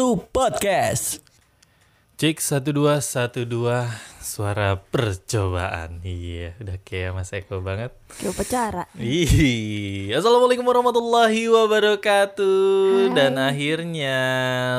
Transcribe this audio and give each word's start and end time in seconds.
Podcast. 0.00 1.20
Cek 2.16 2.40
satu 2.40 2.72
dua 2.72 3.04
satu 3.04 3.44
dua 3.44 3.84
suara 4.24 4.80
percobaan. 4.80 6.00
Iya, 6.00 6.56
udah 6.56 6.80
kayak 6.80 7.12
Mas 7.12 7.28
Eko 7.36 7.60
banget. 7.60 7.92
Kayak 8.16 8.32
upacara. 8.32 8.84
Ih, 8.96 10.08
assalamualaikum 10.16 10.64
warahmatullahi 10.64 11.52
wabarakatuh. 11.52 13.12
Dan 13.12 13.36
akhirnya 13.36 14.16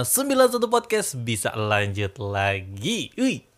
91 0.02 0.58
podcast 0.66 1.14
bisa 1.22 1.54
lanjut 1.54 2.18
lagi. 2.18 3.14
Wih. 3.14 3.51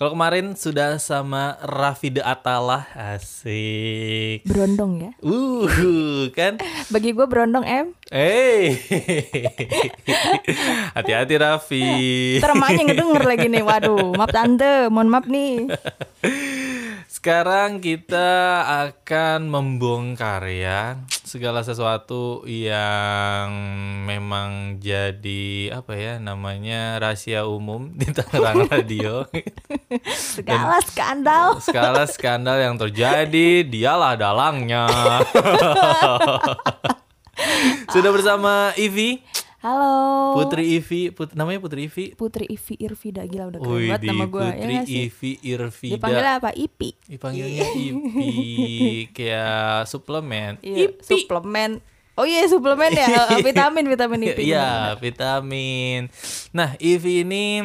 Kalau 0.00 0.16
kemarin 0.16 0.56
sudah 0.56 0.96
sama 0.96 1.60
Raffi 1.60 2.08
De 2.08 2.24
Atalah, 2.24 2.88
asik. 2.96 4.48
Berondong 4.48 4.92
ya. 4.96 5.12
Uh, 5.20 6.30
kan? 6.32 6.56
Bagi 6.88 7.12
gue 7.12 7.26
berondong 7.28 7.66
M. 7.68 7.92
Eh, 8.08 8.80
hati-hati 10.96 11.34
Raffi. 11.36 11.88
Ntar 12.40 12.56
emaknya 12.56 12.82
ngedenger 12.88 13.24
lagi 13.28 13.46
nih. 13.52 13.62
Waduh, 13.62 14.16
maaf 14.16 14.32
tante, 14.32 14.88
mohon 14.88 15.12
maaf 15.12 15.28
nih. 15.28 15.68
Sekarang 17.10 17.82
kita 17.82 18.62
akan 18.86 19.50
membongkar 19.50 20.46
ya 20.46 20.94
segala 21.26 21.66
sesuatu 21.66 22.46
yang 22.46 23.50
memang 24.06 24.78
jadi 24.78 25.74
apa 25.74 25.98
ya 25.98 26.22
namanya 26.22 27.02
rahasia 27.02 27.50
umum 27.50 27.90
di 27.98 28.14
Tangerang 28.14 28.62
Radio. 28.70 29.26
Segala 30.14 30.78
skandal. 30.86 31.58
Skala 31.58 32.06
skandal 32.06 32.62
yang 32.62 32.78
terjadi, 32.78 33.66
dialah 33.66 34.14
dalangnya. 34.14 34.86
Sudah 37.90 38.14
bersama 38.14 38.70
Ivi, 38.78 39.18
Halo. 39.60 40.40
Putri 40.40 40.80
Ivi, 40.80 41.12
put, 41.12 41.36
namanya 41.36 41.60
Putri 41.60 41.84
Ivi. 41.84 42.16
Putri 42.16 42.48
Ivi 42.48 42.80
Irvida 42.80 43.28
gila 43.28 43.52
udah 43.52 43.60
keren 43.60 43.92
banget 43.92 44.02
nama 44.08 44.24
gue. 44.24 44.40
Ya 44.40 44.52
Putri 44.56 44.74
sih? 44.88 44.96
Ivi 45.04 45.32
Irvida. 45.44 45.92
Dipanggilnya 46.00 46.32
apa? 46.40 46.50
Ipi. 46.56 46.90
Dipanggilnya 47.04 47.66
Ipi 47.76 48.28
kayak 49.20 49.84
suplemen. 49.84 50.56
Iya, 50.64 50.96
suplemen. 51.04 51.84
Oh 52.16 52.24
iya 52.24 52.48
suplemen 52.48 52.88
ya, 52.96 53.36
Eh, 53.36 53.44
vitamin 53.52 53.84
vitamin 53.84 54.32
Ipi. 54.32 54.48
Iya, 54.48 54.96
vitamin. 54.96 56.08
Nah, 56.56 56.72
Ivi 56.80 57.20
ini 57.28 57.60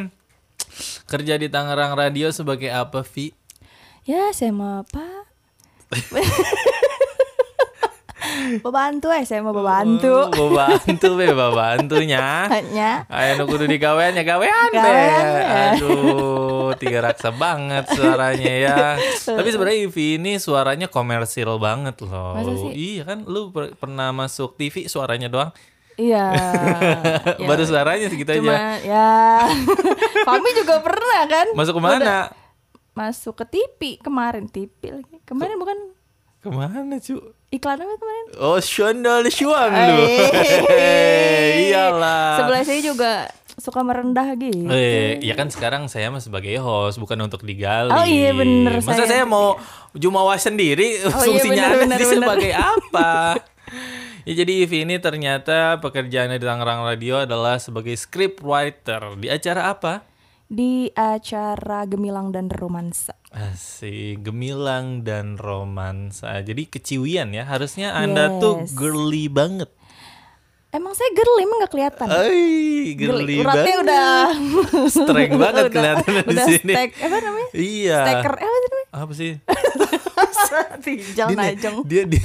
kerja 1.07 1.39
di 1.39 1.47
Tangerang 1.47 1.95
Radio 1.95 2.27
sebagai 2.35 2.75
apa, 2.75 3.07
Vi? 3.07 3.31
Ya 4.03 4.35
saya 4.35 4.51
mau 4.51 4.83
apa? 4.83 5.31
Bebantu 8.59 9.11
eh 9.11 9.23
saya 9.23 9.41
mau 9.41 9.51
bebantu. 9.51 10.27
Oh, 10.39 10.51
bantu 10.51 11.15
be, 11.15 11.31
bantunya. 11.31 12.45
Hanya 12.45 13.03
Ayo 13.07 13.39
nu 13.39 13.43
kudu 13.45 13.65
digawean 13.65 14.13
ya 14.13 14.23
gawean 14.23 14.69
be. 14.69 14.77
Gawean. 14.77 15.25
Aduh, 15.75 16.71
tiga 16.75 16.99
raksa 17.01 17.31
banget 17.31 17.87
suaranya 17.91 18.53
ya. 18.53 18.77
Tapi 19.21 19.47
sebenarnya 19.49 19.79
Ivi 19.85 20.07
ini 20.17 20.37
suaranya 20.37 20.87
komersil 20.87 21.55
banget 21.57 22.01
loh. 22.03 22.35
Masa 22.35 22.51
sih? 22.57 22.71
Iya 22.73 23.03
kan, 23.05 23.23
lu 23.25 23.49
per- 23.49 23.73
pernah 23.75 24.11
masuk 24.11 24.55
TV 24.55 24.85
suaranya 24.85 25.27
doang. 25.27 25.51
Iya. 25.95 26.25
Ya, 27.41 27.47
Baru 27.47 27.63
suaranya 27.63 28.07
segitu 28.07 28.31
aja. 28.31 28.79
Ya 28.79 29.11
Fami 30.27 30.49
juga 30.55 30.79
pernah 30.79 31.21
kan? 31.27 31.47
Masuk 31.55 31.79
Udah 31.79 31.83
ke 31.83 31.99
mana? 31.99 32.17
Masuk 32.95 33.33
ke 33.35 33.45
TV 33.47 33.79
kemarin 33.99 34.47
TV 34.47 34.71
lagi. 34.91 35.15
Kemarin 35.27 35.59
bukan 35.59 35.77
Ke 36.39 36.47
mana 36.47 36.95
cu? 37.01 37.35
Iklan 37.55 37.79
apa 37.79 37.95
kemarin? 37.95 38.25
Oh, 38.37 38.59
Shondol 38.59 39.25
Shuang 39.31 39.71
lu. 39.71 40.03
Eh. 40.75 41.67
Iyalah. 41.71 42.43
Sebelah 42.43 42.61
saya 42.67 42.79
juga 42.83 43.11
suka 43.55 43.79
merendah 43.81 44.35
gitu. 44.35 44.67
Eh, 44.67 45.23
ya 45.23 45.33
kan 45.39 45.47
sekarang 45.47 45.87
saya 45.87 46.11
mah 46.11 46.19
sebagai 46.19 46.51
host 46.59 46.99
bukan 46.99 47.15
untuk 47.23 47.47
digali. 47.47 47.87
Oh 47.89 48.03
iya, 48.03 48.35
bener, 48.35 48.83
Masa 48.83 49.07
saya, 49.07 49.23
saya. 49.23 49.25
mau 49.25 49.55
jumawa 49.95 50.35
sendiri 50.35 50.99
iya, 50.99 51.07
fungsinya 51.07 51.63
bener, 51.63 51.71
ada 51.71 51.83
bener, 51.87 51.97
di 51.97 52.05
bener. 52.05 52.15
sebagai 52.19 52.51
apa? 52.75 53.11
ya 54.25 54.33
jadi 54.41 54.51
Ivi 54.65 54.85
ini 54.85 54.97
ternyata 54.99 55.79
pekerjaannya 55.79 56.37
di 56.41 56.45
Tangerang 56.45 56.81
Radio 56.83 57.23
adalah 57.23 57.61
sebagai 57.61 57.95
script 57.95 58.43
writer 58.43 59.15
di 59.15 59.31
acara 59.31 59.71
apa? 59.71 60.03
Di 60.45 60.93
acara 60.93 61.89
Gemilang 61.89 62.29
dan 62.29 62.47
Romansa. 62.47 63.17
Asik, 63.29 64.21
gemilang 64.21 65.01
dan 65.01 65.35
romansa. 65.35 66.39
Jadi 66.39 66.65
keciwian 66.65 67.33
ya. 67.33 67.43
Harusnya 67.43 67.91
Anda 67.91 68.29
tuh 68.37 68.61
Yes. 68.61 68.71
girly 68.71 69.25
banget. 69.27 69.67
Emang 70.69 70.91
saya 70.91 71.07
girly 71.11 71.43
emang 71.43 71.59
gak 71.61 71.71
kelihatan. 71.71 72.07
Ay, 72.07 72.93
girly 72.93 73.39
Uratnya 73.39 73.63
banget. 73.73 73.83
udah 73.83 74.11
Streng 74.95 75.33
banget 75.35 75.63
udah- 75.63 75.73
kelihatan 75.73 76.11
di 76.13 76.23
udah 76.29 76.45
sini. 76.45 76.73
Stack, 76.73 76.89
apa 77.01 77.17
namanya? 77.17 77.49
Iya. 77.51 77.99
Steker, 78.01 78.33
eh, 78.33 78.45
apa 78.45 78.57
namanya? 78.61 78.87
Apa 78.93 79.11
sih? 79.13 79.31
Dia, 80.85 81.25
najong. 81.27 81.83
dia, 81.83 82.05
dia, 82.05 82.21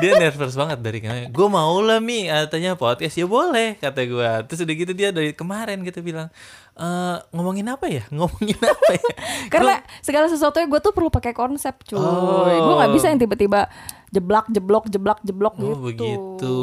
dia 0.00 0.12
nervous 0.16 0.56
banget 0.56 0.78
dari 0.80 0.98
kemarin. 0.98 1.28
Gue 1.28 1.46
mau 1.46 1.78
lah 1.78 2.00
mi, 2.00 2.26
katanya 2.26 2.74
podcast 2.74 3.14
ya 3.14 3.28
boleh 3.28 3.76
kata 3.76 4.02
gue. 4.02 4.30
Terus 4.48 4.60
udah 4.64 4.74
gitu 4.74 4.92
dia 4.92 5.12
dari 5.12 5.30
kemarin 5.30 5.84
gitu 5.84 6.00
bilang, 6.00 6.32
"Eh, 6.78 7.16
ngomongin 7.34 7.66
apa 7.66 7.90
ya? 7.90 8.06
Ngomongin 8.14 8.58
apa 8.62 8.90
ya? 8.94 9.10
Karena 9.50 9.82
segala 9.98 10.30
sesuatu 10.30 10.62
gue 10.62 10.80
tuh 10.80 10.94
perlu 10.94 11.10
pakai 11.10 11.34
konsep 11.34 11.74
cuy. 11.82 11.98
Oh. 11.98 12.46
Gue 12.46 12.74
nggak 12.78 12.92
bisa 12.94 13.10
yang 13.10 13.18
tiba-tiba 13.18 13.66
jeblak 14.08 14.46
jeblok 14.48 14.84
jeblak 14.88 15.18
jeblok 15.20 15.54
Oh 15.58 15.68
gitu. 15.68 15.82
begitu 15.84 16.56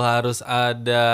harus 0.00 0.40
ada 0.40 1.04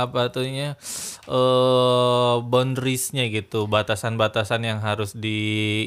apa 0.00 0.28
tuhnya 0.28 0.80
eh 1.26 2.34
boundariesnya 2.40 3.26
gitu 3.28 3.66
batasan-batasan 3.66 4.62
yang 4.62 4.78
harus 4.78 5.10
di 5.12 5.38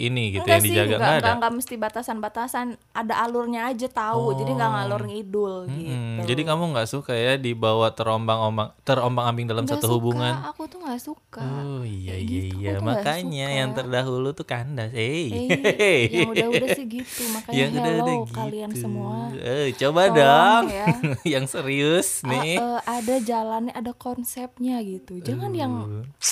ini 0.01 0.35
gitu 0.35 0.45
yang 0.45 0.59
sih, 0.59 0.69
dijaga 0.69 0.87
nggak, 0.89 0.99
nggak 0.99 1.09
ada. 1.09 1.21
nggak, 1.23 1.35
nggak 1.39 1.53
mesti 1.55 1.75
batasan-batasan, 1.75 2.65
ada 2.91 3.13
alurnya 3.23 3.71
aja 3.71 3.87
tahu. 3.87 4.35
Jadi 4.35 4.51
nggak 4.51 4.71
ngalur 4.71 5.01
ngidul 5.07 5.53
gitu. 5.67 5.89
Hmm, 5.89 6.17
jadi 6.27 6.41
kamu 6.43 6.63
nggak 6.75 6.89
suka 6.89 7.13
ya 7.15 7.33
dibawa 7.35 7.87
terombang-ombang 7.89 8.69
terombang-ambing 8.83 9.47
dalam 9.47 9.63
Nggak 9.63 9.79
satu 9.79 9.87
suka, 9.87 9.95
hubungan? 9.95 10.33
Aku 10.51 10.61
tuh 10.67 10.79
nggak 10.83 11.01
suka. 11.01 11.45
Oh 11.45 11.83
iya 11.83 12.19
iya 12.19 12.41
gitu, 12.51 12.59
iya 12.59 12.77
makanya 12.83 13.47
yang 13.49 13.69
terdahulu 13.71 14.35
tuh 14.35 14.43
kandas. 14.43 14.91
Eh. 14.91 15.31
Eh, 15.79 15.99
yang 16.11 16.29
udah-udah 16.35 16.69
sih 16.75 16.85
gitu. 16.85 17.23
Makanya 17.35 17.55
Yang 17.55 17.71
hello 17.79 18.15
kalian 18.27 18.69
gitu. 18.73 18.81
semua. 18.83 19.31
Eh, 19.39 19.71
coba 19.73 20.01
Tolong 20.05 20.15
dong. 20.15 20.63
ya. 20.69 20.85
yang 21.33 21.45
serius 21.45 22.21
nih. 22.21 22.55
eh, 22.55 22.79
ada 22.81 23.15
jalannya, 23.17 23.71
ada 23.71 23.91
konsepnya 23.91 24.79
gitu. 24.79 25.19
Jangan 25.19 25.51
yang 25.51 25.73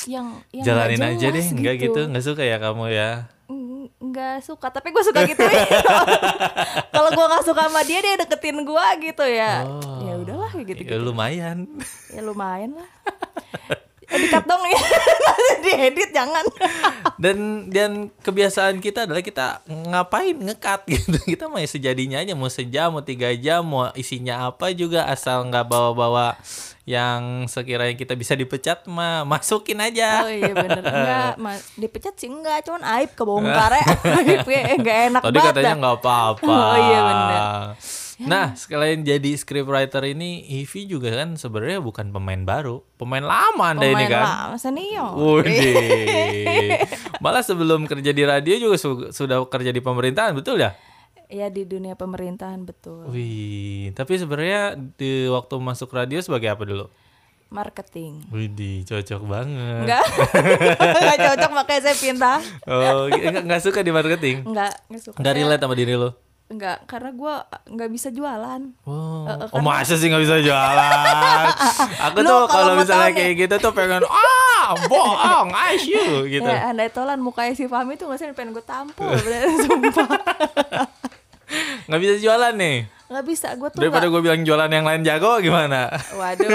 yang 0.05 0.27
yang 0.51 0.63
nggak 0.63 0.67
Jalanin 0.67 1.01
aja 1.01 1.27
deh, 1.27 1.39
jelas 1.39 1.51
enggak 1.51 1.75
gitu. 1.79 1.99
Suka 2.19 2.41
ya 2.41 2.57
kamu 2.57 2.85
ya. 2.89 3.11
Mm, 3.47 3.87
nggak 4.03 4.43
suka 4.43 4.67
tapi 4.67 4.91
gue 4.91 4.99
suka 4.99 5.23
gitu 5.23 5.39
kalau 6.91 7.09
gue 7.09 7.25
nggak 7.25 7.45
suka 7.47 7.63
sama 7.63 7.79
dia 7.81 8.03
dia 8.03 8.19
deketin 8.19 8.59
gue 8.59 8.87
gitu 9.01 9.23
ya 9.23 9.63
Oh. 9.63 10.03
ya 10.03 10.19
udahlah 10.19 10.51
kayak 10.51 10.67
gitu 10.75 10.83
Ya, 10.83 10.99
lumayan. 10.99 11.63
ya 12.11 12.19
lumayan 12.19 12.75
lah 12.75 12.89
eh, 14.07 14.17
dikat 14.17 14.43
dong 14.43 14.63
ya 14.63 14.79
diedit 15.63 16.09
jangan. 16.11 16.45
Dan 17.17 17.37
dan 17.67 17.91
kebiasaan 18.17 18.77
kita 18.77 19.03
adalah 19.03 19.19
kita 19.19 19.61
ngapain 19.67 20.33
ngekat 20.33 20.85
gitu. 20.87 21.17
Kita 21.19 21.47
mau 21.47 21.59
sejadinya 21.59 22.19
aja 22.19 22.31
mau 22.31 22.47
sejam 22.47 22.89
mau 22.89 23.01
tiga 23.01 23.33
jam 23.33 23.61
mau 23.61 23.89
isinya 23.93 24.47
apa 24.47 24.71
juga 24.71 25.05
asal 25.05 25.43
nggak 25.45 25.65
bawa-bawa 25.65 26.37
yang 26.87 27.43
sekiranya 27.45 27.99
kita 27.99 28.15
bisa 28.15 28.31
dipecat 28.31 28.87
mah 28.87 29.27
masukin 29.27 29.75
aja. 29.77 30.23
Oh 30.23 30.31
iya 30.31 30.55
bener. 30.55 30.79
Enggak 30.95 31.31
ma- 31.35 31.65
dipecat 31.75 32.15
sih 32.15 32.31
enggak 32.31 32.63
cuman 32.63 32.83
aib 32.95 33.11
kebongkar 33.11 33.75
ya 33.75 33.85
aib 34.23 34.47
ya 34.47 34.61
enggak 34.71 34.97
enak 35.11 35.21
tadi 35.21 35.35
banget 35.35 35.51
katanya 35.51 35.67
dah. 35.67 35.75
nggak 35.75 35.95
apa-apa. 35.99 36.47
Oh, 36.47 36.75
iya, 36.79 36.99
bener. 37.03 37.41
Nah 38.19 38.49
sekalian 38.51 39.01
jadi 39.01 39.31
scriptwriter 39.31 40.01
ini 40.03 40.41
Ivi 40.57 40.85
juga 40.85 41.13
kan 41.13 41.33
sebenarnya 41.33 41.77
bukan 41.79 42.09
pemain 42.09 42.41
baru 42.41 42.81
pemain 42.95 43.21
lama 43.21 43.65
anda 43.67 43.85
ini 43.85 43.93
Pemain 43.93 44.09
kan 44.09 44.23
lama 44.23 44.57
senior 44.57 45.13
malah 47.19 47.41
sebelum 47.41 47.85
kerja 47.85 48.09
di 48.09 48.23
radio 48.23 48.57
juga 48.57 48.75
su- 48.75 49.11
sudah 49.11 49.45
kerja 49.45 49.69
di 49.69 49.79
pemerintahan 49.79 50.33
betul 50.33 50.57
ya? 50.57 50.73
ya 51.27 51.47
di 51.47 51.61
dunia 51.61 51.93
pemerintahan 51.93 52.63
betul 52.63 53.05
Wih, 53.07 53.91
tapi 53.91 54.15
sebenarnya 54.15 54.63
di 54.91 55.27
waktu 55.27 55.53
masuk 55.55 55.91
radio 55.91 56.17
sebagai 56.17 56.47
apa 56.47 56.63
dulu? 56.63 56.87
marketing 57.47 58.27
Widih, 58.27 58.83
cocok 58.83 59.21
banget. 59.23 59.85
enggak 59.85 60.03
enggak 60.99 61.17
cocok 61.21 61.51
makanya 61.53 61.81
saya 61.81 61.95
pindah 61.95 62.39
Oh, 62.65 63.07
enggak, 63.07 63.39
enggak 63.39 63.61
suka 63.61 63.79
di 63.79 63.91
marketing? 63.91 64.43
enggak 64.43 64.75
enggak 64.87 65.01
suka 65.01 65.15
Enggak 65.17 65.33
relate 65.33 65.61
sama 65.61 65.75
diri 65.75 65.93
lo? 65.93 66.11
Enggak, 66.47 66.87
karena 66.87 67.11
gue 67.11 67.33
nggak 67.67 67.89
bisa 67.91 68.07
jualan. 68.07 68.61
Oh, 68.81 69.27
Eh, 69.27 69.35
eh, 69.37 69.47
oh 69.51 69.59
masa 69.59 69.93
sih 69.93 70.07
nggak 70.07 70.23
bisa 70.23 70.39
jualan? 70.39 71.43
Aku 72.07 72.19
tuh 72.21 72.47
kalau 72.47 72.73
misalnya 72.73 73.11
kayak 73.11 73.33
gitu 73.37 73.55
tuh 73.59 73.71
pengen 73.71 73.99
ah 74.07 74.71
bohong, 74.83 75.51
asyik 75.51 76.23
gitu. 76.29 76.47
Ya, 76.47 76.71
andai 76.71 76.87
tolan 76.87 77.19
mukanya 77.19 77.51
si 77.51 77.67
Fahmi 77.67 77.93
tuh 77.93 78.07
nggak 78.07 78.17
sih 78.17 78.31
pengen 78.31 78.51
gue 78.51 78.63
tampol, 78.63 79.11
sumpah. 79.63 80.07
Nggak 81.85 81.99
bisa 82.01 82.13
jualan 82.17 82.53
nih. 82.53 82.77
nggak 83.07 83.23
bisa 83.25 83.47
gue 83.53 83.67
tuh 83.67 83.79
Daripada 83.79 84.03
gue 84.05 84.19
bilang 84.19 84.43
jualan 84.43 84.67
yang 84.67 84.83
lain 84.83 84.99
jago 85.01 85.39
gimana? 85.39 85.87
waduh 86.13 86.51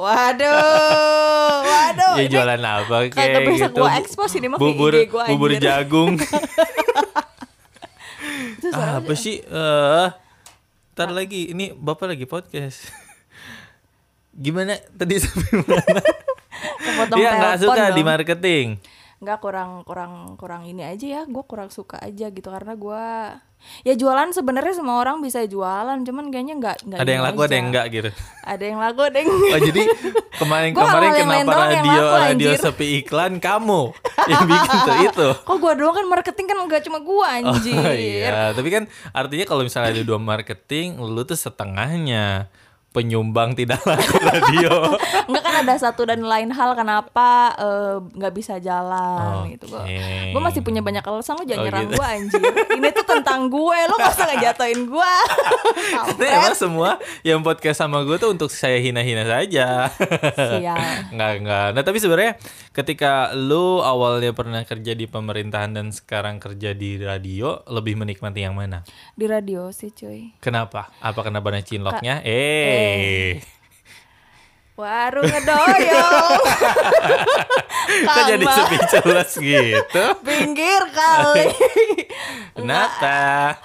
waduh 0.00 1.60
waduh 1.60 2.16
ya 2.16 2.24
jualan 2.26 2.56
apa 2.56 2.96
kagak 3.06 3.12
kayak 3.12 3.44
bisa 3.46 3.66
gitu. 3.68 3.76
gua 3.78 3.92
expose 3.94 4.34
ini 4.36 4.48
mah 4.48 4.56
bubur 4.56 4.92
IG 4.94 5.12
bubur 5.12 5.52
anjir. 5.52 5.60
jagung. 5.62 6.16
Itu 8.60 8.68
ah, 8.76 9.00
apa 9.00 9.12
sih? 9.16 9.40
Eh, 9.40 10.06
ntar 10.92 11.08
lagi 11.08 11.56
ini 11.56 11.72
Bapak 11.72 12.12
lagi 12.12 12.28
podcast. 12.28 12.92
Gimana 14.44 14.76
tadi 14.92 15.16
sampai 15.16 15.64
mana? 15.64 16.02
kepotong 16.80 17.16
Dia 17.16 17.30
nggak 17.40 17.56
suka 17.64 17.82
di 17.96 18.02
marketing. 18.04 18.66
Nggak 19.20 19.38
kurang 19.38 19.84
kurang 19.84 20.12
kurang 20.34 20.64
ini 20.64 20.80
aja 20.80 21.06
ya 21.06 21.22
gue 21.28 21.44
kurang 21.44 21.68
suka 21.68 22.00
aja 22.00 22.26
gitu 22.26 22.48
karena 22.48 22.72
gue 22.72 23.04
ya 23.84 23.92
jualan 23.92 24.32
sebenarnya 24.32 24.72
semua 24.72 24.96
orang 24.96 25.20
bisa 25.20 25.44
jualan 25.44 26.00
cuman 26.00 26.32
kayaknya 26.32 26.56
nggak 26.56 26.76
nggak 26.82 26.98
Ada 26.98 27.10
yang 27.12 27.22
laku, 27.22 27.40
ada 27.44 27.54
yang 27.54 27.66
enggak 27.68 27.86
gitu. 27.92 28.10
ada 28.40 28.64
yang 28.64 28.78
laku 28.80 29.00
ada 29.04 29.16
yang 29.20 29.28
Oh 29.28 29.60
jadi 29.60 29.82
kemarin 30.34 30.70
kemarin 30.80 31.10
kenapa 31.12 31.52
radio 31.68 31.92
laku, 32.00 32.16
radio 32.16 32.48
anjir. 32.48 32.56
sepi 32.58 32.86
iklan 32.98 33.36
kamu 33.36 33.80
yang 34.24 34.42
bikin 34.48 34.78
tuh 34.80 34.96
itu. 35.12 35.28
kok 35.36 35.56
gue 35.60 35.72
doang 35.76 35.94
kan 35.94 36.06
marketing 36.08 36.46
kan 36.48 36.56
nggak 36.64 36.82
cuma 36.88 36.98
gue 37.04 37.26
anjir 37.28 37.76
Oh 37.76 37.92
iya, 37.92 38.56
tapi 38.56 38.68
kan 38.72 38.82
artinya 39.12 39.44
kalau 39.44 39.62
misalnya 39.62 39.92
ada 39.92 40.02
dua 40.02 40.16
marketing, 40.16 40.96
lu 40.96 41.20
tuh 41.22 41.36
setengahnya 41.36 42.48
penyumbang 42.90 43.54
tidak 43.54 43.78
laku 43.86 44.18
radio. 44.18 44.98
Enggak 45.30 45.42
kan 45.46 45.54
ada 45.62 45.74
satu 45.78 46.02
dan 46.02 46.20
lain 46.20 46.50
hal 46.50 46.74
kenapa 46.74 47.54
eh, 47.54 47.96
nggak 48.02 48.34
bisa 48.34 48.58
jalan 48.58 49.46
Oke. 49.46 49.54
gitu 49.54 49.64
gue 49.70 49.84
gue 50.34 50.42
masih 50.42 50.60
punya 50.60 50.82
banyak 50.82 51.02
alasan 51.02 51.38
lo 51.38 51.42
Oh, 51.42 51.46
jangan 51.46 51.64
nyerang 51.70 51.86
gitu. 51.86 51.96
gue 51.96 52.06
anjir 52.06 52.52
ini 52.76 52.88
tuh 52.90 53.06
tentang 53.06 53.40
gue 53.46 53.78
lo 53.86 53.94
gak 53.94 54.12
usah 54.12 54.26
ngejatoin 54.34 54.80
gue 54.84 55.14
emang 56.34 56.56
semua 56.56 56.90
yang 57.22 57.40
podcast 57.40 57.80
sama 57.80 58.02
gue 58.02 58.16
tuh 58.16 58.34
untuk 58.34 58.50
saya 58.50 58.76
hina-hina 58.78 59.22
saja. 59.22 59.88
Sial. 60.34 60.78
Enggak, 61.14 61.32
enggak. 61.40 61.68
Nah, 61.74 61.82
tapi 61.82 61.98
sebenarnya 61.98 62.32
ketika 62.70 63.34
lu 63.34 63.80
awalnya 63.80 64.30
pernah 64.30 64.62
kerja 64.62 64.92
di 64.94 65.06
pemerintahan 65.06 65.74
dan 65.74 65.86
sekarang 65.90 66.38
kerja 66.38 66.72
di 66.72 66.98
radio, 66.98 67.62
lebih 67.66 67.98
menikmati 67.98 68.42
yang 68.42 68.54
mana? 68.54 68.82
di 69.12 69.28
radio 69.28 69.68
sih 69.68 69.92
cuy 69.92 70.32
Kenapa? 70.40 70.88
Apa 70.98 71.20
karena 71.20 71.44
banyak 71.44 71.64
cinloknya? 71.66 72.24
Eh. 72.24 72.79
Warung 74.80 75.28
ngedoyong 75.28 76.40
Kok 78.06 78.22
jadi 78.32 78.44
speechless 78.46 79.32
gitu? 79.36 80.04
pinggir 80.26 80.82
kali 80.94 81.52
Kenapa? 82.56 83.58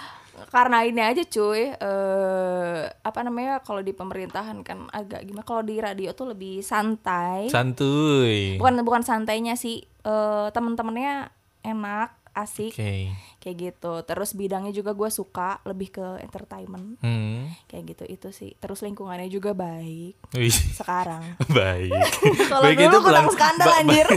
karena 0.56 0.88
ini 0.88 1.04
aja 1.04 1.20
cuy 1.28 1.68
eh 1.68 2.80
apa 2.88 3.20
namanya 3.28 3.60
kalau 3.60 3.84
di 3.84 3.92
pemerintahan 3.92 4.64
kan 4.64 4.88
agak 4.88 5.28
gimana 5.28 5.44
kalau 5.44 5.68
di 5.68 5.84
radio 5.84 6.16
tuh 6.16 6.32
lebih 6.32 6.64
santai 6.64 7.52
Santuy. 7.52 8.56
bukan 8.56 8.80
bukan 8.88 9.04
santainya 9.04 9.60
sih 9.60 9.84
eh 9.84 10.48
teman-temannya 10.56 11.28
enak 11.60 12.16
asik 12.32 12.72
Oke. 12.72 13.12
Kayak 13.46 13.58
gitu 13.64 14.02
terus 14.02 14.34
bidangnya 14.34 14.74
juga 14.74 14.92
gue 14.92 15.06
suka 15.08 15.62
lebih 15.64 15.94
ke 15.94 16.08
entertainment 16.20 16.98
Hmm. 16.98 17.46
kayak 17.66 17.94
gitu 17.94 18.04
itu 18.10 18.28
sih 18.32 18.52
terus 18.56 18.82
lingkungannya 18.82 19.30
juga 19.30 19.54
baik 19.54 20.18
Wih, 20.34 20.50
sekarang 20.50 21.22
baik. 21.54 21.94
kalau 22.52 22.66
dulu 22.66 22.82
itu 22.84 22.98
kurang 23.00 23.30
skandal 23.30 23.68
ba- 23.68 23.78
anjir 23.80 24.08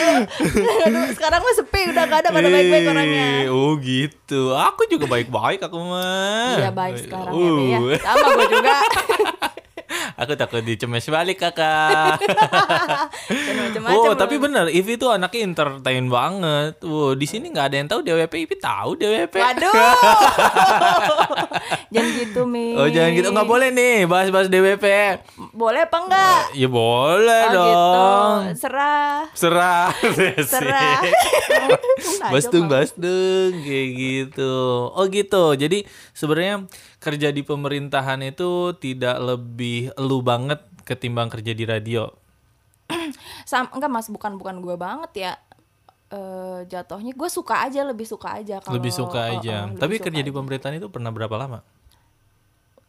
Aduh, 0.00 1.06
sekarang 1.16 1.40
mah 1.40 1.54
sepi 1.54 1.80
udah 1.88 2.04
gak 2.04 2.20
ada 2.20 2.30
pada 2.30 2.48
baik-baik 2.48 2.84
orangnya 2.86 3.28
Oh 3.48 3.78
gitu. 3.78 4.52
Aku 4.52 4.84
juga 4.86 5.06
baik-baik 5.06 5.60
aku 5.62 5.78
mah. 5.78 6.56
Iya 6.56 6.70
baik 6.70 6.96
sekarang 7.00 7.32
ya, 7.32 7.50
ya. 7.68 7.78
Uh. 7.78 7.96
Sama 7.96 8.26
gue 8.34 8.46
juga. 8.50 8.76
Aku 10.20 10.34
takut 10.34 10.60
dicemes 10.60 11.06
balik 11.08 11.40
kakak. 11.40 12.20
Oh 13.90 14.12
tapi 14.12 14.36
bener, 14.36 14.68
Ivi 14.68 14.94
tuh 14.94 15.10
anaknya 15.10 15.46
entertain 15.46 16.04
banget. 16.06 16.76
Wow, 16.82 17.14
di 17.14 17.24
sini 17.24 17.48
nggak 17.48 17.66
ada 17.70 17.76
yang 17.76 17.88
tahu 17.88 18.00
DWP, 18.02 18.32
Ivi 18.44 18.54
tahu 18.56 18.94
DWP. 18.94 19.32
Waduh. 19.32 19.72
jangan 21.94 22.10
gitu, 22.12 22.40
Mi. 22.44 22.76
Oh 22.76 22.86
jangan 22.86 23.10
gitu, 23.14 23.28
nggak 23.30 23.48
boleh 23.48 23.68
nih 23.70 24.04
bahas-bahas 24.04 24.46
DWP. 24.46 24.84
Boleh 25.52 25.80
apa 25.82 25.96
enggak? 25.98 26.40
Ya 26.52 26.68
boleh 26.68 27.42
Oh, 27.42 27.50
dong. 27.50 28.38
gitu. 28.50 28.60
Serah. 28.60 29.16
Serah. 29.32 29.88
Serah. 30.52 30.98
Bastung 32.28 32.66
bastung 32.66 33.50
kayak 33.56 33.88
gitu. 33.96 34.54
Oh 34.90 35.04
gitu. 35.06 35.54
Jadi 35.54 35.86
sebenarnya 36.12 36.66
kerja 37.00 37.32
di 37.32 37.40
pemerintahan 37.40 38.20
itu 38.20 38.76
tidak 38.76 39.16
lebih 39.18 39.90
elu 39.96 40.20
banget 40.20 40.60
ketimbang 40.84 41.32
kerja 41.32 41.56
di 41.56 41.64
radio. 41.64 42.12
Sam 43.50 43.72
enggak 43.72 43.90
Mas, 43.90 44.06
bukan 44.12 44.36
bukan 44.36 44.60
gue 44.60 44.76
banget 44.76 45.12
ya. 45.16 45.32
Eh 46.12 46.68
jatuhnya 46.68 47.16
gue 47.16 47.30
suka 47.32 47.64
aja, 47.64 47.80
lebih 47.88 48.04
suka 48.04 48.36
aja 48.36 48.60
kalau 48.60 48.76
lebih 48.76 48.92
suka 48.92 49.16
oh, 49.16 49.32
aja. 49.40 49.56
oh, 49.64 49.72
lebih 49.72 49.80
Tapi 49.80 49.94
suka 49.96 50.04
kerja 50.12 50.20
di 50.20 50.30
aja. 50.30 50.38
pemerintahan 50.38 50.76
itu 50.76 50.88
pernah 50.92 51.10
berapa 51.10 51.34
lama? 51.40 51.58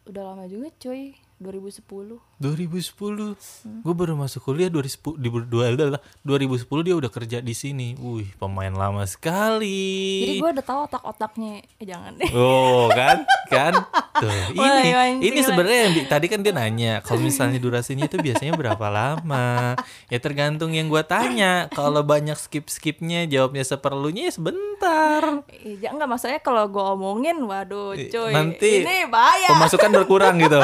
Udah 0.06 0.24
lama 0.36 0.44
juga, 0.46 0.68
cuy. 0.76 1.16
2010. 1.42 2.22
2010. 2.42 3.38
Hmm. 3.62 3.80
Gue 3.80 3.94
baru 3.94 4.14
masuk 4.16 4.42
kuliah 4.44 4.68
2010 4.68 5.14
di 5.16 5.30
dua- 5.30 5.70
dua- 5.70 6.02
2010 6.20 6.58
dia 6.82 6.96
udah 6.96 7.08
kerja 7.08 7.38
di 7.38 7.54
sini. 7.54 7.94
Wih, 7.96 8.34
pemain 8.36 8.70
lama 8.70 9.06
sekali. 9.06 10.26
Jadi 10.26 10.34
gue 10.36 10.50
udah 10.52 10.66
tahu 10.66 10.80
otak-otaknya. 10.84 11.62
Eh 11.78 11.86
jangan 11.86 12.12
deh. 12.16 12.30
Oh 12.32 12.90
kan, 12.90 13.22
kan, 13.48 13.74
tuh 14.22 14.34
ini, 14.52 14.90
ini 15.22 15.40
sebenarnya 15.40 15.80
yang 15.84 15.94
di- 15.94 16.08
tadi 16.08 16.26
kan 16.26 16.40
dia 16.40 16.52
nanya, 16.52 16.94
kalau 17.00 17.22
misalnya 17.22 17.58
durasinya 17.58 18.04
itu 18.04 18.18
biasanya 18.18 18.54
berapa 18.54 18.88
lama? 18.88 19.78
Ya 20.08 20.18
tergantung 20.18 20.74
yang 20.74 20.88
gua 20.88 21.04
tanya. 21.04 21.70
Kalau 21.70 22.02
banyak 22.02 22.36
skip 22.36 22.66
skipnya, 22.68 23.24
jawabnya 23.24 23.62
seperlunya 23.62 24.28
ya 24.28 24.34
sebentar. 24.34 25.22
Iya, 25.62 25.94
enggak 25.94 26.10
maksudnya 26.10 26.40
kalau 26.40 26.66
gue 26.66 26.82
omongin, 26.82 27.38
waduh, 27.40 27.94
Eh, 27.94 28.10
cuy. 28.10 28.34
nanti 28.34 28.82
ini 28.82 29.06
bahaya. 29.06 29.54
Pemasukan 29.54 29.90
berkurang 29.94 30.36
gitu. 30.38 30.58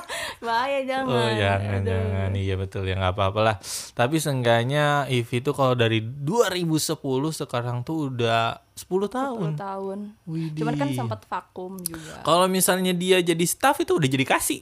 bahaya 0.46 0.78
jangan. 0.84 1.10
Oh 1.10 1.23
jangan 1.30 1.80
Aduh. 1.80 1.88
jangan 1.88 2.30
iya 2.34 2.54
betul 2.54 2.82
ya 2.84 2.94
nggak 2.94 3.14
apa-apa 3.14 3.40
lah. 3.40 3.56
Tapi 3.92 4.16
seenggaknya 4.16 5.06
Ivy 5.06 5.40
itu 5.40 5.50
kalau 5.50 5.72
dari 5.72 6.04
2010 6.04 6.98
sekarang 7.30 7.82
tuh 7.82 8.10
udah 8.10 8.60
10 8.74 8.84
tahun. 9.08 9.50
10 9.54 9.64
tahun. 9.64 9.98
Widih. 10.24 10.60
Cuman 10.60 10.74
kan 10.74 10.88
sempat 10.90 11.20
vakum 11.24 11.78
juga. 11.80 12.20
Kalau 12.22 12.46
misalnya 12.46 12.90
dia 12.90 13.18
jadi 13.18 13.44
staff 13.44 13.78
itu 13.78 13.96
udah 13.96 14.08
jadi 14.08 14.24
kasih. 14.24 14.60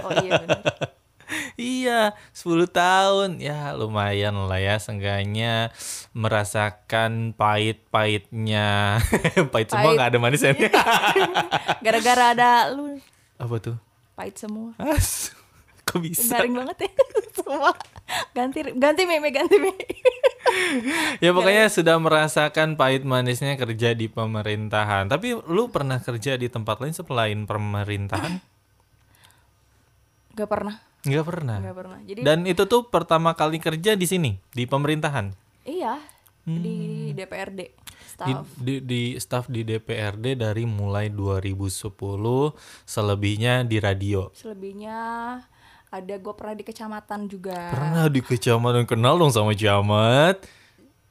Oh 0.00 0.12
iya 0.22 0.40
benar. 0.40 0.62
Iya, 1.58 2.14
10 2.30 2.70
tahun. 2.70 3.42
Ya, 3.42 3.74
lumayan 3.74 4.36
lah 4.46 4.62
ya 4.62 4.78
seenggaknya 4.78 5.74
merasakan 6.14 7.34
pahit-pahitnya. 7.34 9.02
pahit 9.52 9.68
semua 9.74 9.90
Pahit. 9.90 9.96
nggak 9.98 10.08
ada 10.14 10.18
manisnya. 10.22 10.52
Gara-gara 11.84 12.24
ada 12.30 12.50
lu 12.70 13.02
Apa 13.36 13.58
tuh? 13.58 13.76
pahit 14.14 14.38
semua. 14.38 14.72
As, 14.80 15.35
kok 15.86 16.02
bisa? 16.02 16.36
Garing 16.36 16.54
banget 16.54 16.76
ya 16.84 16.90
semua. 17.38 17.72
Ganti 18.34 18.60
ganti 18.74 19.02
meme 19.06 19.30
ganti 19.30 19.56
meme. 19.56 19.78
Ya 21.18 21.34
pokoknya 21.34 21.66
sudah 21.68 21.98
merasakan 21.98 22.78
pahit 22.78 23.02
manisnya 23.02 23.58
kerja 23.58 23.92
di 23.92 24.06
pemerintahan. 24.06 25.10
Tapi 25.10 25.34
lu 25.42 25.68
pernah 25.68 25.98
kerja 25.98 26.38
di 26.38 26.46
tempat 26.46 26.78
lain 26.78 26.94
selain 26.94 27.44
pemerintahan? 27.44 28.40
Gak 30.32 30.48
pernah, 30.48 30.76
Nggak 31.02 31.24
pernah. 31.26 31.58
gak 31.60 31.76
pernah. 31.76 31.98
Jadi 32.04 32.20
Dan 32.22 32.46
itu 32.46 32.62
tuh 32.64 32.86
pertama 32.88 33.34
kali 33.34 33.58
kerja 33.58 33.98
di 33.98 34.06
sini, 34.06 34.38
di 34.54 34.64
pemerintahan. 34.64 35.34
iya 35.66 35.98
di 36.46 37.10
DPRD 37.10 37.58
di, 37.58 37.66
staff. 38.06 38.46
di, 38.54 38.74
di 38.78 39.02
staff 39.18 39.44
di 39.50 39.66
DPRD 39.66 40.38
dari 40.38 40.62
mulai 40.62 41.10
2010 41.10 41.90
selebihnya 42.86 43.66
di 43.66 43.82
radio 43.82 44.30
Selebihnya 44.30 44.98
ada 45.88 46.14
gue 46.18 46.34
pernah 46.34 46.54
di 46.54 46.64
kecamatan 46.66 47.20
juga. 47.26 47.58
pernah 47.70 48.06
di 48.10 48.20
kecamatan 48.20 48.84
kenal 48.84 49.14
dong 49.16 49.30
sama 49.30 49.54
camat 49.54 50.42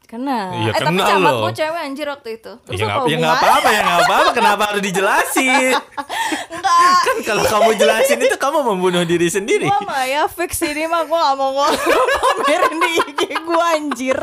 Kena. 0.05 0.53
Iya, 0.53 0.69
eh 0.69 0.81
tapi 0.85 1.01
kenal 1.01 1.07
camat 1.17 1.33
loh. 1.33 1.41
gue 1.49 1.53
cewek 1.57 1.81
anjir 1.81 2.05
waktu 2.05 2.29
itu. 2.37 2.51
Terus 2.61 2.77
ya 2.77 2.85
apa 2.85 2.93
nggak 2.93 3.09
ya 3.09 3.17
nggak 3.17 3.33
hubungannya? 3.33 3.41
apa-apa 3.41 3.69
ya 3.73 3.81
nggak 3.81 4.01
apa-apa 4.05 4.29
kenapa 4.37 4.63
harus 4.69 4.83
dijelasin 4.85 5.73
Enggak. 6.53 6.97
kan 7.01 7.17
kalau 7.25 7.43
kamu 7.49 7.69
jelasin 7.73 8.19
itu 8.21 8.37
kamu 8.37 8.59
membunuh 8.69 9.01
diri 9.01 9.27
sendiri 9.33 9.65
Gua 9.65 9.81
mah 9.81 10.05
ya 10.05 10.29
fix 10.29 10.61
ini 10.61 10.85
mah 10.85 11.09
gue 11.09 11.17
gak 11.17 11.35
mau 11.41 11.57
ngomong 11.57 11.73
pamerin 12.21 12.75
di 12.77 12.89
IG 13.01 13.21
gue 13.33 13.65
anjir. 13.65 14.17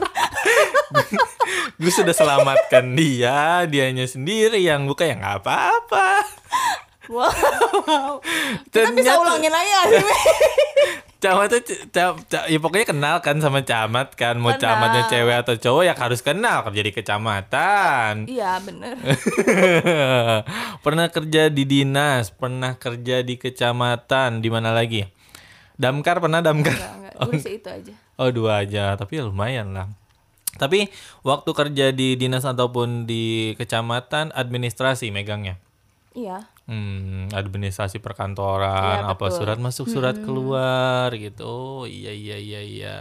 gue 1.83 1.93
sudah 1.93 2.15
selamatkan 2.15 2.87
dia 2.95 3.67
dianya 3.67 4.07
sendiri 4.07 4.63
yang 4.63 4.87
buka 4.87 5.03
ya 5.03 5.19
nggak 5.19 5.43
apa-apa 5.43 6.07
Wow. 7.13 8.25
Kita 8.67 8.89
bisa 8.91 9.15
ulangin 9.15 9.53
aja 9.53 9.79
nih. 9.87 10.01
camat 11.23 11.47
tuh 11.49 11.63
c- 11.63 11.87
ca- 11.89 12.19
ca- 12.25 12.51
ya 12.51 12.59
pokoknya 12.59 12.83
kenal 12.89 13.17
kan 13.21 13.39
sama 13.39 13.63
camat 13.63 14.11
kan 14.13 14.35
mau 14.35 14.51
Kenal. 14.51 14.75
camatnya 14.75 15.03
cewek 15.07 15.37
atau 15.39 15.55
cowok 15.55 15.83
ya 15.85 15.95
harus 15.95 16.19
kenal 16.19 16.67
kerja 16.67 16.83
di 16.83 16.91
kecamatan 16.91 18.27
Iya 18.27 18.59
bener. 18.59 18.99
pernah 20.85 21.07
kerja 21.09 21.47
di 21.47 21.63
dinas 21.63 22.31
pernah 22.31 22.75
kerja 22.75 23.21
di 23.21 23.37
kecamatan 23.37 24.43
di 24.43 24.49
mana 24.49 24.75
lagi 24.75 25.07
damkar 25.75 26.19
pernah 26.19 26.43
damkar 26.43 26.75
Enggak, 26.75 26.95
enggak. 26.97 27.15
Gue 27.23 27.39
sih 27.39 27.55
itu 27.55 27.69
aja. 27.71 27.93
oh 28.17 28.31
dua 28.31 28.67
aja 28.67 28.85
tapi 28.97 29.19
ya 29.19 29.25
lumayan 29.25 29.71
lah 29.71 29.87
tapi 30.53 30.91
waktu 31.23 31.51
kerja 31.51 31.87
di 31.91 32.15
dinas 32.15 32.43
ataupun 32.43 33.07
di 33.07 33.55
kecamatan 33.55 34.31
administrasi 34.33 35.09
megangnya 35.09 35.55
Iya. 36.13 36.45
Hmm, 36.63 37.27
administrasi 37.35 37.99
perkantoran, 37.99 39.03
Iya, 39.03 39.11
apa 39.11 39.27
surat 39.35 39.59
masuk, 39.59 39.91
surat 39.91 40.15
keluar 40.15 41.11
gitu. 41.19 41.43
Oh, 41.43 41.83
iya 41.85 42.15
iya 42.15 42.39
iya 42.39 42.61
iya. 42.63 42.99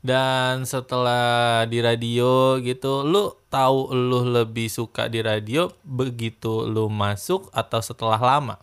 Dan 0.00 0.64
setelah 0.64 1.66
di 1.66 1.82
radio 1.82 2.56
gitu, 2.62 3.02
lu 3.02 3.34
tahu 3.50 3.90
lu 3.90 4.22
lebih 4.22 4.70
suka 4.70 5.10
di 5.10 5.20
radio 5.20 5.68
begitu 5.82 6.64
lu 6.64 6.86
masuk 6.86 7.50
atau 7.50 7.82
setelah 7.82 8.22
lama? 8.22 8.56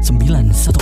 sembilan 0.00 0.50
satu 0.50 0.80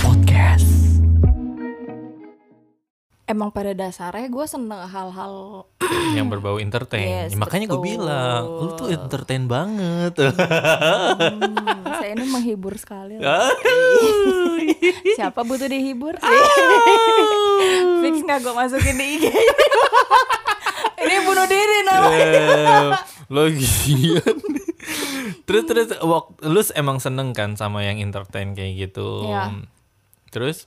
Emang 3.29 3.53
pada 3.53 3.77
dasarnya 3.77 4.25
gue 4.25 4.45
seneng 4.49 4.89
hal-hal 4.89 5.69
yang 6.17 6.33
berbau 6.33 6.57
entertain. 6.57 7.29
Yes, 7.29 7.29
Ya, 7.29 7.37
makanya 7.37 7.69
gue 7.69 7.77
bilang, 7.77 8.41
lu 8.41 8.73
tuh 8.73 8.89
entertain 8.89 9.45
banget. 9.45 10.17
hmm, 10.17 11.85
saya 12.01 12.17
ini 12.17 12.25
menghibur 12.25 12.73
sekali. 12.81 13.21
Siapa 15.13 15.45
butuh 15.45 15.69
dihibur? 15.69 16.17
Fix 18.01 18.15
nggak 18.25 18.39
gue 18.41 18.53
masukin 18.57 18.97
di 18.97 19.05
IG. 19.21 19.25
ini 21.05 21.15
bunuh 21.21 21.45
diri 21.45 21.77
namanya. 21.85 23.05
Logian. 23.29 24.37
terus 25.45 25.63
terus 25.69 25.87
wak- 26.01 26.33
lu 26.41 26.65
emang 26.73 26.97
seneng 26.97 27.37
kan 27.37 27.53
sama 27.53 27.85
yang 27.85 28.01
entertain 28.01 28.57
kayak 28.57 28.89
gitu. 28.89 29.29
Iya. 29.29 29.53
Terus 30.33 30.65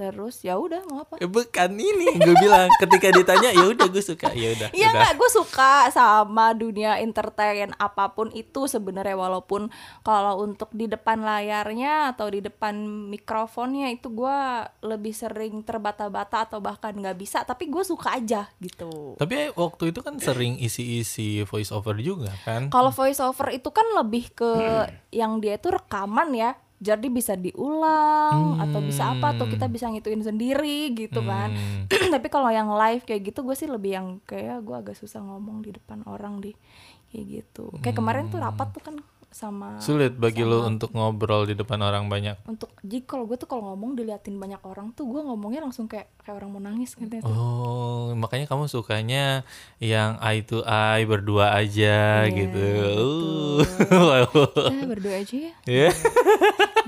Terus 0.00 0.40
ya 0.40 0.56
udah 0.56 0.80
mau 0.88 1.04
apa? 1.04 1.20
eh, 1.20 1.28
bukan 1.28 1.76
ini 1.76 2.16
gue 2.16 2.34
bilang 2.40 2.72
ketika 2.80 3.12
ditanya 3.12 3.52
ya 3.52 3.68
udah 3.68 3.84
gue 3.92 4.00
suka 4.00 4.32
ya 4.32 4.56
udah. 4.56 4.72
Iya 4.72 4.96
nggak, 4.96 5.12
gue 5.20 5.28
suka 5.28 5.92
sama 5.92 6.56
dunia 6.56 6.96
entertain 7.04 7.76
apa 7.76 8.08
pun 8.16 8.32
itu 8.32 8.64
sebenarnya 8.64 9.12
walaupun 9.12 9.68
kalau 10.00 10.40
untuk 10.40 10.72
di 10.72 10.88
depan 10.88 11.20
layarnya 11.20 12.16
atau 12.16 12.32
di 12.32 12.40
depan 12.40 12.80
mikrofonnya 13.12 13.92
itu 13.92 14.08
gue 14.08 14.38
lebih 14.88 15.12
sering 15.12 15.60
terbata-bata 15.60 16.48
atau 16.48 16.64
bahkan 16.64 16.96
nggak 16.96 17.20
bisa 17.20 17.44
tapi 17.44 17.68
gue 17.68 17.84
suka 17.84 18.16
aja 18.16 18.48
gitu. 18.56 19.20
Tapi 19.20 19.52
waktu 19.52 19.92
itu 19.92 20.00
kan 20.00 20.16
sering 20.16 20.56
isi-isi 20.56 21.44
voice 21.44 21.76
over 21.76 21.92
juga 22.00 22.32
kan? 22.48 22.72
Kalau 22.72 22.88
voice 22.88 23.20
over 23.20 23.52
itu 23.52 23.68
kan 23.68 23.84
lebih 24.00 24.32
ke 24.32 24.52
yang 25.12 25.44
dia 25.44 25.60
itu 25.60 25.68
rekaman 25.68 26.32
ya. 26.32 26.56
Jadi 26.80 27.12
bisa 27.12 27.36
diulang 27.36 28.56
atau 28.56 28.80
bisa 28.80 29.12
apa 29.12 29.36
atau 29.36 29.44
kita 29.44 29.68
bisa 29.68 29.92
ngituin 29.92 30.24
sendiri 30.24 30.96
gitu 30.96 31.20
kan. 31.20 31.52
Hmm. 31.52 31.84
Tapi 32.16 32.26
kalau 32.32 32.48
yang 32.48 32.72
live 32.72 33.04
kayak 33.04 33.30
gitu 33.30 33.44
gue 33.44 33.52
sih 33.52 33.68
lebih 33.68 33.92
yang 33.92 34.06
kayak 34.24 34.64
gue 34.64 34.76
agak 34.76 34.96
susah 34.96 35.20
ngomong 35.20 35.60
di 35.60 35.76
depan 35.76 36.00
orang 36.08 36.40
di 36.40 36.56
kayak 37.12 37.24
gitu. 37.28 37.68
Kayak 37.84 38.00
kemarin 38.00 38.32
tuh 38.32 38.40
rapat 38.40 38.72
tuh 38.72 38.80
kan 38.80 38.96
sama 39.30 39.78
Sulit 39.78 40.18
bagi 40.18 40.42
lu 40.42 40.66
untuk 40.66 40.90
ngobrol 40.90 41.46
di 41.46 41.54
depan 41.54 41.78
orang 41.78 42.10
banyak. 42.10 42.34
untuk 42.44 42.74
jadi 42.82 43.06
kalau 43.06 43.30
gue 43.30 43.38
tuh 43.38 43.46
kalau 43.46 43.72
ngomong 43.72 43.94
diliatin 43.94 44.36
banyak 44.36 44.58
orang 44.66 44.90
tuh 44.90 45.06
gue 45.06 45.22
ngomongnya 45.22 45.62
langsung 45.62 45.86
kayak 45.86 46.10
kayak 46.18 46.34
orang 46.42 46.50
mau 46.50 46.58
nangis 46.58 46.98
gitu. 46.98 47.22
Oh, 47.22 48.10
makanya 48.18 48.50
kamu 48.50 48.66
sukanya 48.66 49.46
yang 49.78 50.18
eye 50.18 50.42
to 50.42 50.66
eye 50.66 51.06
berdua 51.06 51.54
aja 51.54 52.26
Iya, 52.26 52.34
gitu. 52.34 52.70
Kita 54.70 54.86
berdua 54.86 55.14
aja 55.22 55.36
ya. 55.38 55.52
Ya. 55.64 55.90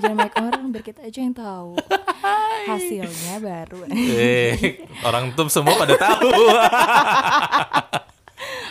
Jangan 0.02 0.16
banyak 0.18 0.36
orang 0.40 0.62
biar 0.72 0.82
kita 0.82 1.00
aja 1.04 1.18
yang 1.20 1.34
tahu. 1.36 1.78
Hasilnya 2.68 3.38
baru. 3.38 3.86
Eh, 3.92 4.82
orang 5.04 5.30
tuh 5.34 5.46
semua 5.46 5.78
pada 5.78 5.94
tahu. 5.94 6.30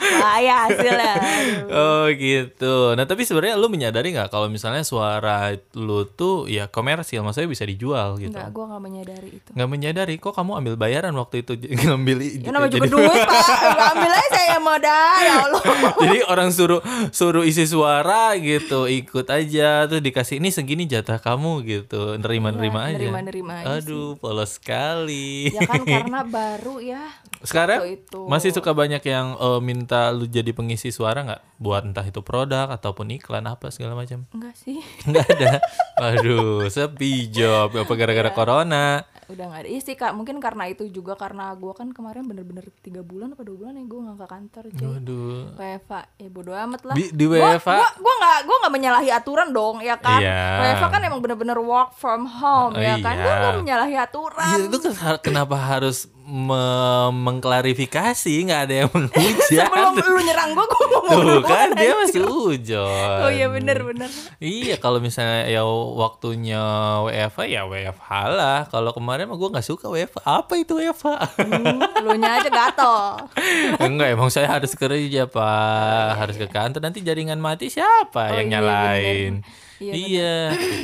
Bahaya 0.02 0.68
hasilnya. 0.68 1.16
Oh 1.72 2.06
gitu. 2.12 2.92
Nah 2.92 3.06
tapi 3.06 3.24
sebenarnya 3.24 3.56
lu 3.56 3.68
menyadari 3.68 4.12
nggak 4.12 4.28
kalau 4.28 4.48
misalnya 4.48 4.82
suara 4.82 5.50
lu 5.74 6.04
tuh 6.06 6.46
ya 6.46 6.68
komersil, 6.68 7.22
maksudnya 7.22 7.48
bisa 7.48 7.64
dijual 7.64 8.18
gitu. 8.18 8.30
Enggak, 8.30 8.52
gue 8.52 8.66
gak 8.66 8.82
menyadari 8.82 9.30
itu. 9.34 9.50
Nggak 9.52 9.70
menyadari 9.70 10.14
kok 10.18 10.34
kamu 10.34 10.52
ambil 10.58 10.76
bayaran 10.76 11.14
waktu 11.14 11.42
itu 11.42 11.56
ngambil 11.86 12.18
Ya 12.42 12.50
namanya 12.50 12.72
juga 12.74 12.90
duit 12.90 13.08
pak 13.08 13.46
Ambil 13.92 14.12
aja 14.12 14.30
saya 14.32 14.60
modal 14.60 15.16
Ya 15.18 15.34
Allah 15.42 15.62
Jadi 16.02 16.18
orang 16.26 16.50
suruh 16.52 16.82
suruh 17.10 17.44
isi 17.44 17.64
suara 17.64 18.36
gitu, 18.36 18.86
ikut 18.86 19.28
aja 19.28 19.86
terus 19.86 20.02
dikasih 20.02 20.38
ini 20.38 20.50
segini 20.50 20.84
jatah 20.86 21.18
kamu 21.18 21.64
gitu, 21.64 22.18
nerima-nerima 22.18 22.80
Iya, 22.82 22.88
aja. 22.88 22.98
nerima-nerima 23.00 23.54
aja 23.60 23.80
Aduh, 23.80 24.18
polos 24.18 24.58
sekali. 24.58 25.52
Ya 25.52 25.64
kan 25.64 25.84
karena 25.84 26.22
baru 26.24 26.80
ya 26.80 27.04
Sekarang 27.42 27.80
itu. 27.86 28.28
masih 28.28 28.52
suka 28.52 28.72
banyak 28.72 29.02
yang 29.04 29.34
eh, 29.34 29.60
minta 29.62 29.91
lu 30.10 30.26
jadi 30.26 30.50
pengisi 30.50 30.90
suara 30.90 31.22
nggak? 31.22 31.42
Buat 31.58 31.84
entah 31.86 32.04
itu 32.04 32.20
produk 32.20 32.68
ataupun 32.68 33.12
iklan 33.12 33.44
apa 33.44 33.68
segala 33.68 33.94
macam. 33.94 34.24
Enggak 34.30 34.56
sih 34.56 34.80
Nggak 35.04 35.26
ada. 35.30 35.50
Waduh, 35.98 36.66
sepi 36.68 37.28
job. 37.28 37.76
Apa 37.76 37.94
gara-gara 37.94 38.28
Iya. 38.28 38.36
corona? 38.36 38.86
Udah 39.28 39.48
gak 39.48 39.64
ada 39.64 39.70
Iya 39.70 39.80
sih 39.80 39.96
kak 39.96 40.12
Mungkin 40.12 40.38
karena 40.38 40.68
itu 40.68 40.92
juga 40.92 41.16
Karena 41.16 41.56
gue 41.56 41.72
kan 41.72 41.88
kemarin 41.90 42.28
bener-bener 42.28 42.68
tiga 42.82 43.00
bulan 43.00 43.32
apa 43.32 43.42
dua 43.42 43.56
bulan 43.58 43.74
ya 43.74 43.84
Gue 43.86 44.00
gak 44.04 44.18
ke 44.18 44.28
kantor 44.28 44.64
cuy 44.70 44.88
Waduh. 44.92 45.42
WFA 45.56 46.02
Ya 46.20 46.28
bodo 46.28 46.52
amat 46.52 46.82
lah 46.84 46.96
Di- 47.00 47.14
di 47.14 47.26
WFA? 47.26 47.76
Gua, 47.80 47.90
gua 47.96 48.14
gak 48.20 48.38
Gue 48.44 48.56
gak 48.60 48.74
menyalahi 48.76 49.10
aturan 49.10 49.48
dong 49.50 49.80
Ya 49.80 49.96
kan 49.96 50.20
Iya. 50.20 50.44
WFA 50.76 50.88
kan 50.90 51.02
emang 51.02 51.24
bener-bener 51.24 51.56
work 51.58 51.96
from 51.96 52.28
home 52.28 52.76
Oh, 52.76 52.84
Ya 52.84 53.00
kan 53.00 53.16
Gue 53.16 53.32
iya. 53.32 53.40
gak 53.42 53.56
menyalahi 53.56 53.96
aturan 53.96 54.52
Iya, 54.52 54.66
itu 54.68 54.78
kenapa 55.24 55.56
harus 55.56 56.12
me- 56.32 57.12
mengklarifikasi? 57.12 58.32
Nggak 58.42 58.62
ada 58.64 58.76
yang 58.78 58.90
menghujat. 58.90 59.68
Sebelum 59.68 59.94
lu 59.94 60.22
nyerang 60.22 60.50
gue 60.52 60.64
Gue 60.64 60.88
ngomong 60.88 61.12
Tuh 61.12 61.42
kan 61.44 61.68
dia 61.74 61.92
masih 61.94 62.24
ujon. 62.24 63.20
Oh 63.20 63.28
iya 63.28 63.46
bener-bener 63.46 64.08
Iya 64.38 64.76
kalau 64.78 64.98
misalnya 64.98 65.46
ya 65.46 65.68
waktunya 65.68 66.64
WFA 67.04 67.44
ya 67.46 67.62
WFH 67.64 68.10
lah. 68.32 68.60
Kalau 68.66 68.92
kemarin 68.92 69.28
mah 69.28 69.36
gue 69.36 69.50
nggak 69.50 69.68
suka 69.68 69.86
WFA. 69.86 70.22
Apa 70.24 70.56
itu 70.56 70.74
WFA? 70.74 71.20
hmm, 71.38 71.78
Lu 72.02 72.16
nya 72.16 72.40
aja 72.40 72.48
gatel 72.48 72.96
Enggak 73.86 74.08
emang 74.10 74.30
saya 74.30 74.48
harus 74.50 74.72
kerja 74.72 75.28
pak, 75.28 76.08
harus 76.18 76.36
ke 76.36 76.48
kantor. 76.48 76.80
Nanti 76.82 77.02
jaringan 77.02 77.38
mati 77.38 77.68
siapa 77.68 78.32
Oh, 78.32 78.38
yang 78.38 78.48
iya, 78.48 78.54
nyalain? 78.54 79.34
bener. 79.38 79.60
Iya, 79.78 79.92
Iya. 79.92 80.36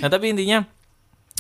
Nah 0.02 0.10
tapi 0.10 0.26
intinya 0.30 0.66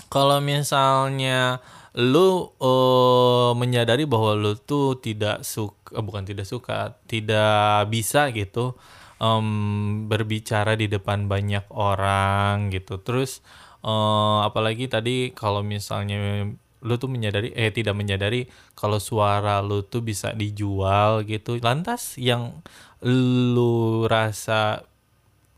kalau 0.08 0.40
misalnya 0.40 1.60
lu 1.98 2.54
eh, 2.62 3.51
menyadari 3.58 4.06
bahwa 4.06 4.38
lu 4.38 4.54
tuh 4.54 5.01
tidak 5.01 5.42
suka, 5.42 5.98
bukan 5.98 6.24
tidak 6.30 6.46
suka, 6.46 6.94
tidak 7.10 7.89
bisa 7.89 8.30
gitu 8.30 8.77
em, 9.18 10.06
berbicara 10.06 10.77
di 10.77 10.86
depan 10.86 11.25
banyak 11.25 11.66
orang 11.74 12.70
gitu. 12.70 13.01
Terus 13.01 13.42
eh, 13.82 14.39
apalagi 14.46 14.86
tadi 14.86 15.34
kalau 15.34 15.66
misalnya 15.66 16.46
lu 16.86 16.94
tuh 17.01 17.10
menyadari 17.10 17.50
eh 17.58 17.74
tidak 17.74 17.98
menyadari 17.98 18.46
kalau 18.77 19.01
suara 19.01 19.66
lu 19.66 19.82
tuh 19.82 20.06
bisa 20.06 20.38
dijual 20.38 21.25
gitu. 21.25 21.58
Lantas 21.58 22.13
yang 22.22 22.62
lu 23.01 24.06
rasa 24.06 24.86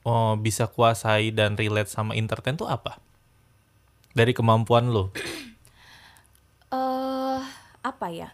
oh, 0.07 0.39
bisa 0.39 0.71
kuasai 0.71 1.35
dan 1.35 1.59
relate 1.59 1.91
sama 1.91 2.15
entertain 2.15 2.55
tuh 2.55 2.71
apa? 2.71 2.99
Dari 4.15 4.31
kemampuan 4.31 4.87
lu. 4.91 5.11
Apa 7.89 8.07
ya? 8.07 8.29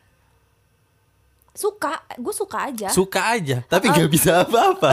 Suka, 1.56 2.04
gue 2.20 2.36
suka 2.36 2.68
aja. 2.68 2.92
Suka 2.92 3.32
aja, 3.32 3.64
tapi 3.64 3.88
nggak 3.88 4.12
bisa 4.12 4.44
apa-apa. 4.44 4.92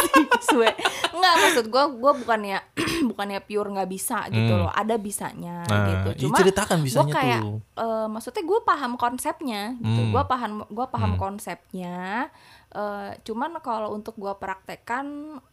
Suwe. 0.46 0.70
Enggak 1.10 1.34
maksud 1.42 1.66
gue, 1.66 1.84
gue 1.98 2.12
bukannya 2.22 2.58
bukannya 3.10 3.42
pure 3.42 3.74
nggak 3.74 3.90
bisa 3.90 4.30
gitu 4.30 4.54
loh. 4.54 4.70
Ada 4.70 4.94
bisanya 4.94 5.66
Nah, 5.66 5.90
gitu. 5.90 6.08
ih, 6.14 6.18
Cuma 6.22 6.38
ceritakan 6.38 6.78
gue 6.78 6.86
bisanya 6.86 7.14
kayak, 7.18 7.40
tuh. 7.42 7.58
eh, 7.58 8.06
maksudnya 8.06 8.42
gue 8.46 8.60
paham 8.62 8.92
konsepnya 8.94 9.62
gitu. 9.74 10.00
Hmm. 10.00 10.12
Gue 10.14 10.22
paham, 10.22 10.52
gue 10.62 10.86
paham 10.86 11.12
konsepnya. 11.18 12.30
Eh, 12.70 13.10
cuman 13.26 13.50
kalau 13.58 13.90
untuk 13.90 14.14
gue 14.14 14.34
praktekkan 14.38 15.06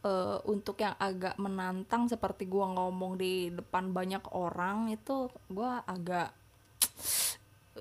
eh, 0.05 0.37
untuk 0.45 0.77
yang 0.77 0.93
agak 1.01 1.41
menantang 1.41 2.05
seperti 2.05 2.45
gue 2.45 2.65
ngomong 2.67 3.17
di 3.17 3.49
depan 3.49 3.89
banyak 3.89 4.21
orang 4.29 4.93
itu 4.93 5.25
gue 5.49 5.71
agak 5.89 6.37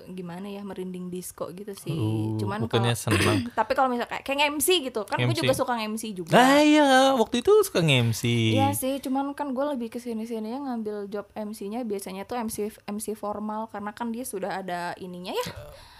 gimana 0.09 0.49
ya 0.49 0.61
merinding 0.65 1.13
disco 1.13 1.49
gitu 1.53 1.73
sih 1.77 1.93
Uh, 1.93 2.39
cuman 2.39 2.65
bukannya 2.65 2.95
kalau 2.97 3.19
senang. 3.19 3.37
tapi 3.59 3.71
kalau 3.77 3.87
misalnya 3.91 4.09
kayak, 4.09 4.23
kayak 4.25 4.49
MC 4.57 4.67
gitu 4.89 5.01
kan 5.05 5.21
gue 5.21 5.29
MC. 5.29 5.39
juga 5.43 5.53
suka 5.53 5.73
MC 5.77 6.03
juga 6.15 6.33
Nah 6.33 6.59
iya 6.63 7.13
waktu 7.13 7.43
itu 7.43 7.51
suka 7.67 7.79
nge-MC. 7.83 8.23
Iya 8.55 8.69
sih, 8.73 8.97
cuman 9.03 9.33
kan 9.35 9.51
gue 9.51 9.65
lebih 9.75 9.91
ke 9.91 9.99
sini 9.99 10.23
sini 10.25 10.55
ngambil 10.55 11.09
job 11.11 11.27
MC-nya 11.33 11.83
biasanya 11.83 12.23
tuh 12.25 12.39
MC 12.39 12.71
MC 12.87 13.13
formal 13.17 13.67
karena 13.69 13.91
kan 13.91 14.09
dia 14.09 14.23
sudah 14.23 14.61
ada 14.63 14.95
ininya 14.97 15.33
ya. 15.33 15.45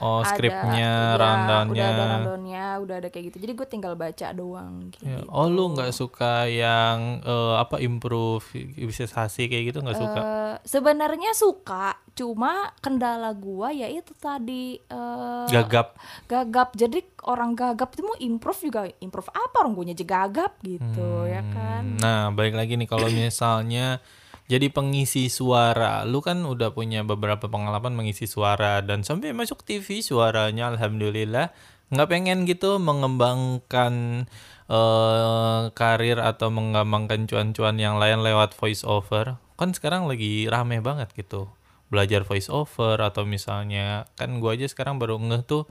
Oh 0.01 0.25
skripnya, 0.25 1.13
iya, 1.13 1.19
rundownnya. 1.19 1.69
Udah 1.69 1.85
ada 1.85 2.03
rundownnya, 2.17 2.65
udah 2.81 2.95
ada 3.05 3.07
kayak 3.13 3.33
gitu. 3.33 3.37
Jadi 3.45 3.53
gue 3.53 3.67
tinggal 3.69 3.93
baca 3.93 4.27
doang 4.33 4.89
gitu. 4.89 5.05
Ya, 5.05 5.21
Oh 5.29 5.45
lu 5.45 5.77
nggak 5.77 5.93
suka 5.93 6.49
yang 6.49 7.21
eh, 7.21 7.55
apa 7.61 7.77
improve 7.77 8.45
improvisasi 8.55 9.45
kayak 9.45 9.63
gitu 9.73 9.79
nggak 9.85 9.99
suka? 10.01 10.19
Eh, 10.21 10.55
sebenarnya 10.65 11.31
suka, 11.37 12.01
cuma 12.11 12.75
kendala 12.83 13.31
gua 13.31 13.71
ya 13.71 13.87
itu 13.87 14.11
tadi 14.19 14.77
eh, 14.77 15.47
Gagap. 15.47 15.95
gagap. 16.27 16.75
Jadi 16.75 16.99
orang 17.23 17.55
gagap 17.55 17.95
itu 17.95 18.03
mau 18.03 18.17
improve 18.19 18.59
juga 18.67 18.81
improve 18.99 19.31
apa 19.31 19.55
orang 19.63 19.73
gue 19.75 19.85
aja 19.95 20.05
gagap 20.05 20.53
gitu 20.63 21.25
ya 21.27 21.41
kan. 21.55 21.97
Nah 21.97 22.29
balik 22.35 22.55
lagi 22.59 22.75
nih 22.75 22.89
kalau 22.89 23.07
misalnya 23.07 24.03
jadi 24.51 24.67
pengisi 24.67 25.31
suara, 25.31 26.03
lu 26.03 26.19
kan 26.19 26.43
udah 26.43 26.75
punya 26.75 27.07
beberapa 27.07 27.47
pengalaman 27.47 27.95
mengisi 27.95 28.27
suara 28.27 28.83
dan 28.83 28.99
sampai 28.99 29.31
masuk 29.31 29.63
TV 29.63 30.03
suaranya, 30.03 30.67
alhamdulillah. 30.75 31.55
Nggak 31.87 32.09
pengen 32.11 32.43
gitu 32.43 32.75
mengembangkan 32.75 34.27
eh, 34.67 35.61
karir 35.71 36.19
atau 36.19 36.51
mengembangkan 36.51 37.31
cuan-cuan 37.31 37.79
yang 37.79 37.95
lain 37.95 38.19
lewat 38.19 38.51
voice 38.51 38.83
over. 38.83 39.39
Kan 39.55 39.71
sekarang 39.71 40.11
lagi 40.11 40.51
rame 40.51 40.83
banget 40.83 41.15
gitu 41.15 41.47
belajar 41.91 42.23
voice 42.23 42.47
over 42.47 42.95
atau 43.03 43.27
misalnya 43.27 44.07
kan 44.15 44.39
gua 44.39 44.55
aja 44.55 44.65
sekarang 44.71 44.97
baru 44.97 45.19
ngeh 45.19 45.43
tuh 45.43 45.67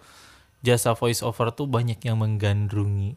jasa 0.60 0.92
voice 0.92 1.24
over 1.24 1.48
tuh 1.56 1.64
banyak 1.64 1.98
yang 2.04 2.20
menggandrungi. 2.20 3.16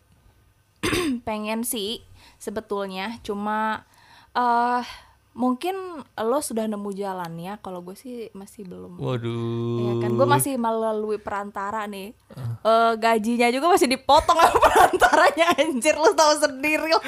pengen 1.27 1.67
sih 1.67 2.03
sebetulnya. 2.39 3.19
Cuma 3.23 3.83
eh 4.33 4.83
mungkin 5.33 6.05
lo 6.13 6.39
sudah 6.45 6.69
nemu 6.69 6.93
jalan 6.93 7.33
ya 7.41 7.57
kalau 7.57 7.81
gue 7.81 7.97
sih 7.97 8.29
masih 8.37 8.69
belum. 8.69 9.01
Waduh. 9.01 9.81
Iya 9.81 9.93
kan 10.05 10.11
gue 10.13 10.27
masih 10.29 10.53
melalui 10.61 11.17
perantara 11.17 11.89
nih. 11.89 12.13
Eh, 12.63 12.93
gajinya 13.01 13.49
juga 13.49 13.73
masih 13.73 13.89
dipotong 13.89 14.37
sama 14.37 14.57
perantaranya 14.69 15.45
anjir 15.57 15.97
lo 15.97 16.13
tahu 16.13 16.33
sendiri 16.37 16.93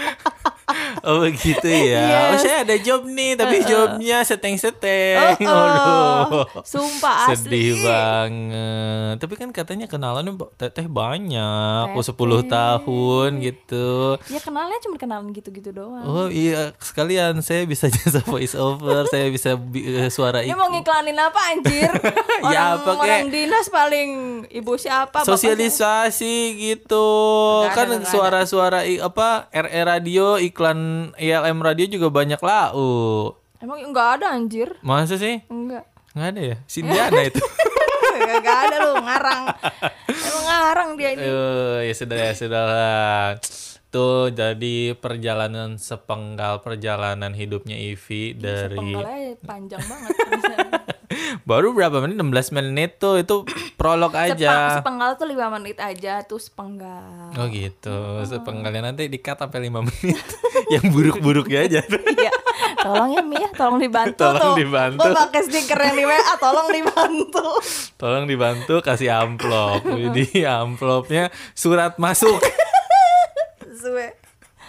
Oh 1.04 1.22
begitu 1.22 1.68
ya. 1.68 2.32
Oh 2.32 2.34
Yes. 2.34 2.42
saya 2.42 2.58
ada 2.64 2.76
job 2.76 3.06
nih, 3.06 3.36
tapi 3.36 3.62
jobnya 3.62 4.22
seteng-seteng. 4.22 5.38
Oh, 5.40 5.46
oh. 5.46 5.54
Waduh. 5.54 6.26
sumpah 6.64 7.30
Sedih 7.30 7.78
asli 7.78 7.86
banget. 7.86 9.16
Tapi 9.18 9.34
kan 9.36 9.50
katanya 9.52 9.86
kenalannya 9.86 10.34
ba- 10.34 10.50
teteh 10.56 10.88
banyak, 10.88 11.92
oh 11.92 12.02
10 12.02 12.10
Teteh. 12.10 12.50
tahun 12.50 13.30
gitu. 13.40 14.18
ya 14.26 14.40
kenalnya 14.40 14.78
cuma 14.80 14.96
kenalan 14.96 15.30
gitu-gitu 15.30 15.70
doang 15.70 16.02
Oh 16.02 16.28
iya, 16.28 16.74
sekalian 16.78 17.40
saya 17.40 17.64
bisa 17.64 17.86
jasa 17.94 18.22
voice 18.22 18.54
over, 18.54 19.06
saya 19.06 19.30
bisa 19.30 19.54
bi- 19.56 19.86
eh, 19.86 20.10
suara 20.10 20.42
Ini 20.42 20.50
iklan. 20.50 20.58
mau 20.58 20.70
ngiklanin 20.72 21.18
apa 21.18 21.40
anjir? 21.48 21.92
Orang, 21.92 22.52
Ya, 22.52 22.76
apa, 22.76 22.90
orang 22.96 23.30
dinas 23.30 23.68
paling 23.68 24.10
ibu 24.50 24.74
siapa? 24.76 25.22
Sosialisasi 25.22 26.36
gitu. 26.58 27.08
Nggak 27.62 27.72
ada, 27.72 27.78
kan 27.78 27.90
suara-suara 28.04 28.80
apa 28.98 29.28
RE 29.52 29.82
radio, 29.84 30.36
iklan 30.56 31.12
ILM 31.20 31.60
radio 31.60 31.84
juga 31.92 32.08
banyak 32.08 32.40
lau. 32.40 33.36
Emang 33.60 33.84
enggak 33.84 34.24
ada 34.24 34.32
anjir? 34.32 34.80
Masa 34.80 35.20
sih? 35.20 35.44
Enggak. 35.52 35.84
Nggak 36.16 36.28
ada 36.32 36.42
ya? 36.42 36.58
Sindiana 36.64 37.22
itu. 37.28 37.44
Enggak 38.16 38.60
ada 38.72 38.78
lu 38.88 38.92
ngarang. 39.04 39.44
Emang 40.08 40.44
ngarang 40.48 40.90
dia 40.96 41.10
ini. 41.12 41.28
Eh, 41.28 41.78
ya 41.92 41.94
sudah 41.94 42.16
ya 42.16 42.32
sudah 42.32 42.62
lah. 42.64 43.28
Tuh 43.96 44.28
jadi 44.28 44.92
perjalanan 44.92 45.80
sepenggal 45.80 46.60
perjalanan 46.60 47.32
hidupnya 47.32 47.80
Ivi 47.80 48.36
dari 48.36 48.76
Penggalnya 48.76 49.40
panjang 49.40 49.80
banget. 49.80 50.12
baru 51.48 51.72
berapa 51.72 52.02
menit 52.02 52.18
16 52.18 52.58
menit 52.58 52.98
tuh 52.98 53.22
itu 53.22 53.46
prolog 53.78 54.12
Sepeng, 54.12 54.36
aja. 54.36 54.82
sepenggal 54.82 55.16
tuh 55.16 55.28
5 55.30 55.56
menit 55.56 55.78
aja 55.80 56.26
tuh 56.26 56.42
sepenggal. 56.42 57.32
Oh 57.38 57.48
gitu, 57.48 58.26
sepenggalnya 58.26 58.92
nanti 58.92 59.08
dikat 59.08 59.38
sampai 59.38 59.70
5 59.70 59.80
menit. 59.86 60.26
Yang 60.74 60.86
buruk-buruknya 60.92 61.60
aja. 61.70 61.82
Iya. 62.16 62.32
Tolong 62.80 63.18
ya 63.18 63.22
Mi 63.26 63.36
ya, 63.36 63.50
tolong 63.52 63.82
dibantu 63.82 64.22
Tolong 64.22 64.42
tuh. 64.42 64.56
dibantu. 64.56 65.02
Gue 65.04 65.18
pakai 65.18 65.42
stiker 65.42 65.80
yang 65.80 65.98
di 65.98 66.06
WA, 66.06 66.34
tolong 66.38 66.68
dibantu. 66.70 67.48
Tolong 67.98 68.26
dibantu 68.30 68.76
kasih 68.80 69.10
amplop. 69.10 69.82
Jadi 69.84 70.46
amplopnya 70.46 71.34
surat 71.58 71.98
masuk. 71.98 72.38
Suwe. 73.86 74.08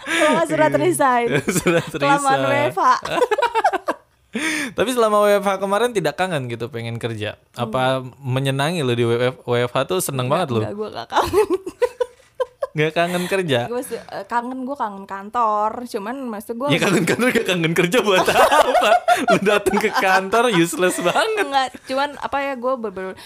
Kalau 0.05 0.45
surat 0.45 0.73
resign. 0.77 1.27
surat 1.65 1.89
Kelamaan 1.89 2.41
resign. 2.45 2.69
WFA. 2.69 2.95
Tapi 4.77 4.91
selama 4.93 5.25
WFH 5.25 5.57
kemarin 5.57 5.97
tidak 5.97 6.21
kangen 6.21 6.45
gitu 6.53 6.69
pengen 6.69 7.01
kerja. 7.01 7.41
Apa 7.57 8.05
menyenangi 8.21 8.85
lo 8.85 8.93
di 8.93 9.01
WF, 9.03 9.41
WFH 9.49 9.77
tuh 9.89 9.99
seneng 10.05 10.29
banget 10.29 10.53
lo? 10.53 10.61
Enggak, 10.61 10.77
gue 10.77 10.89
gak 10.93 11.09
kangen. 11.09 11.49
Nggak 12.77 12.93
kangen 12.93 13.25
kerja? 13.25 13.61
gue 13.73 13.83
kangen 14.29 14.69
gue 14.69 14.77
kangen 14.77 15.09
kantor 15.09 15.89
cuman 15.89 16.17
maksud 16.29 16.61
gue 16.61 16.69
Ya 16.69 16.77
kangen 16.77 17.09
kantor 17.09 17.33
gak 17.33 17.47
kangen 17.49 17.73
kerja 17.73 18.05
buat 18.05 18.21
apa? 18.29 18.91
Lu 19.33 19.39
datang 19.41 19.81
ke 19.81 19.89
kantor 19.89 20.53
useless 20.53 21.01
banget. 21.01 21.25
enggak 21.41 21.73
cuman 21.89 22.21
apa 22.21 22.37
ya 22.45 22.53
gue 22.53 22.73
bener 22.77 23.17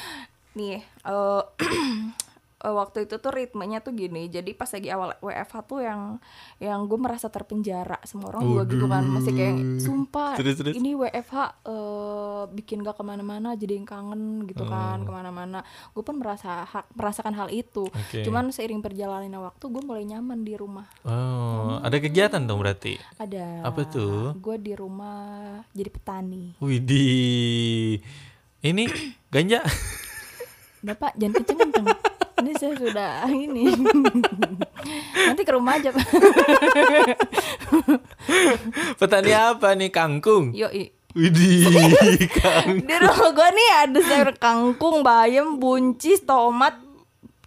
nih 0.54 0.78
eh 0.86 1.42
eh, 2.60 2.70
waktu 2.70 3.04
itu 3.04 3.16
tuh 3.16 3.28
ritmenya 3.28 3.78
tuh 3.78 3.92
gini 3.92 4.26
jadi 4.26 4.52
pas 4.52 4.68
lagi 4.68 4.88
awal 4.88 5.16
WFH 5.18 5.56
tuh 5.64 5.80
yang 5.80 6.00
yang 6.58 6.84
gue 6.84 6.96
merasa 6.96 7.26
terpenjara 7.26 7.96
semua 8.02 8.30
orang 8.30 8.42
juga 8.44 8.62
gitu 8.66 8.86
kan 8.86 9.02
masih 9.02 9.32
kayak 9.32 9.54
sumpah 9.78 10.32
Terus, 10.34 10.54
terus? 10.56 10.74
ini 10.74 10.92
WFH 10.92 11.36
eh, 11.62 12.42
bikin 12.50 12.80
gak 12.80 12.94
ke 12.94 13.02
mana-mana 13.02 13.52
jadi 13.54 13.74
yang 13.74 13.84
kangen 13.84 14.22
gitu 14.44 14.64
kan 14.64 15.00
ke 15.00 15.10
mana-mana 15.10 15.60
gue 15.90 16.00
pun 16.00 16.16
merasa 16.16 16.62
hak- 16.64 16.92
merasakan 16.92 17.34
hal 17.34 17.48
itu 17.48 17.84
Oke. 17.86 18.20
cuman 18.20 18.48
seiring 18.48 18.78
perjalannya 18.78 19.36
waktu 19.36 19.64
gue 19.66 19.80
mulai 19.80 20.04
nyaman 20.04 20.40
di 20.40 20.54
rumah 20.54 20.84
Oh, 21.02 21.78
ada 21.78 21.96
kegiatan 21.96 22.40
dong 22.40 22.58
berarti. 22.58 23.00
ada 23.16 23.62
Apa 23.62 23.84
tuh? 23.84 24.32
gue 24.34 24.56
di 24.56 24.72
rumah 24.72 25.40
jadi 25.70 25.88
petani 25.88 26.54
Widih. 26.58 28.00
Ini 28.60 28.84
ganja. 29.32 29.64
Bapak 30.80 31.12
jangan 31.14 31.34
kenceng-kenceng. 31.38 31.86
Saya 32.60 32.76
sudah 32.76 33.24
ini. 33.32 33.72
Nanti 35.16 35.42
ke 35.48 35.52
rumah 35.56 35.80
aja. 35.80 35.96
Petani 39.00 39.32
apa 39.32 39.72
nih? 39.72 39.88
Kangkung. 39.88 40.52
Yoi. 40.52 40.92
Widih, 41.10 42.22
kang. 42.38 42.86
Di 42.86 42.94
rumah 43.02 43.34
gua 43.34 43.50
nih 43.50 43.68
ada 43.82 43.98
sayur 43.98 44.30
kangkung, 44.38 45.02
bayam, 45.02 45.58
buncis, 45.58 46.22
tomat, 46.22 46.78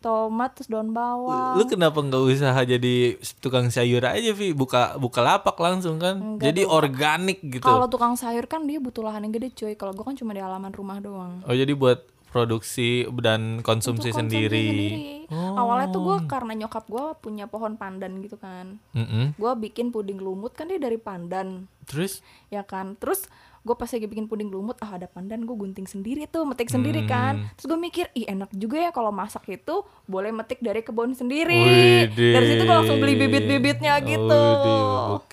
tomat 0.03 0.51
terus 0.51 0.67
daun 0.67 0.91
bawang. 0.91 1.55
Lu 1.55 1.63
kenapa 1.63 2.03
nggak 2.03 2.23
usaha 2.27 2.59
jadi 2.59 3.15
tukang 3.39 3.71
sayur 3.71 4.03
aja, 4.03 4.35
Vi? 4.35 4.51
Buka 4.51 4.99
buka 4.99 5.23
lapak 5.23 5.55
langsung 5.63 5.95
kan. 5.95 6.19
Enggak 6.19 6.51
jadi 6.51 6.67
organik 6.67 7.39
gitu. 7.39 7.63
Kalau 7.63 7.87
tukang 7.87 8.19
sayur 8.19 8.51
kan 8.51 8.67
dia 8.67 8.83
butuh 8.83 8.99
lahan 8.99 9.23
yang 9.23 9.31
gede, 9.31 9.55
cuy. 9.55 9.79
Kalau 9.79 9.95
gua 9.95 10.11
kan 10.11 10.19
cuma 10.19 10.35
di 10.35 10.43
halaman 10.43 10.75
rumah 10.75 10.99
doang. 10.99 11.39
Oh, 11.47 11.55
jadi 11.55 11.71
buat 11.71 12.03
produksi 12.33 13.05
dan 13.21 13.61
konsumsi 13.61 14.09
sendiri. 14.09 15.29
sendiri. 15.29 15.29
Awalnya 15.29 15.93
tuh 15.93 16.01
gua 16.01 16.17
karena 16.25 16.65
nyokap 16.65 16.89
gua 16.89 17.13
punya 17.13 17.45
pohon 17.45 17.77
pandan 17.77 18.17
gitu 18.25 18.41
kan. 18.41 18.81
Mm-mm. 18.97 19.37
Gua 19.37 19.53
bikin 19.53 19.93
puding 19.93 20.17
lumut 20.17 20.57
kan 20.57 20.65
dia 20.65 20.81
dari 20.81 20.97
pandan. 20.97 21.69
Terus 21.85 22.25
ya 22.49 22.65
kan 22.65 22.97
terus 22.97 23.29
gue 23.63 23.75
pas 23.79 23.87
lagi 23.87 24.11
bikin 24.11 24.27
puding 24.27 24.51
lumut 24.51 24.75
ah 24.83 24.99
ada 24.99 25.07
pandan 25.07 25.47
gue 25.47 25.55
gunting 25.55 25.87
sendiri 25.87 26.27
tuh 26.27 26.43
metik 26.43 26.67
sendiri 26.67 27.07
kan 27.07 27.47
terus 27.55 27.71
gue 27.71 27.79
mikir 27.79 28.11
ih 28.11 28.27
enak 28.27 28.51
juga 28.51 28.75
ya 28.75 28.91
kalau 28.91 29.07
masak 29.15 29.47
itu 29.47 29.87
boleh 30.03 30.35
metik 30.35 30.59
dari 30.59 30.83
kebun 30.83 31.15
sendiri 31.15 31.63
Widih. 32.11 32.33
dari 32.35 32.45
situ 32.51 32.63
gue 32.67 32.75
langsung 32.75 32.99
beli 32.99 33.15
bibit-bibitnya 33.15 34.03
gitu 34.03 34.27
Widih. 34.35 34.83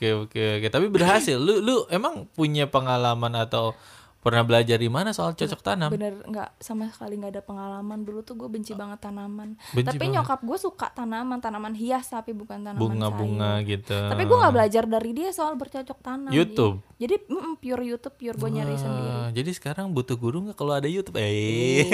Oke 0.01 0.09
oke 0.27 0.43
oke. 0.61 0.69
Tapi 0.73 0.87
berhasil. 0.89 1.37
Lu 1.37 1.61
lu 1.61 1.85
emang 1.93 2.25
punya 2.33 2.65
pengalaman 2.69 3.37
atau 3.37 3.77
pernah 4.21 4.45
belajar 4.45 4.77
di 4.77 4.87
mana 4.87 5.11
soal 5.11 5.33
cocok 5.33 5.61
tanam? 5.61 5.89
bener 5.89 6.21
nggak 6.23 6.61
sama 6.61 6.87
sekali 6.89 7.17
nggak 7.17 7.33
ada 7.35 7.43
pengalaman 7.43 8.05
dulu 8.05 8.21
tuh 8.21 8.37
gue 8.37 8.47
benci 8.47 8.73
banget 8.73 9.01
tanaman 9.01 9.57
Benci 9.73 9.89
tapi 9.89 10.05
banget. 10.05 10.15
nyokap 10.21 10.41
gue 10.45 10.59
suka 10.61 10.87
tanaman 10.91 11.41
tanaman 11.41 11.73
hias 11.73 12.07
tapi 12.07 12.31
bukan 12.31 12.61
tanaman 12.61 12.81
Bunga-bunga 12.81 13.65
gitu. 13.65 13.97
tapi 13.97 14.23
gue 14.23 14.37
nggak 14.37 14.55
belajar 14.55 14.85
dari 14.85 15.11
dia 15.11 15.33
soal 15.33 15.57
bercocok 15.57 15.99
tanam 15.99 16.29
YouTube? 16.31 16.85
jadi 16.97 17.17
mm, 17.17 17.59
pure 17.59 17.83
YouTube 17.83 18.15
pure 18.15 18.37
gue 18.37 18.51
nyari 18.53 18.77
sendiri 18.77 19.33
jadi 19.33 19.51
sekarang 19.51 19.91
butuh 19.91 20.15
guru 20.15 20.45
nggak 20.45 20.57
kalau 20.57 20.75
ada 20.75 20.85
YouTube? 20.85 21.17
Eh, 21.17 21.87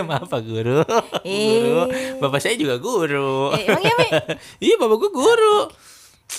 maaf 0.08 0.26
Pak 0.26 0.40
Guru. 0.40 0.80
Guru. 1.20 1.82
Bapak 2.18 2.38
saya 2.38 2.54
juga 2.54 2.78
guru. 2.78 3.50
eh, 3.52 3.66
emang 3.66 3.82
ya 3.82 3.94
Mi? 3.98 4.08
iya, 4.66 4.74
bapak 4.78 4.96
gue 4.96 5.10
guru. 5.10 5.56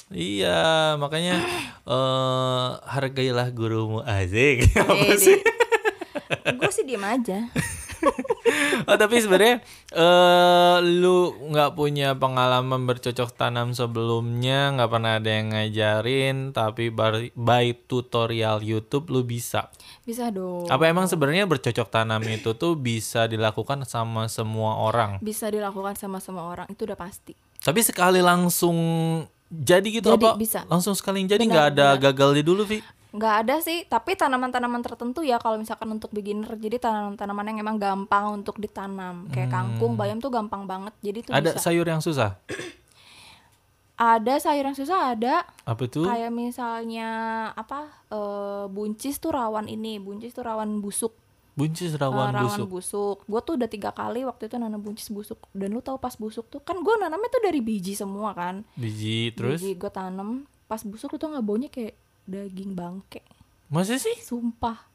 Iya, 0.10 0.60
makanya 0.96 1.38
eh 1.84 2.68
hargailah 2.84 3.50
gurumu 3.50 4.02
asik. 4.02 4.70
Apa 4.80 4.94
Eh, 5.08 5.18
sih? 5.18 5.40
gue 6.50 6.70
sih 6.70 6.82
diem 6.84 7.02
aja 7.02 7.46
oh 8.86 8.96
tapi 8.96 9.18
sebenarnya 9.18 9.60
eh 9.92 10.78
lu 10.82 11.18
nggak 11.44 11.74
punya 11.74 12.14
pengalaman 12.14 12.86
bercocok 12.86 13.34
tanam 13.34 13.74
sebelumnya, 13.74 14.72
nggak 14.72 14.90
pernah 14.90 15.12
ada 15.14 15.30
yang 15.30 15.48
ngajarin, 15.50 16.38
tapi 16.50 16.90
bar- 16.90 17.34
by 17.34 17.76
tutorial 17.84 18.62
YouTube 18.62 19.10
lu 19.10 19.22
bisa. 19.22 19.68
Bisa 20.02 20.30
dong. 20.30 20.66
Apa 20.66 20.88
emang 20.88 21.06
sebenarnya 21.06 21.44
bercocok 21.46 21.88
tanam 21.88 22.24
itu 22.24 22.54
tuh 22.54 22.74
bisa 22.74 23.26
dilakukan 23.26 23.84
sama 23.84 24.26
semua 24.28 24.80
orang? 24.80 25.20
Bisa 25.20 25.48
dilakukan 25.48 25.94
sama 25.94 26.18
semua 26.18 26.48
orang, 26.48 26.68
itu 26.68 26.86
udah 26.86 26.98
pasti. 26.98 27.36
Tapi 27.60 27.84
sekali 27.84 28.24
langsung 28.24 28.78
jadi 29.50 29.88
gitu 29.92 30.08
Jadi, 30.08 30.24
apa? 30.24 30.38
bisa. 30.38 30.62
Langsung 30.66 30.94
sekali 30.94 31.26
jadi 31.26 31.42
nggak 31.42 31.68
ada 31.74 31.88
gagalnya 31.98 32.42
dulu, 32.42 32.64
Vi? 32.64 32.80
nggak 33.10 33.36
ada 33.42 33.58
sih 33.58 33.90
tapi 33.90 34.14
tanaman-tanaman 34.14 34.86
tertentu 34.86 35.26
ya 35.26 35.42
kalau 35.42 35.58
misalkan 35.58 35.90
untuk 35.90 36.14
beginner 36.14 36.54
jadi 36.54 36.78
tanaman-tanaman 36.78 37.42
yang 37.50 37.58
emang 37.60 37.78
gampang 37.78 38.38
untuk 38.38 38.62
ditanam 38.62 39.26
kayak 39.28 39.50
kangkung 39.50 39.98
bayam 39.98 40.22
tuh 40.22 40.30
gampang 40.30 40.70
banget 40.70 40.94
jadi 41.02 41.26
tuh 41.26 41.34
Hmm. 41.34 41.42
Ada 41.42 41.50
bisa 41.52 41.62
sayur 41.66 41.90
yang 41.90 42.06
susah? 42.06 42.38
ada 43.98 44.34
sayur 44.38 44.64
yang 44.64 44.78
susah 44.78 45.12
ada 45.12 45.42
Apa 45.66 45.90
tuh? 45.90 46.06
kayak 46.06 46.30
misalnya 46.30 47.10
apa 47.52 47.90
eh, 48.08 48.66
buncis 48.70 49.18
tuh 49.18 49.34
rawan 49.34 49.66
ini 49.66 49.98
buncis 49.98 50.32
tuh 50.32 50.46
rawan 50.46 50.78
busuk 50.78 51.12
Buncis 51.60 51.92
Eh, 51.92 52.00
rawan 52.00 52.32
rawan 52.32 52.48
busuk. 52.56 52.68
busuk 52.72 53.18
gue 53.26 53.40
tuh 53.42 53.54
udah 53.54 53.68
tiga 53.68 53.92
kali 53.92 54.24
waktu 54.24 54.48
itu 54.48 54.56
nanam 54.56 54.80
buncis 54.80 55.08
busuk 55.08 55.44
dan 55.52 55.70
lu 55.70 55.80
tahu 55.80 55.98
pas 55.98 56.16
busuk 56.16 56.48
tuh 56.48 56.60
kan 56.60 56.80
gue 56.80 56.96
nanamnya 56.96 57.28
tuh 57.28 57.44
dari 57.44 57.60
biji 57.60 57.94
semua 57.94 58.32
kan 58.32 58.64
Biji 58.74 59.34
terus? 59.34 59.60
biji 59.60 59.76
gue 59.76 59.92
tanam 59.92 60.30
pas 60.66 60.80
busuk 60.82 61.12
tuh 61.12 61.28
nggak 61.28 61.44
baunya 61.44 61.68
kayak 61.68 61.94
daging 62.24 62.72
bangke 62.72 63.20
Masa 63.68 63.96
sih? 63.96 64.16
sumpah 64.18 64.88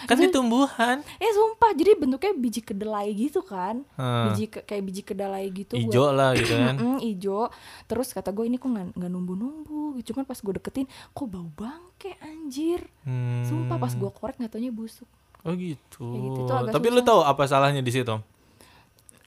Kan 0.00 0.16
di 0.16 0.30
tumbuhan. 0.30 1.02
Eh 1.18 1.32
sumpah, 1.32 1.74
jadi 1.74 1.98
bentuknya 1.98 2.30
biji 2.32 2.62
kedelai 2.62 3.10
gitu 3.10 3.42
kan, 3.42 3.82
Hmm. 3.98 4.30
biji 4.30 4.46
ke- 4.46 4.62
kayak 4.62 4.86
biji 4.86 5.02
kedelai 5.02 5.50
gitu. 5.50 5.74
Ijo 5.74 6.14
lah 6.14 6.30
gitu 6.32 6.54
kan. 6.54 6.78
Mm, 6.78 7.02
ijo. 7.04 7.50
Terus 7.84 8.14
kata 8.14 8.30
gue 8.30 8.46
ini 8.46 8.54
kok 8.54 8.70
nggak 8.70 8.94
nggak 8.94 9.10
numbu-numbu. 9.10 9.98
Cuman 10.00 10.22
pas 10.22 10.38
gue 10.38 10.54
deketin, 10.54 10.86
kok 10.86 11.26
bau 11.26 11.50
bangke 11.50 12.14
anjir. 12.20 12.86
Hmm. 13.02 13.42
Sumpah 13.42 13.76
pas 13.76 13.90
gue 13.90 14.10
korek 14.12 14.38
nggak 14.38 14.52
taunya 14.52 14.70
busuk. 14.70 15.10
Oh 15.42 15.52
gitu. 15.52 16.04
Ya 16.06 16.18
gitu, 16.20 16.40
itu 16.42 16.52
agak 16.52 16.72
Tapi 16.74 16.86
lu 16.88 17.00
tahu 17.00 17.20
apa 17.22 17.42
salahnya 17.44 17.80
di 17.80 17.90
situ? 17.90 18.14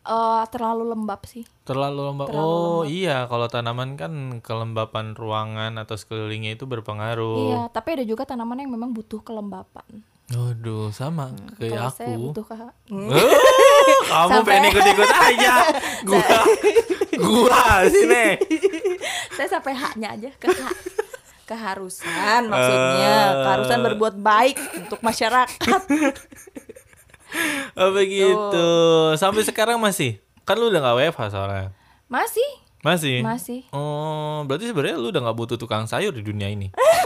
Eh 0.04 0.44
terlalu 0.52 0.92
lembab 0.92 1.24
sih. 1.24 1.48
Terlalu 1.64 2.02
lembab. 2.06 2.28
Terlalu 2.28 2.44
oh 2.44 2.82
iya, 2.84 3.24
kalau 3.26 3.48
tanaman 3.48 3.96
kan 3.96 4.12
kelembapan 4.40 5.16
ruangan 5.16 5.80
atau 5.80 5.96
sekelilingnya 5.96 6.54
itu 6.54 6.68
berpengaruh. 6.68 7.40
Iya, 7.48 7.62
tapi 7.72 7.96
ada 7.96 8.04
juga 8.04 8.28
tanaman 8.28 8.60
yang 8.60 8.72
memang 8.72 8.92
butuh 8.92 9.24
kelembapan. 9.24 9.88
Aduh, 10.30 10.88
sama 10.90 11.32
kayak 11.56 11.72
Kalau 11.72 11.92
saya 11.94 12.16
aku. 12.16 12.24
butuh 12.32 12.44
ke 12.44 12.56
Hmm. 12.90 13.10
Eh, 13.12 13.38
kamu 14.06 14.30
Sampai- 14.34 14.48
pengen 14.50 14.70
ikut-ikut 14.72 15.10
aja. 15.12 15.54
Gua 16.08 16.36
gua 17.14 17.64
sini. 17.88 18.26
saya 19.32 19.48
sampai 19.50 19.72
haknya 19.72 20.16
aja 20.16 20.30
ke 20.34 20.48
hak. 20.48 20.76
Keharusan 21.54 22.50
maksudnya, 22.50 23.14
keharusan 23.46 23.80
berbuat 23.86 24.16
baik 24.18 24.58
untuk 24.82 25.06
masyarakat. 25.06 25.82
Oh 27.74 27.90
begitu. 27.90 28.70
Sampai 29.18 29.42
sekarang 29.42 29.82
masih. 29.82 30.22
Kan 30.46 30.62
lu 30.62 30.70
udah 30.70 30.86
gak 30.86 30.98
WFH 31.02 31.34
soalnya. 31.34 31.74
Masih, 32.06 32.46
Masih. 32.86 33.26
masih. 33.26 33.60
Oh, 33.74 34.46
berarti 34.46 34.70
sebenarnya 34.70 35.02
lu 35.02 35.10
udah 35.10 35.18
gak 35.26 35.38
butuh 35.42 35.58
tukang 35.58 35.90
sayur 35.90 36.14
di 36.14 36.22
dunia 36.22 36.46
ini. 36.46 36.70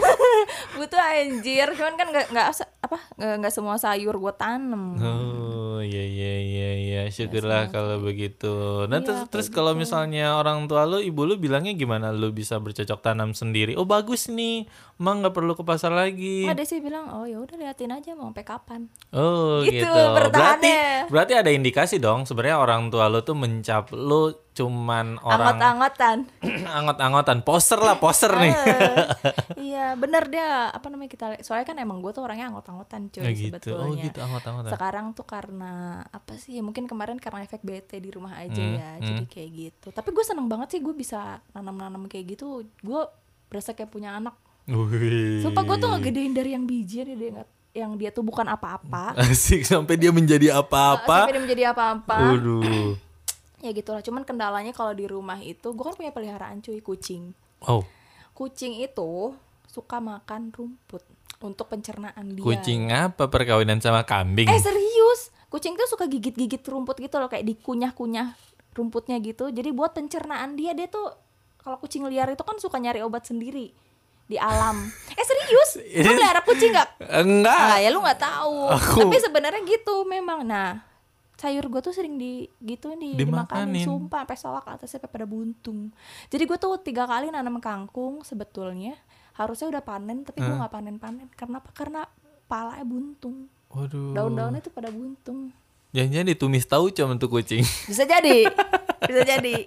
butuh 0.76 1.00
anjir. 1.00 1.68
Cuman 1.72 1.94
kan 1.96 2.08
nggak 2.12 2.26
nggak 2.34 2.48
apa 2.84 2.98
nggak 3.16 3.52
semua 3.54 3.80
sayur 3.80 4.14
gue 4.18 4.34
tanem. 4.36 4.98
Oh 4.98 5.80
iya 5.80 6.04
iya 6.04 6.34
iya 6.42 6.70
iya. 6.76 7.02
Syukurlah 7.08 7.70
kalau 7.70 8.02
begitu. 8.02 8.84
Nah 8.90 8.98
Iya, 8.98 9.06
terus, 9.06 9.20
terus 9.30 9.48
kalau 9.48 9.72
misalnya 9.78 10.34
orang 10.34 10.66
tua 10.66 10.84
lu, 10.84 10.98
ibu 10.98 11.22
lu 11.22 11.38
bilangnya 11.38 11.72
gimana? 11.72 12.10
Lu 12.10 12.34
bisa 12.34 12.58
bercocok 12.58 12.98
tanam 12.98 13.30
sendiri? 13.32 13.78
Oh 13.78 13.86
bagus 13.86 14.26
nih, 14.26 14.66
emang 14.98 15.22
nggak 15.22 15.34
perlu 15.38 15.54
ke 15.54 15.62
pasar 15.62 15.94
lagi. 15.94 16.44
ada 16.50 16.66
sih 16.66 16.82
bilang 16.82 17.06
oh 17.14 17.24
ya 17.24 17.38
udah 17.38 17.56
liatin 17.56 17.94
aja 17.94 18.12
mau 18.18 18.28
sampai 18.34 18.44
kapan? 18.44 18.80
Oh 19.14 19.62
Gitu, 19.62 19.84
gitu. 19.84 20.02
Berarti 20.34 20.72
berarti 21.08 21.32
ada 21.38 21.50
indikasi 21.50 21.96
dong 22.02 22.26
sebenarnya 22.26 22.58
orang 22.58 22.90
tua 22.90 23.06
lu 23.08 23.20
tuh 23.22 23.36
mencap 23.38 23.94
lu 23.94 24.34
cuman 24.58 25.16
orang 25.20 25.54
angot-angotan 25.54 26.16
angot-angotan 26.76 27.38
poster 27.40 27.78
lah 27.78 27.94
poster 27.96 28.34
nih. 28.34 28.50
Eh, 28.50 29.06
iya 29.68 29.94
bener 29.94 30.26
dia 30.26 30.46
apa 30.68 30.86
namanya 30.86 31.06
kita 31.08 31.24
soalnya 31.40 31.62
kan 31.64 31.76
emang 31.76 31.98
gue 31.98 32.10
tuh 32.10 32.20
orangnya 32.20 32.48
anggot-anggotan 32.48 33.06
cuy 33.08 33.22
Ya 33.22 33.30
gitu. 33.30 33.54
sebetulnya 33.54 33.86
Oh 33.88 33.94
gitu 33.96 34.18
angot-angotan. 34.18 34.70
sekarang 34.70 35.06
tuh 35.12 35.22
karena 35.24 35.72
apa 36.04 36.34
sih 36.34 36.54
ya 36.54 36.62
mungkin 36.62 36.84
kemarin 36.84 37.16
karena 37.16 37.40
efek 37.40 37.62
bete 37.62 37.96
di 37.96 38.10
rumah 38.10 38.34
aja 38.36 38.58
Hmm, 38.58 38.74
ya 38.74 38.90
jadi 38.98 39.24
kayak 39.24 39.50
gitu 39.52 39.86
tapi 39.90 40.10
gue 40.10 40.24
seneng 40.24 40.46
banget 40.46 40.68
sih 40.68 40.80
gue 40.80 40.92
bisa 40.92 41.20
nanam-nanam 41.50 42.04
kayak 42.04 42.34
gitu 42.34 42.46
gue 42.76 43.00
berasa 43.46 43.70
kayak 43.70 43.88
punya 43.88 44.12
anak 44.12 44.34
Wih. 44.64 45.40
sumpah 45.40 45.62
gue 45.62 45.76
tuh 45.76 45.88
ngegedein 45.88 46.32
dari 46.32 46.50
yang 46.52 46.64
biji 46.64 47.00
dia 47.00 47.14
dia 47.14 47.30
nggak- 47.32 47.52
yang 47.70 47.94
dia 47.94 48.10
tuh 48.10 48.20
bukan 48.20 48.44
apa-apa 48.44 49.14
Asik 49.22 49.62
sampai 49.62 49.94
dia 49.94 50.10
menjadi 50.10 50.50
apa-apa. 50.52 51.24
sampai 51.24 51.32
dia 51.32 51.42
menjadi 51.42 51.62
apa-apa 51.70 52.16
Waduh. 52.18 52.92
Ya 53.58 53.70
gitulah 53.70 54.00
cuman 54.00 54.22
kendalanya 54.22 54.70
kalau 54.70 54.90
di 54.90 55.04
rumah 55.04 55.36
itu 55.36 55.68
gue 55.68 55.82
kan 55.82 55.92
punya 55.92 56.10
peliharaan 56.10 56.58
cuy 56.58 56.78
kucing 56.78 57.34
Oh, 57.60 57.82
kucing 58.32 58.78
itu 58.78 59.34
suka 59.64 59.98
makan 59.98 60.50
rumput 60.50 61.02
untuk 61.38 61.66
pencernaan 61.66 62.32
dia 62.32 62.44
kucing 62.44 62.88
apa 62.88 63.26
perkawinan 63.26 63.78
sama 63.78 64.02
kambing? 64.02 64.46
eh 64.46 64.58
serius 64.58 65.30
kucing 65.48 65.74
tuh 65.74 65.86
suka 65.86 66.06
gigit-gigit 66.06 66.62
rumput 66.62 66.96
gitu 66.96 67.16
loh 67.16 67.26
kayak 67.26 67.42
dikunyah-kunyah 67.44 68.34
rumputnya 68.72 69.18
gitu 69.18 69.48
jadi 69.48 69.70
buat 69.70 69.90
pencernaan 69.90 70.54
dia 70.54 70.70
dia 70.70 70.86
tuh 70.86 71.10
kalau 71.58 71.76
kucing 71.76 72.04
liar 72.04 72.28
itu 72.28 72.40
kan 72.40 72.56
suka 72.56 72.78
nyari 72.78 73.00
obat 73.00 73.24
sendiri 73.24 73.74
di 74.24 74.36
alam 74.36 74.76
eh 75.18 75.24
serius 75.24 75.70
lu 75.98 76.10
pelihara 76.12 76.40
kucing 76.42 76.70
gak? 76.70 76.94
Enggak. 77.00 77.80
Ya 77.80 77.88
lu 77.88 77.98
nggak 77.98 78.20
tahu. 78.20 78.70
Aku- 78.70 79.02
Tapi 79.02 79.16
sebenarnya 79.18 79.64
gitu 79.64 80.04
memang. 80.04 80.44
Nah, 80.44 80.84
sayur 81.38 81.70
gue 81.70 81.78
tuh 81.78 81.94
sering 81.94 82.18
di 82.18 82.50
gitu 82.58 82.90
di 82.98 83.14
Dimakanin. 83.14 83.78
dimakanin 83.78 83.86
sumpah 83.86 84.26
sampai 84.26 84.36
solak 84.36 84.66
atasnya 84.66 84.98
sampai 84.98 85.10
pada 85.14 85.26
buntung. 85.30 85.94
Jadi 86.26 86.42
gue 86.42 86.58
tuh 86.58 86.74
tiga 86.82 87.06
kali 87.06 87.30
nanam 87.30 87.62
kangkung 87.62 88.26
sebetulnya 88.26 88.98
harusnya 89.38 89.70
udah 89.70 89.82
panen 89.86 90.26
tapi 90.26 90.42
gue 90.42 90.50
nggak 90.50 90.72
panen-panen. 90.74 91.30
Karena 91.38 91.62
apa? 91.62 91.70
Karena 91.70 92.02
palanya 92.50 92.82
buntung. 92.82 93.46
Waduh. 93.70 94.18
Daun-daunnya 94.18 94.58
tuh 94.58 94.74
pada 94.74 94.90
buntung. 94.90 95.54
Jangan-jangan 95.94 96.28
ditumis 96.28 96.66
tahu 96.66 96.90
cuma 96.90 97.14
untuk 97.14 97.30
kucing. 97.32 97.62
Bisa 97.86 98.02
jadi. 98.02 98.44
Bisa 99.08 99.22
jadi. 99.24 99.64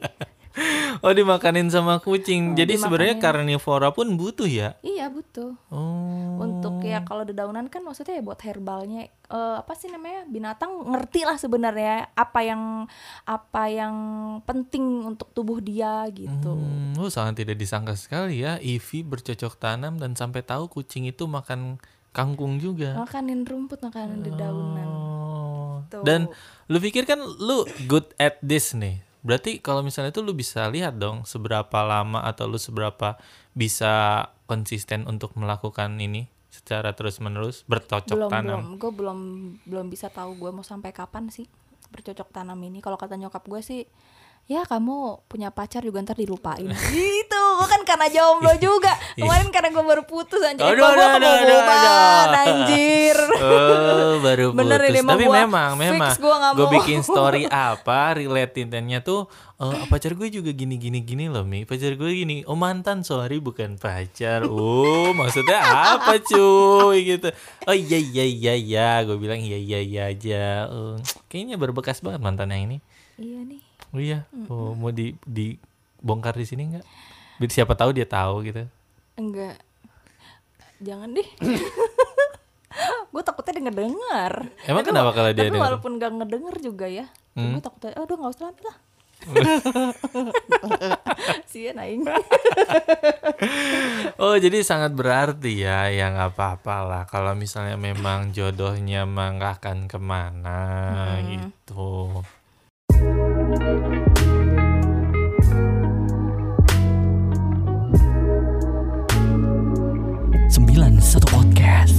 oh, 1.04 1.14
dimakanin 1.14 1.72
sama 1.72 2.00
kucing. 2.04 2.54
Oh, 2.54 2.56
Jadi 2.58 2.78
sebenarnya 2.78 3.18
karnivora 3.18 3.92
pun 3.96 4.20
butuh 4.20 4.48
ya. 4.48 4.76
Iya 4.84 5.08
butuh. 5.08 5.56
Oh. 5.72 6.42
Untuk 6.42 6.84
ya 6.84 7.04
kalau 7.08 7.24
dedaunan 7.24 7.72
kan 7.72 7.86
maksudnya 7.86 8.20
ya 8.20 8.24
buat 8.24 8.40
herbalnya 8.44 9.08
eh, 9.10 9.56
apa 9.62 9.74
sih 9.78 9.88
namanya 9.88 10.28
binatang 10.28 10.72
ngerti 10.92 11.22
lah 11.24 11.38
sebenarnya 11.40 12.12
apa 12.14 12.40
yang 12.44 12.86
apa 13.24 13.64
yang 13.72 13.96
penting 14.44 15.08
untuk 15.08 15.32
tubuh 15.32 15.64
dia 15.64 16.06
gitu. 16.12 16.58
Hmm, 16.58 16.98
oh, 17.00 17.08
sangat 17.08 17.46
tidak 17.46 17.58
disangka 17.62 17.96
sekali 17.96 18.44
ya 18.44 18.60
Ivi 18.60 19.06
bercocok 19.06 19.56
tanam 19.58 19.98
dan 20.02 20.18
sampai 20.18 20.44
tahu 20.44 20.68
kucing 20.68 21.08
itu 21.08 21.26
makan 21.30 21.80
kangkung 22.12 22.60
juga. 22.60 23.00
Makanin 23.00 23.48
rumput, 23.48 23.80
makanin 23.80 24.20
dedaunan. 24.24 24.88
Oh. 24.88 25.12
Tuh. 25.92 26.04
Dan 26.08 26.32
lu 26.72 26.78
pikir 26.80 27.04
kan 27.04 27.20
lu 27.20 27.68
good 27.88 28.16
at 28.16 28.40
this 28.40 28.72
nih. 28.72 29.04
Berarti 29.22 29.62
kalau 29.62 29.86
misalnya 29.86 30.10
itu 30.10 30.26
lu 30.26 30.34
bisa 30.34 30.66
lihat 30.70 30.98
dong 30.98 31.24
seberapa 31.30 31.86
lama 31.86 32.26
atau 32.26 32.50
lu 32.50 32.58
seberapa 32.58 33.22
bisa 33.54 34.26
konsisten 34.50 35.06
untuk 35.06 35.38
melakukan 35.38 35.94
ini 36.02 36.26
secara 36.52 36.92
terus-menerus 36.92 37.64
bercocok 37.70 38.18
belum 38.18 38.32
tanam. 38.34 38.60
belum, 38.60 38.66
gue 38.76 38.92
belum 38.92 39.20
belum 39.66 39.86
bisa 39.88 40.12
tahu 40.12 40.36
gue 40.36 40.52
mau 40.52 40.66
sampai 40.66 40.92
kapan 40.92 41.32
sih 41.32 41.48
bercocok 41.92 42.34
tanam 42.34 42.60
ini. 42.60 42.84
Kalau 42.84 43.00
kata 43.00 43.16
nyokap 43.16 43.46
gue 43.48 43.62
sih 43.64 43.88
ya 44.52 44.68
kamu 44.68 45.24
punya 45.32 45.48
pacar 45.48 45.80
juga 45.80 46.04
ntar 46.04 46.20
dilupain 46.20 46.68
gitu 46.92 47.44
gue 47.56 47.68
kan 47.72 47.88
karena 47.88 48.12
jomblo 48.12 48.52
juga 48.60 48.92
kemarin 49.16 49.48
karena 49.48 49.72
gue 49.72 49.84
baru 49.86 50.04
putus 50.04 50.44
anjir 50.44 50.68
Aduh, 50.68 50.84
aduh, 50.84 51.08
aduh, 51.08 51.32
aduh, 51.32 51.62
aduh. 51.64 52.44
anjir 52.44 53.18
Oh, 53.42 54.20
baru 54.20 54.52
Bener 54.60 54.80
putus. 54.84 54.92
ini 54.92 55.00
mah 55.02 55.16
Tapi 55.16 55.26
gua 55.26 55.36
memang, 55.48 55.72
memang. 55.80 56.14
Gue 56.54 56.68
bikin 56.78 57.00
story 57.02 57.48
apa, 57.48 58.20
relatinnya 58.20 59.02
tuh, 59.02 59.26
eh 59.58 59.86
pacar 59.90 60.14
gue 60.14 60.28
juga 60.30 60.52
gini 60.54 60.76
gini 60.78 61.00
gini 61.02 61.26
loh 61.32 61.42
mi. 61.48 61.64
Pacar 61.66 61.96
gue 61.98 62.12
gini, 62.12 62.44
oh 62.46 62.54
mantan 62.60 63.02
sorry 63.02 63.42
bukan 63.42 63.80
pacar. 63.82 64.46
Oh 64.46 65.10
maksudnya 65.16 65.58
apa 65.98 66.22
cuy 66.22 67.18
gitu. 67.18 67.30
Oh 67.66 67.76
iya 67.76 67.98
iya 67.98 68.26
iya 68.26 68.54
iya, 68.54 68.90
gue 69.08 69.18
bilang 69.18 69.42
iya 69.42 69.58
iya 69.58 69.80
iya 69.82 70.02
aja. 70.12 70.70
Oh, 70.70 70.96
kayaknya 71.32 71.58
berbekas 71.58 72.04
banget 72.04 72.22
mantan 72.22 72.52
yang 72.54 72.70
ini. 72.70 72.78
iya 73.22 73.42
nih 73.46 73.61
Oh 73.92 74.00
iya, 74.00 74.24
oh, 74.48 74.72
mau 74.72 74.90
di 74.90 75.12
dibongkar 75.28 76.36
di 76.36 76.48
sini 76.48 76.72
nggak? 76.72 76.86
Biar 77.44 77.52
Siapa 77.52 77.76
tahu 77.76 77.92
dia 77.92 78.08
tahu 78.08 78.48
gitu. 78.48 78.64
enggak. 79.20 79.60
Jangan 80.82 81.14
deh. 81.14 81.30
Gue 83.12 83.20
takutnya 83.20 83.60
denger 83.60 83.76
denger 83.76 84.34
Emang 84.64 84.88
kenapa 84.88 85.12
kalau 85.12 85.36
dia 85.36 85.52
tapi 85.52 85.60
walaupun 85.60 86.00
gak 86.00 86.16
ngedenger 86.16 86.56
juga 86.64 86.88
ya 86.88 87.06
Hmm. 87.32 87.56
gue 87.56 87.64
takut 87.64 87.88
aduh 87.88 88.18
nggak 88.20 88.34
usah 88.36 88.52
lah. 88.52 88.78
Sih 91.52 91.72
naing. 91.72 92.04
Oh 94.22 94.38
jadi 94.38 94.62
sangat 94.62 94.94
berarti 94.94 95.66
ya 95.66 95.90
yang 95.90 96.14
apa-apa 96.20 96.86
lah. 96.86 97.04
Kalau 97.10 97.34
misalnya 97.34 97.80
memang 97.80 98.36
jodohnya 98.36 99.08
akan 99.08 99.90
ke 99.90 99.98
mana 99.98 101.18
gitu. 101.26 102.22
Sembilan 110.52 110.94
satu 111.00 111.28
podcast. 111.32 111.98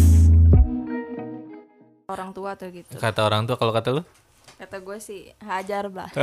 Orang 2.11 2.35
tua 2.37 2.53
tuh 2.59 2.69
gitu? 2.75 2.99
Kata 2.99 3.21
orang 3.25 3.49
tua 3.49 3.57
kalau 3.57 3.73
kata 3.73 3.91
lu? 3.95 4.03
kata 4.63 4.79
gue 4.79 4.99
sih 5.03 5.27
hajar 5.43 5.91
bah 5.91 6.07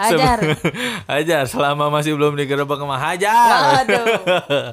hajar. 0.00 0.38
Hajar 1.10 1.44
selama 1.44 1.92
masih 1.92 2.16
belum 2.16 2.32
digerebek 2.32 2.80
sama 2.80 2.96
hajar. 2.96 3.84
waduh 3.84 4.06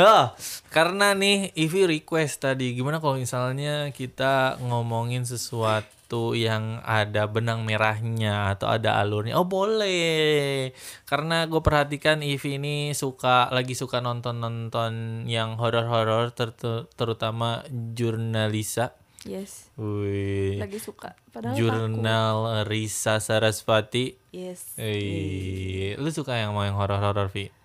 oh, 0.00 0.26
karena 0.70 1.14
nih 1.14 1.54
Ivi 1.54 1.86
request 1.86 2.42
tadi 2.42 2.74
gimana 2.74 2.98
kalau 2.98 3.18
misalnya 3.20 3.90
kita 3.94 4.58
ngomongin 4.62 5.22
sesuatu 5.26 6.34
yang 6.36 6.78
ada 6.86 7.26
benang 7.26 7.66
merahnya 7.66 8.54
atau 8.54 8.70
ada 8.70 9.00
alurnya? 9.02 9.34
Oh 9.40 9.48
boleh. 9.48 10.70
Karena 11.08 11.48
gue 11.48 11.58
perhatikan 11.58 12.22
Ivi 12.22 12.60
ini 12.60 12.76
suka 12.94 13.50
lagi 13.50 13.74
suka 13.74 13.98
nonton 13.98 14.38
nonton 14.38 15.24
yang 15.26 15.58
horor-horor 15.58 16.30
ter- 16.36 16.86
terutama 16.94 17.66
jurnalisa. 17.70 18.94
Yes. 19.24 19.72
Wih. 19.80 20.60
lagi 20.60 20.76
suka. 20.76 21.16
Padahal 21.32 21.56
jurnal 21.56 22.36
Risa 22.68 23.18
Sarasvati. 23.24 24.12
Yes. 24.36 24.76
Eh, 24.76 25.96
lu 25.96 26.12
suka 26.12 26.36
yang 26.36 26.52
mau 26.52 26.62
yang 26.68 26.76
horor-horor 26.76 27.32
Vi? 27.32 27.63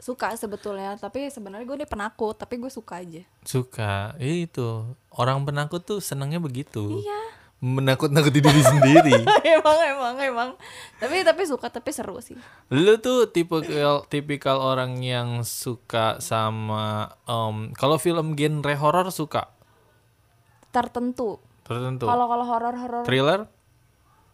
Suka 0.00 0.32
sebetulnya 0.32 0.96
tapi 0.96 1.28
sebenarnya 1.28 1.62
gue 1.62 1.76
nih 1.76 1.86
penakut 1.86 2.32
tapi 2.34 2.56
gue 2.56 2.66
suka 2.66 2.98
aja 2.98 3.20
Suka. 3.40 4.16
Eh, 4.16 4.44
itu. 4.44 4.64
Orang 5.10 5.44
penakut 5.44 5.80
tuh 5.80 6.00
senangnya 6.00 6.40
begitu. 6.40 6.98
iya 6.98 7.20
Menakut-nakuti 7.60 8.40
diri 8.40 8.64
sendiri. 8.64 9.12
emang 9.54 9.78
emang 9.84 10.14
emang 10.16 10.50
tapi 10.96 11.20
tapi 11.20 11.44
suka 11.44 11.68
tapi 11.68 11.92
seru 11.92 12.16
sih 12.18 12.32
Lu 12.72 12.96
tuh 12.96 13.28
tipikal 13.28 14.08
tipikal 14.08 14.56
orang 14.56 14.96
yang 15.04 15.44
suka 15.44 16.16
sama 16.18 17.12
em, 17.24 17.76
kalau 17.76 18.00
film 18.00 18.32
genre 18.32 18.72
horor 18.74 19.12
suka 19.12 19.52
tertentu 20.72 21.36
tertentu. 21.60 22.08
kalau 22.08 22.26
kalau 22.26 22.44
horor 22.48 22.74
horor 22.74 23.02
Thriller? 23.04 23.40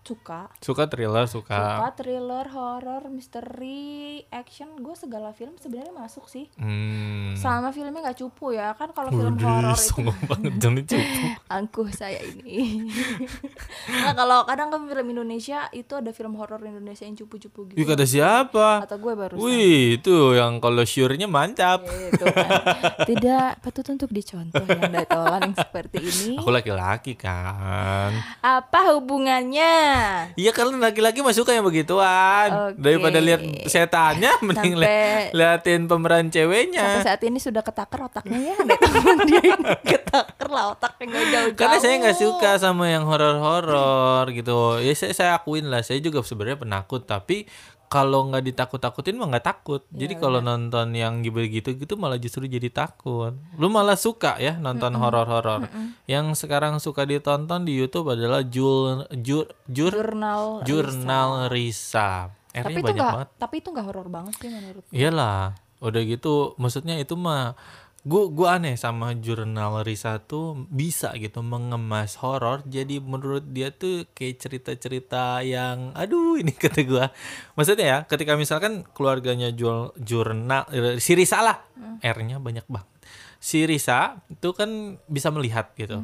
Suka 0.06 0.40
Suka 0.58 0.86
thriller, 0.86 1.26
suka. 1.26 1.58
suka 1.58 1.88
thriller 1.94 2.46
horor 2.48 3.02
misteri 3.08 3.90
action 4.28 4.70
gue 4.76 4.94
segala 4.94 5.30
film 5.30 5.54
sebenarnya 5.56 5.90
masuk 5.92 6.26
sih 6.26 6.46
Hmm. 6.56 7.34
sama 7.34 7.68
filmnya 7.68 8.00
nggak 8.02 8.18
cupu 8.18 8.52
ya 8.52 8.72
kan 8.72 8.90
kalau 8.90 9.10
film 9.10 9.34
horor 9.36 9.74
Widih, 9.74 9.90
itu 9.90 10.00
banget 10.24 10.52
jangan 10.56 10.84
cupu. 10.84 11.24
angkuh 11.48 11.88
saya 11.98 12.20
ini 12.22 12.86
nah 13.98 14.12
kalau 14.12 14.42
kadang 14.44 14.68
kan 14.68 14.82
film 14.84 15.06
Indonesia 15.08 15.66
itu 15.70 15.92
ada 15.92 16.10
film 16.10 16.34
horor 16.34 16.58
Indonesia 16.60 17.02
yang 17.02 17.16
cupu-cupu 17.16 17.66
Ih, 17.68 17.76
gitu 17.76 17.88
kata 17.88 18.04
siapa? 18.04 18.68
atau 18.80 18.96
gue 18.96 19.12
baru 19.12 19.34
Wih, 19.36 19.56
itu 19.96 20.14
yang 20.32 20.58
kalau 20.58 20.82
syurnya 20.82 21.26
mantap. 21.26 21.82
gitu 21.82 22.24
kan 22.26 22.62
tidak 23.04 23.58
patut 23.60 23.86
untuk 23.88 24.10
dicontoh 24.10 24.62
yang 24.62 24.92
datolan 24.92 25.40
yang 25.42 25.56
seperti 25.56 25.98
ini 25.98 26.34
Aku 26.36 26.48
laki-laki 26.48 27.14
kan. 27.14 28.12
apa 28.38 28.78
hubungannya 28.92 29.74
Iya 30.34 30.50
kan 30.50 30.68
laki-laki 30.72 31.20
mah 31.20 31.32
suka 31.32 31.50
yang 31.50 31.62
begituan. 31.62 32.48
Oke. 32.70 32.78
Daripada 32.78 33.18
lihat 33.18 33.40
setannya 33.64 34.32
mending 34.46 34.74
Sampai- 34.76 35.30
liatin 35.32 35.80
pemeran 35.84 36.24
sampai 36.24 36.34
ceweknya. 36.34 36.84
saat 37.00 37.20
ini 37.22 37.38
sudah 37.38 37.62
ketakar 37.62 38.00
otaknya 38.02 38.38
ya 38.42 38.54
dia 39.28 39.42
yang 39.46 39.62
ketakar 39.80 40.48
lah 40.48 40.64
otaknya 40.72 41.04
nggak 41.06 41.24
jauh-jauh 41.26 41.56
Karena 41.56 41.76
saya 41.78 41.94
nggak 41.98 42.18
suka 42.18 42.50
sama 42.56 42.84
yang 42.86 43.04
horor-horor 43.04 44.28
gitu. 44.30 44.80
Ya 44.80 44.92
saya, 44.92 45.12
saya 45.12 45.30
akuin 45.34 45.66
lah, 45.66 45.80
saya 45.80 45.98
juga 45.98 46.20
sebenarnya 46.20 46.58
penakut 46.58 47.02
tapi 47.02 47.46
kalau 47.86 48.30
nggak 48.30 48.44
ditakut-takutin 48.52 49.18
mah 49.18 49.30
nggak 49.30 49.46
takut. 49.46 49.82
Jadi 49.92 50.18
kalau 50.18 50.38
nonton 50.42 50.94
yang 50.94 51.22
gitu 51.22 51.74
gitu 51.74 51.94
malah 51.98 52.18
justru 52.18 52.46
jadi 52.46 52.70
takut. 52.70 53.34
Lu 53.58 53.66
malah 53.70 53.98
suka 53.98 54.38
ya 54.38 54.58
nonton 54.58 54.94
horor-horor. 54.94 55.66
Yang 56.06 56.46
sekarang 56.46 56.78
suka 56.82 57.06
ditonton 57.06 57.66
di 57.66 57.74
YouTube 57.78 58.14
adalah 58.14 58.42
jur 58.46 59.06
jur 59.10 59.50
jur 59.70 59.96
jurnal 59.96 60.62
jurnal 60.66 61.50
Risa. 61.50 62.30
tapi 62.56 62.72
R-nya 62.72 62.80
itu 62.80 62.86
banyak 62.88 63.04
banget. 63.12 63.28
tapi 63.36 63.54
itu 63.60 63.68
nggak 63.68 63.86
horor 63.86 64.08
banget 64.08 64.34
sih 64.40 64.48
menurut 64.48 64.82
Iyalah, 64.88 65.52
udah 65.84 66.02
gitu 66.08 66.56
maksudnya 66.56 66.96
itu 66.96 67.12
mah 67.12 67.52
gua 68.06 68.30
gua 68.30 68.48
aneh 68.62 68.78
sama 68.78 69.18
jurnal 69.18 69.82
Risa 69.82 70.22
tuh 70.22 70.54
bisa 70.70 71.10
gitu 71.18 71.42
mengemas 71.42 72.14
horor 72.22 72.62
jadi 72.62 73.02
menurut 73.02 73.50
dia 73.50 73.74
tuh 73.74 74.06
kayak 74.14 74.38
cerita-cerita 74.38 75.42
yang 75.42 75.90
aduh 75.98 76.38
ini 76.38 76.54
kata 76.62 76.86
gua. 76.86 77.10
Maksudnya 77.58 77.86
ya, 77.86 77.98
ketika 78.06 78.38
misalkan 78.38 78.86
keluarganya 78.94 79.50
jual 79.50 79.90
jurnal 79.98 80.70
eh, 80.70 81.02
si 81.02 81.18
Risa 81.18 81.42
lah, 81.42 81.66
R-nya 82.00 82.38
banyak 82.38 82.66
banget. 82.70 82.88
Si 83.42 83.66
Risa 83.66 84.22
itu 84.30 84.54
kan 84.54 85.02
bisa 85.10 85.34
melihat 85.34 85.74
gitu. 85.74 86.00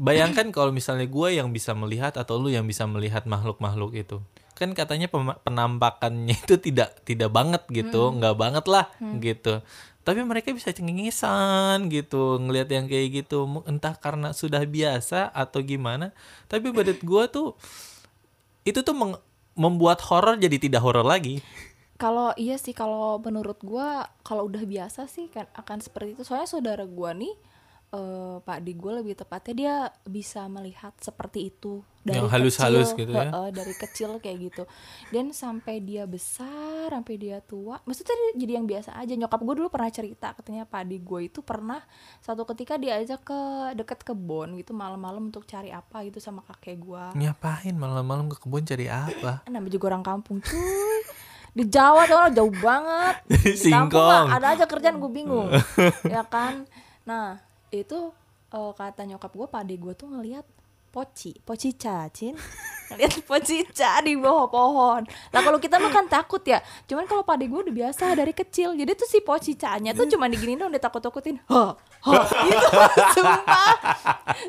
Bayangkan 0.00 0.48
kalau 0.50 0.72
misalnya 0.72 1.04
gue 1.04 1.36
yang 1.36 1.52
bisa 1.52 1.76
melihat 1.76 2.16
atau 2.16 2.40
lu 2.40 2.48
yang 2.48 2.64
bisa 2.64 2.88
melihat 2.88 3.28
makhluk-makhluk 3.28 3.92
itu. 3.92 4.18
Kan 4.56 4.72
katanya 4.72 5.06
penampakannya 5.44 6.32
itu 6.44 6.56
tidak 6.58 7.04
tidak 7.04 7.30
banget 7.30 7.62
gitu, 7.70 8.10
nggak 8.16 8.34
banget 8.34 8.64
lah 8.66 8.88
gitu. 9.20 9.60
Tapi 10.02 10.20
mereka 10.26 10.50
bisa 10.50 10.74
cengengesan 10.74 11.86
gitu, 11.94 12.38
ngelihat 12.42 12.68
yang 12.74 12.86
kayak 12.90 13.22
gitu. 13.24 13.46
Entah 13.70 13.94
karena 13.94 14.34
sudah 14.34 14.62
biasa 14.66 15.30
atau 15.30 15.62
gimana. 15.62 16.10
Tapi 16.50 16.74
badet 16.74 16.98
gue 17.10 17.24
tuh 17.30 17.54
itu 18.62 18.80
tuh 18.82 18.94
meng- 18.94 19.22
membuat 19.58 20.00
horor 20.08 20.38
jadi 20.38 20.56
tidak 20.58 20.82
horor 20.82 21.04
lagi. 21.06 21.42
kalau 22.02 22.34
iya 22.34 22.56
sih 22.58 22.74
kalau 22.74 23.20
menurut 23.22 23.58
gua 23.62 24.10
kalau 24.26 24.42
udah 24.50 24.64
biasa 24.66 25.06
sih 25.06 25.26
kan 25.30 25.46
akan 25.54 25.78
seperti 25.86 26.18
itu 26.18 26.22
soalnya 26.26 26.50
saudara 26.50 26.84
gua 26.88 27.10
nih 27.14 27.34
eh, 27.94 28.36
Pak 28.46 28.58
di 28.66 28.72
gue 28.82 28.92
lebih 29.02 29.14
tepatnya 29.20 29.54
dia 29.60 29.76
bisa 30.16 30.42
melihat 30.50 30.94
seperti 30.98 31.40
itu 31.52 31.84
Yang 32.02 32.34
halus-halus 32.34 32.90
kecil, 32.92 33.00
gitu 33.06 33.12
ya? 33.14 33.30
heeh, 33.30 33.48
dari 33.54 33.74
kecil 33.78 34.10
kayak 34.18 34.38
gitu. 34.50 34.62
Dan 35.14 35.30
sampai 35.30 35.78
dia 35.78 36.02
besar 36.02 36.90
sampai 36.90 37.14
dia 37.14 37.38
tua 37.38 37.78
maksudnya 37.86 38.14
dia 38.14 38.32
jadi 38.42 38.52
yang 38.58 38.66
biasa 38.66 38.98
aja. 38.98 39.14
Nyokap 39.14 39.40
gue 39.42 39.54
dulu 39.62 39.68
pernah 39.70 39.90
cerita 39.94 40.34
katanya 40.34 40.66
Pak 40.66 40.82
di 40.90 40.98
gue 40.98 41.20
itu 41.30 41.40
pernah 41.46 41.78
satu 42.18 42.42
ketika 42.42 42.74
diajak 42.74 43.22
ke 43.22 43.40
deket 43.78 44.02
kebun 44.02 44.58
gitu 44.58 44.74
malam-malam 44.74 45.30
untuk 45.30 45.46
cari 45.46 45.70
apa 45.70 46.02
gitu 46.02 46.18
sama 46.18 46.42
kakek 46.42 46.82
gua. 46.82 47.14
Ngapain 47.14 47.74
malam-malam 47.74 48.26
ke 48.30 48.36
kebun 48.42 48.66
cari 48.66 48.90
apa? 48.90 49.46
namanya 49.46 49.72
juga 49.78 49.94
orang 49.94 50.02
kampung 50.02 50.42
cuy. 50.42 51.00
Di 51.52 51.68
Jawa 51.68 52.08
tuh 52.08 52.16
orang 52.16 52.32
jauh 52.32 52.54
banget. 52.58 53.14
Di 53.30 53.36
kampung 53.70 54.00
Singkong. 54.00 54.26
mah 54.26 54.36
ada 54.40 54.46
aja 54.56 54.64
kerjaan 54.64 54.96
gue 54.98 55.10
bingung. 55.12 55.48
Ya 56.08 56.24
kan? 56.24 56.64
Nah 57.04 57.38
itu 57.70 58.10
eh, 58.50 58.72
kata 58.72 59.04
nyokap 59.06 59.32
gue 59.32 59.48
pade 59.48 59.74
gue 59.76 59.92
tuh 59.92 60.08
ngelihat 60.08 60.44
poci 60.92 61.32
poci 61.40 61.72
cacin 61.72 62.36
ngeliat 62.92 63.24
pocica 63.28 64.04
di 64.04 64.12
bawah 64.20 64.52
pohon. 64.52 65.02
Lah 65.32 65.40
kalau 65.40 65.56
kita 65.56 65.80
mah 65.80 65.88
kan 65.88 66.04
takut 66.04 66.44
ya. 66.44 66.60
Cuman 66.84 67.08
kalau 67.08 67.24
pade 67.24 67.48
gue 67.48 67.56
udah 67.56 67.72
biasa 67.72 68.12
dari 68.12 68.36
kecil. 68.36 68.76
Jadi 68.76 68.92
tuh 68.92 69.08
si 69.08 69.24
pocicanya 69.24 69.96
tuh 69.96 70.04
cuma 70.12 70.28
diginiin 70.28 70.60
dong 70.60 70.72
ditakut-takutin 70.76 71.40
ha 71.48 71.72
ha. 71.72 72.12
Gitu 72.46 72.66
sumpah. 73.16 73.72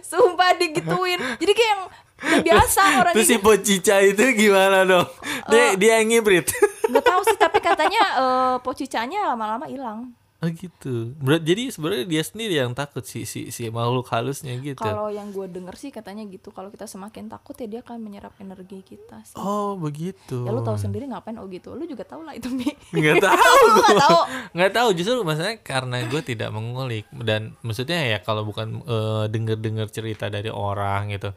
Sumpah 0.03 0.49
digituin. 0.59 1.19
Jadi 1.39 1.51
kayak 1.55 1.71
yang 1.71 1.81
udah 2.23 2.39
biasa 2.43 2.81
orang 3.03 3.13
Terus 3.15 3.27
si 3.27 3.37
Pocica 3.39 3.95
itu 3.99 4.23
gimana 4.35 4.87
dong? 4.87 5.07
Dia 5.51 5.75
dia 5.75 5.99
yang 5.99 6.07
ngibrit. 6.11 6.47
nggak 6.83 7.03
tahu 7.03 7.21
sih 7.27 7.39
tapi 7.39 7.63
katanya 7.63 8.03
eh, 8.19 8.55
pocicanya 8.59 9.31
lama-lama 9.31 9.67
hilang 9.71 10.11
Oh 10.43 10.51
gitu. 10.51 10.93
Berat 11.15 11.41
jadi 11.41 11.71
sebenarnya 11.71 12.03
dia 12.03 12.19
sendiri 12.19 12.53
yang 12.55 12.71
takut 12.71 13.01
si 13.01 13.23
si 13.23 13.47
si 13.47 13.67
makhluk 13.67 14.05
halusnya 14.05 14.59
gitu. 14.59 14.77
kalau 14.77 15.07
yang 15.07 15.31
gue 15.31 15.47
denger 15.47 15.71
sih 15.73 15.87
katanya 15.87 16.21
gitu 16.25 16.51
kalau 16.51 16.67
kita 16.67 16.83
semakin 16.83 17.25
takut 17.25 17.55
ya 17.55 17.65
dia 17.65 17.79
akan 17.79 17.97
menyerap 17.97 18.35
energi 18.37 18.83
kita 18.83 19.23
sih 19.23 19.33
Oh 19.33 19.73
begitu. 19.73 20.43
ya 20.43 20.51
lu 20.51 20.59
tahu 20.59 20.75
sendiri 20.75 21.07
ngapain 21.07 21.35
oh 21.35 21.47
gitu 21.47 21.71
lu 21.71 21.83
juga 21.83 22.03
tahu 22.03 22.21
lah 22.21 22.35
itu 22.35 22.51
mi 22.51 22.67
Nggak 22.91 23.23
tahu. 23.25 23.55
Nggak 23.71 23.97
tahu 23.97 24.19
Nggak 24.51 24.71
tahu 24.73 24.89
justru 24.91 25.15
maksudnya 25.21 25.55
karena 25.57 25.97
gue 26.03 26.21
tidak 26.21 26.49
mengulik 26.49 27.07
dan 27.15 27.55
maksudnya 27.59 28.03
ya 28.05 28.19
kalau 28.19 28.43
bukan 28.43 28.83
eh, 28.83 29.25
denger-dengar 29.27 29.87
cerita 29.87 30.27
dari 30.27 30.51
orang 30.51 31.09
gitu. 31.09 31.31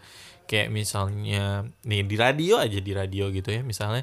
Kayak 0.45 0.71
misalnya 0.71 1.45
nih 1.83 2.03
di 2.03 2.15
radio 2.15 2.59
aja 2.59 2.79
di 2.79 2.91
radio 2.91 3.31
gitu 3.31 3.51
ya 3.51 3.63
misalnya 3.63 4.03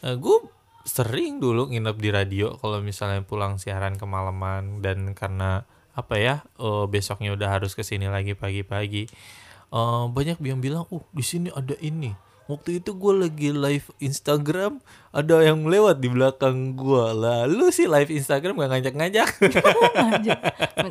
eh, 0.00 0.16
gue 0.16 0.36
sering 0.82 1.38
dulu 1.38 1.70
nginep 1.70 1.96
di 1.98 2.10
radio 2.10 2.58
kalau 2.58 2.82
misalnya 2.82 3.22
pulang 3.22 3.58
siaran 3.58 3.94
kemalaman 3.94 4.82
dan 4.82 5.14
karena 5.14 5.62
apa 5.92 6.14
ya 6.16 6.34
eh, 6.58 6.84
besoknya 6.88 7.36
udah 7.36 7.60
harus 7.60 7.76
ke 7.76 7.84
sini 7.84 8.08
lagi 8.08 8.34
pagi-pagi 8.34 9.06
eh, 9.72 10.04
banyak 10.10 10.38
yang 10.42 10.60
bilang 10.60 10.84
uh 10.90 11.04
di 11.14 11.24
sini 11.24 11.48
ada 11.54 11.76
ini. 11.78 12.12
Waktu 12.50 12.82
itu 12.82 12.98
gue 12.98 13.14
lagi 13.22 13.48
live 13.54 13.86
Instagram 14.02 14.82
ada 15.14 15.46
yang 15.46 15.62
lewat 15.62 16.02
di 16.02 16.10
belakang 16.10 16.74
gue 16.74 17.06
lalu 17.14 17.70
sih 17.70 17.86
live 17.86 18.10
Instagram 18.10 18.58
gak 18.58 18.70
ngajak-ngajak. 18.76 19.28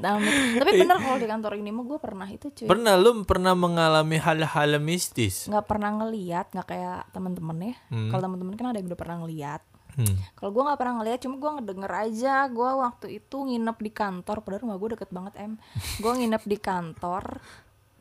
Tapi 0.63 0.71
bener 0.79 0.97
kalau 0.97 1.17
di 1.19 1.27
kantor 1.27 1.59
ini 1.59 1.69
mah 1.75 1.85
gue 1.85 1.99
pernah 1.99 2.27
itu 2.31 2.47
cuy. 2.55 2.65
pernah 2.71 2.95
lu 2.95 3.27
pernah 3.27 3.51
mengalami 3.51 4.15
hal-hal 4.15 4.79
mistis? 4.79 5.51
Nggak 5.51 5.67
pernah 5.67 5.91
ngeliat 6.01 6.55
nggak 6.55 6.67
kayak 6.71 6.99
temen-temen 7.11 7.57
ya. 7.59 7.75
Hmm. 7.91 8.09
kalau 8.09 8.21
temen-temen 8.31 8.53
kan 8.55 8.65
ada 8.71 8.77
yang 8.79 8.87
udah 8.87 8.99
pernah 8.99 9.17
ngeliat 9.21 9.61
Hmm. 9.91 10.15
kalau 10.33 10.51
gue 10.51 10.63
nggak 10.63 10.79
pernah 10.79 10.93
ngeliat 10.97 11.19
cuma 11.19 11.35
gue 11.35 11.51
ngedenger 11.51 11.91
aja. 11.91 12.35
Gue 12.47 12.69
waktu 12.71 13.07
itu 13.17 13.37
nginep 13.37 13.77
di 13.77 13.91
kantor 13.91 14.37
padahal 14.39 14.61
rumah 14.63 14.77
gue 14.77 14.89
deket 14.93 15.09
banget 15.09 15.33
em. 15.37 15.53
Gue 16.03 16.11
nginep 16.15 16.43
di 16.43 16.57
kantor 16.57 17.23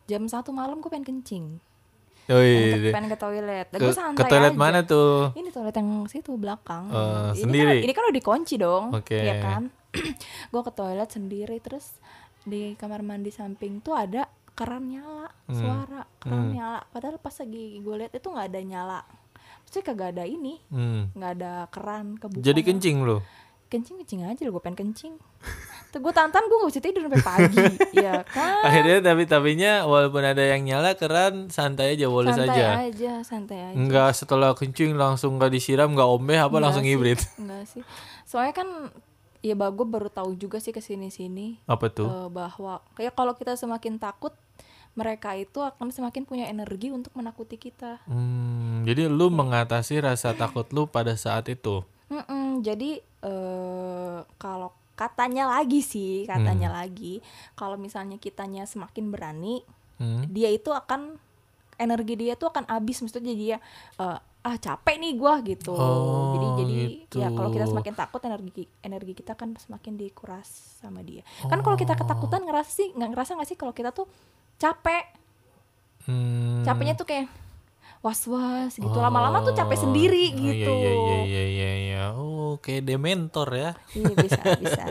jam 0.04 0.22
satu 0.24 0.50
malam 0.50 0.78
gue 0.78 0.86
pengen 0.86 1.06
kencing. 1.06 1.46
Oh 2.26 2.38
pengen, 2.38 2.46
iya, 2.46 2.76
ke, 2.78 2.94
pengen 2.94 3.08
ke 3.08 3.18
toilet. 3.18 3.66
Dan 3.68 3.78
ke, 3.80 3.90
santai 3.90 4.18
ke 4.18 4.24
toilet 4.24 4.54
aja. 4.54 4.60
mana 4.60 4.78
tuh? 4.82 5.34
Ini 5.34 5.50
toilet 5.50 5.74
yang 5.74 5.90
situ 6.06 6.30
belakang. 6.34 6.86
Eh, 6.86 7.02
ini 7.32 7.42
sendiri? 7.42 7.66
kan, 7.66 7.82
ini 7.82 7.92
kan 7.92 8.02
udah 8.06 8.16
dikunci 8.16 8.54
dong. 8.54 8.84
Oke. 8.94 9.18
ya 9.18 9.34
kan? 9.40 9.62
Gue 10.54 10.62
ke 10.62 10.70
toilet 10.70 11.10
sendiri 11.10 11.58
terus 11.58 11.98
di 12.40 12.72
kamar 12.74 13.02
mandi 13.02 13.28
samping 13.28 13.82
tuh 13.82 13.92
ada 13.92 14.30
keran 14.54 14.86
nyala 14.86 15.26
Hmm. 15.44 15.58
suara 15.58 16.02
keran 16.22 16.54
nyala. 16.54 16.80
Padahal 16.88 17.18
pas 17.18 17.34
lagi 17.34 17.82
gue 17.82 17.94
lihat 17.96 18.12
itu 18.12 18.22
nggak 18.24 18.46
ada 18.46 18.60
nyala 18.62 19.00
Maksudnya 19.70 19.86
kagak 19.86 20.18
ada 20.18 20.24
ini. 20.26 20.58
Hmm. 20.66 21.14
nggak 21.14 21.30
ada 21.38 21.52
keran 21.70 22.18
kebuka 22.18 22.42
jadi 22.42 22.58
kencing 22.60 23.06
lu? 23.06 23.22
Kencing 23.70 24.02
kencing 24.02 24.26
aja 24.26 24.42
gue 24.42 24.58
pengen 24.58 24.82
kencing. 24.82 25.14
Tuh 25.90 25.98
gue 25.98 26.10
tantan 26.10 26.42
gue 26.42 26.58
gak 26.58 26.70
bisa 26.74 26.82
tidur 26.82 27.06
sampai 27.06 27.22
pagi. 27.22 27.62
Ya 27.94 28.26
kan? 28.26 28.66
Akhirnya 28.66 28.98
tapi 28.98 29.30
tapinya 29.30 29.86
walaupun 29.86 30.26
ada 30.26 30.42
yang 30.42 30.66
nyala 30.66 30.98
keran 30.98 31.54
santai 31.54 31.94
aja 31.94 32.10
boleh 32.10 32.34
santai 32.34 32.50
saja. 32.50 32.66
aja 32.82 33.12
santai 33.22 33.58
aja. 33.70 33.76
Enggak 33.78 34.10
setelah 34.18 34.58
kencing 34.58 34.98
langsung 34.98 35.38
nggak 35.38 35.54
disiram 35.54 35.94
nggak 35.94 36.10
omeh 36.10 36.34
apa 36.34 36.50
Enggak 36.50 36.62
langsung 36.66 36.82
sih, 36.82 36.90
hibrid? 36.90 37.20
enggak 37.46 37.62
sih. 37.70 37.82
Soalnya 38.26 38.54
kan 38.58 38.68
ya 39.38 39.54
bah 39.54 39.70
gue 39.70 39.86
baru 39.86 40.10
tahu 40.10 40.34
juga 40.34 40.58
sih 40.58 40.68
ke 40.68 40.82
sini 40.82 41.08
sini 41.08 41.62
apa 41.64 41.88
tuh? 41.88 42.04
eh, 42.04 42.26
bahwa 42.28 42.82
kayak 42.92 43.14
kalau 43.14 43.32
kita 43.32 43.54
semakin 43.54 43.96
takut 43.96 44.34
mereka 45.00 45.32
itu 45.32 45.64
akan 45.64 45.88
semakin 45.88 46.28
punya 46.28 46.44
energi 46.52 46.92
untuk 46.92 47.16
menakuti 47.16 47.56
kita. 47.56 48.04
Hmm, 48.04 48.84
jadi 48.84 49.08
lu 49.08 49.32
mengatasi 49.32 50.04
rasa 50.04 50.36
takut 50.36 50.68
lu 50.76 50.84
pada 50.84 51.16
saat 51.16 51.48
itu? 51.48 51.80
Mm-mm, 52.12 52.60
jadi 52.60 53.00
eh 53.00 54.18
kalau 54.36 54.76
katanya 54.92 55.48
lagi 55.48 55.80
sih 55.80 56.28
katanya 56.28 56.68
lagi 56.84 57.24
kalau 57.56 57.80
misalnya 57.80 58.20
kitanya 58.20 58.68
semakin 58.68 59.08
berani 59.08 59.64
Hmm. 60.00 60.24
dia 60.32 60.48
itu 60.48 60.72
akan 60.72 61.20
energi 61.80 62.14
dia 62.14 62.36
tuh 62.36 62.48
akan 62.48 62.68
habis 62.68 63.00
maksudnya 63.00 63.32
dia 63.32 63.56
eh, 63.96 64.18
ah 64.40 64.56
capek 64.56 64.96
nih 64.96 65.12
gua 65.14 65.40
gitu 65.40 65.72
Oh, 65.72 66.32
jadi 66.32 66.46
jadi 66.56 66.76
ya 67.14 67.28
kalau 67.30 67.48
kita 67.48 67.64
gitu. 67.64 67.72
semakin 67.72 67.94
takut 67.94 68.20
energi 68.22 68.52
energi 68.80 69.12
kita 69.14 69.32
kan 69.32 69.52
semakin 69.54 69.96
dikuras 69.96 70.48
sama 70.76 71.00
dia 71.00 71.20
kan 71.42 71.60
kalau 71.60 71.74
kita 71.74 71.92
ketakutan 71.94 72.40
ngerasa 72.42 72.70
sih 72.70 72.88
nggak 72.90 73.10
ngerasa 73.10 73.30
nggak 73.34 73.44
sih 73.46 73.56
kalau 73.56 73.72
kita 73.72 73.90
tuh 73.90 74.04
capek 74.56 75.16
Hmm. 76.00 76.64
capeknya 76.64 76.96
tuh 76.96 77.04
kayak 77.04 77.28
was 78.00 78.24
was 78.24 78.72
gitu 78.72 78.88
lama-lama 78.94 79.40
tuh 79.42 79.52
capek 79.52 79.76
sendiri 79.78 80.32
Oh, 80.32 80.40
gitu 80.40 80.72
Iya 80.72 80.92
iya 80.96 81.16
iya 81.20 81.42
iya 81.46 81.70
iya. 81.76 82.04
Oh, 82.16 82.56
kayak 82.56 82.88
dementor 82.88 83.48
ya. 83.52 83.70
iya 83.92 84.08
bisa 84.16 84.40
bisa 84.56 84.84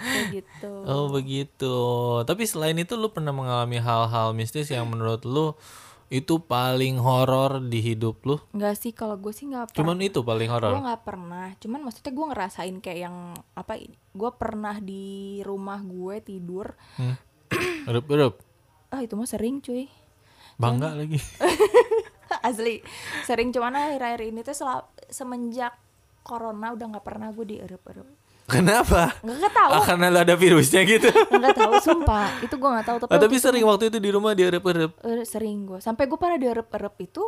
kayak 0.00 0.26
gitu 0.32 0.72
Oh, 0.82 1.12
begitu. 1.12 1.76
Tapi 2.24 2.48
selain 2.48 2.72
itu 2.74 2.96
lu 2.96 3.12
pernah 3.12 3.30
mengalami 3.30 3.76
hal-hal 3.76 4.32
mistis 4.32 4.72
yang 4.72 4.88
menurut 4.88 5.20
lu 5.22 5.52
itu 6.10 6.34
paling 6.38 6.98
horor 6.98 7.62
di 7.62 7.78
hidup 7.80 8.18
lu? 8.24 8.36
nggak 8.50 8.74
sih 8.74 8.90
kalau 8.90 9.14
gue 9.14 9.30
sih 9.30 9.46
nggak 9.46 9.70
pernah 9.70 9.78
Cuman 9.78 9.98
itu 10.00 10.20
paling 10.20 10.44
gue 10.44 10.54
horor. 10.58 10.74
nggak 10.76 11.02
pernah 11.02 11.46
cuman 11.56 11.80
maksudnya 11.80 12.10
gue 12.10 12.26
ngerasain 12.28 12.76
kayak 12.76 12.98
yang 13.00 13.16
apa 13.52 13.72
gue 14.10 14.30
pernah 14.34 14.76
di 14.76 15.06
rumah 15.40 15.78
gue 15.78 16.14
tidur 16.20 16.74
Hmm. 16.98 17.14
Erup 17.88 18.06
erup. 18.06 18.34
ah 18.90 19.00
itu 19.00 19.14
mah 19.14 19.24
sering 19.24 19.58
cuy 19.58 19.86
Bangga 20.56 20.92
lagi. 20.92 21.16
asli 22.42 22.82
sering 23.22 23.50
cuman 23.50 23.72
akhir-akhir 23.72 24.22
ini 24.24 24.40
tuh 24.40 24.54
semenjak 25.06 25.74
corona 26.20 26.70
udah 26.70 26.86
nggak 26.88 27.02
pernah 27.02 27.30
gue 27.30 27.46
dierup-erup 27.48 28.06
Kenapa? 28.50 29.14
nggak 29.20 29.52
tahu 29.52 29.70
Ah, 29.70 29.82
karena 29.84 30.06
lu 30.08 30.18
ada 30.18 30.34
virusnya 30.34 30.82
gitu. 30.82 31.06
nggak 31.32 31.54
tahu 31.54 31.72
sumpah 31.78 32.26
itu 32.40 32.52
gue 32.52 32.70
nggak 32.70 32.84
tahu 32.84 32.96
tapi, 32.98 33.08
Ah, 33.08 33.16
tapi 33.16 33.24
waktu 33.24 33.36
itu- 33.36 33.46
sering 33.46 33.64
waktu 33.64 33.84
itu 33.86 33.98
di 33.98 34.10
rumah 34.10 34.32
dia 34.32 34.46
erup-erup. 34.48 34.92
Eh, 35.00 35.22
sering 35.24 35.58
gue 35.64 35.78
sampai 35.78 36.04
gue 36.04 36.16
pernah 36.16 36.36
dierup-erup 36.36 36.94
itu 36.98 37.22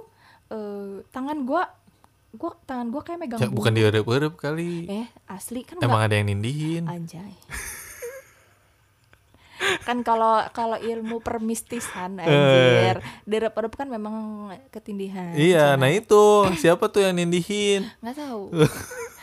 eh, 0.48 1.00
tangan 1.08 1.38
gue 1.40 1.62
gue 2.32 2.50
tangan 2.62 2.88
gue 2.88 3.02
kayak 3.02 3.18
megang 3.18 3.38
Ya, 3.38 3.46
bukan 3.46 3.70
bulu. 3.70 3.78
dia 3.78 3.86
erup-erup 3.90 4.34
kali. 4.36 4.84
eh 4.86 5.06
asli 5.26 5.62
kan 5.62 5.76
Emang 5.78 5.96
nggak 5.96 6.08
ada 6.08 6.16
yang 6.16 6.28
nindihin. 6.28 6.84
anjay 6.86 7.32
kan 9.82 10.00
kalau 10.00 10.42
kalau 10.50 10.74
ilmu 10.74 11.20
permistisan 11.20 12.18
Eh. 12.18 12.26
anjir 12.26 12.96
dierup-erup 13.24 13.72
kan 13.72 13.86
memang 13.86 14.14
ketindihan 14.68 15.32
Iya, 15.32 15.76
nah 15.76 15.86
itu 15.86 16.18
siapa 16.56 16.88
tuh 16.88 17.04
yang 17.04 17.14
nindihin? 17.14 17.86
nggak 18.00 18.16
tahu 18.16 18.50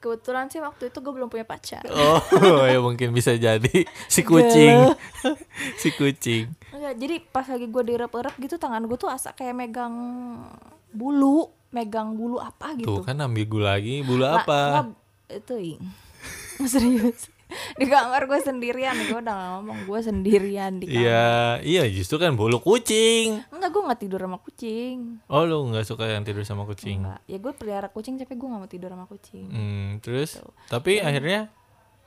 kebetulan 0.00 0.48
sih 0.48 0.58
waktu 0.64 0.88
itu 0.88 0.98
gue 0.98 1.12
belum 1.12 1.28
punya 1.28 1.44
pacar. 1.44 1.84
Oh, 1.92 2.64
ya 2.72 2.80
mungkin 2.80 3.12
bisa 3.12 3.36
jadi. 3.36 3.84
Si 4.08 4.24
kucing. 4.24 4.96
si 5.80 5.92
kucing. 5.92 6.50
Enggak, 6.72 6.94
jadi 6.96 7.14
pas 7.28 7.46
lagi 7.46 7.68
gue 7.68 7.82
direp-rep 7.84 8.34
gitu 8.40 8.56
tangan 8.56 8.88
gue 8.88 8.96
tuh 8.96 9.12
asa 9.12 9.36
kayak 9.36 9.54
megang 9.54 9.94
bulu. 10.90 11.52
Megang 11.70 12.18
bulu 12.18 12.42
apa 12.42 12.74
gitu. 12.74 12.88
Tuh 12.88 13.06
kan 13.06 13.20
ambigu 13.22 13.62
lagi, 13.62 14.02
bulu 14.02 14.26
apa? 14.26 14.90
nggak, 14.90 15.38
itu 15.38 15.54
ing. 15.78 15.82
Serius 16.72 17.39
di 17.80 17.86
kamar 17.86 18.24
gue 18.24 18.38
sendirian. 18.38 18.96
Gue 19.04 19.18
udah 19.18 19.36
ngomong 19.56 19.84
gue 19.84 20.00
sendirian 20.00 20.76
di 20.76 20.86
kamar. 20.86 21.00
Iya, 21.00 21.28
iya 21.60 21.82
justru 21.86 22.16
kan 22.16 22.34
bulu 22.34 22.58
kucing. 22.58 23.42
enggak 23.48 23.70
gue 23.70 23.82
nggak 23.82 24.00
tidur 24.00 24.20
sama 24.20 24.38
kucing. 24.38 24.96
Oh, 25.26 25.42
lu 25.42 25.68
nggak 25.68 25.84
suka 25.84 26.06
yang 26.06 26.22
tidur 26.22 26.42
sama 26.42 26.64
kucing. 26.64 27.02
enggak. 27.02 27.20
Ya 27.24 27.36
gue 27.36 27.52
pelihara 27.52 27.88
kucing 27.88 28.16
tapi 28.16 28.34
gue 28.34 28.44
nggak 28.44 28.60
mau 28.60 28.70
tidur 28.70 28.88
sama 28.88 29.04
kucing. 29.04 29.46
Hmm, 29.46 29.88
terus? 29.98 30.38
Tapi 30.66 30.98
akhirnya 30.98 31.50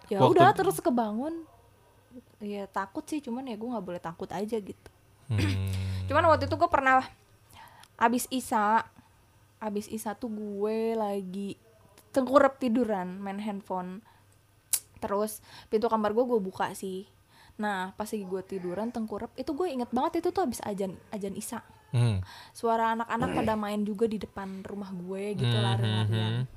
ya 0.08 0.19
Waktu- 0.19 0.34
udah 0.36 0.49
terus 0.53 0.77
kebangun. 0.77 1.45
Ya 2.38 2.67
takut 2.67 3.03
sih 3.03 3.19
cuman 3.19 3.45
ya 3.45 3.56
gue 3.56 3.65
nggak 3.65 3.86
boleh 3.86 3.99
takut 3.99 4.27
aja 4.29 4.56
gitu. 4.56 4.89
Hmm, 5.25 5.39
Cuman 6.08 6.27
waktu 6.27 6.45
itu 6.45 6.56
gue 6.56 6.67
pernah 6.67 6.99
abis 7.95 8.27
isa, 8.27 8.84
abis 9.58 9.88
isa 9.88 10.12
tuh 10.13 10.27
gue 10.27 10.93
lagi 10.93 11.56
tengkurap 12.12 12.60
tiduran 12.60 13.17
main 13.17 13.39
handphone. 13.39 14.03
Terus 15.04 15.44
pintu 15.68 15.86
kamar 15.86 16.16
gue 16.16 16.24
gue 16.24 16.39
buka 16.39 16.72
sih. 16.72 17.04
Nah 17.54 17.92
pas 17.94 18.08
lagi 18.08 18.24
gue 18.24 18.42
tiduran 18.42 18.88
tengkurap 18.89 19.36
itu 19.36 19.52
gue 19.52 19.68
inget 19.68 19.92
banget 19.92 20.24
itu 20.24 20.32
tuh 20.32 20.42
abis 20.42 20.63
ajan 20.63 20.96
ajan 21.12 21.36
isa. 21.36 21.60
hmm, 21.92 22.24
Suara 22.52 22.96
anak-anak 22.96 23.30
pada 23.36 23.54
main 23.54 23.84
juga 23.84 24.08
di 24.08 24.18
depan 24.18 24.63
rumah 24.63 24.89
gue 24.89 25.36
gitu 25.38 25.52
Hmm, 25.52 25.62
lari-larian. 25.62 26.48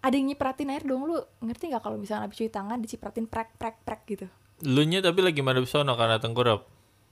Ada 0.00 0.16
yang 0.16 0.28
nyipratin 0.28 0.70
air 0.70 0.80
dong 0.80 1.04
lu 1.04 1.16
ngerti 1.40 1.68
nggak 1.68 1.82
kalau 1.82 1.96
misalnya 1.96 2.24
abis 2.24 2.36
cuci 2.38 2.48
tangan 2.48 2.80
dicipratin 2.80 3.24
prek 3.24 3.52
prek 3.56 3.80
prek 3.82 4.02
gitu. 4.06 4.26
lu 4.60 4.84
nya 4.84 5.00
tapi 5.00 5.24
lagi 5.24 5.40
madep 5.40 5.64
sono 5.64 5.96
karena 5.96 6.20
tengkurap. 6.20 6.68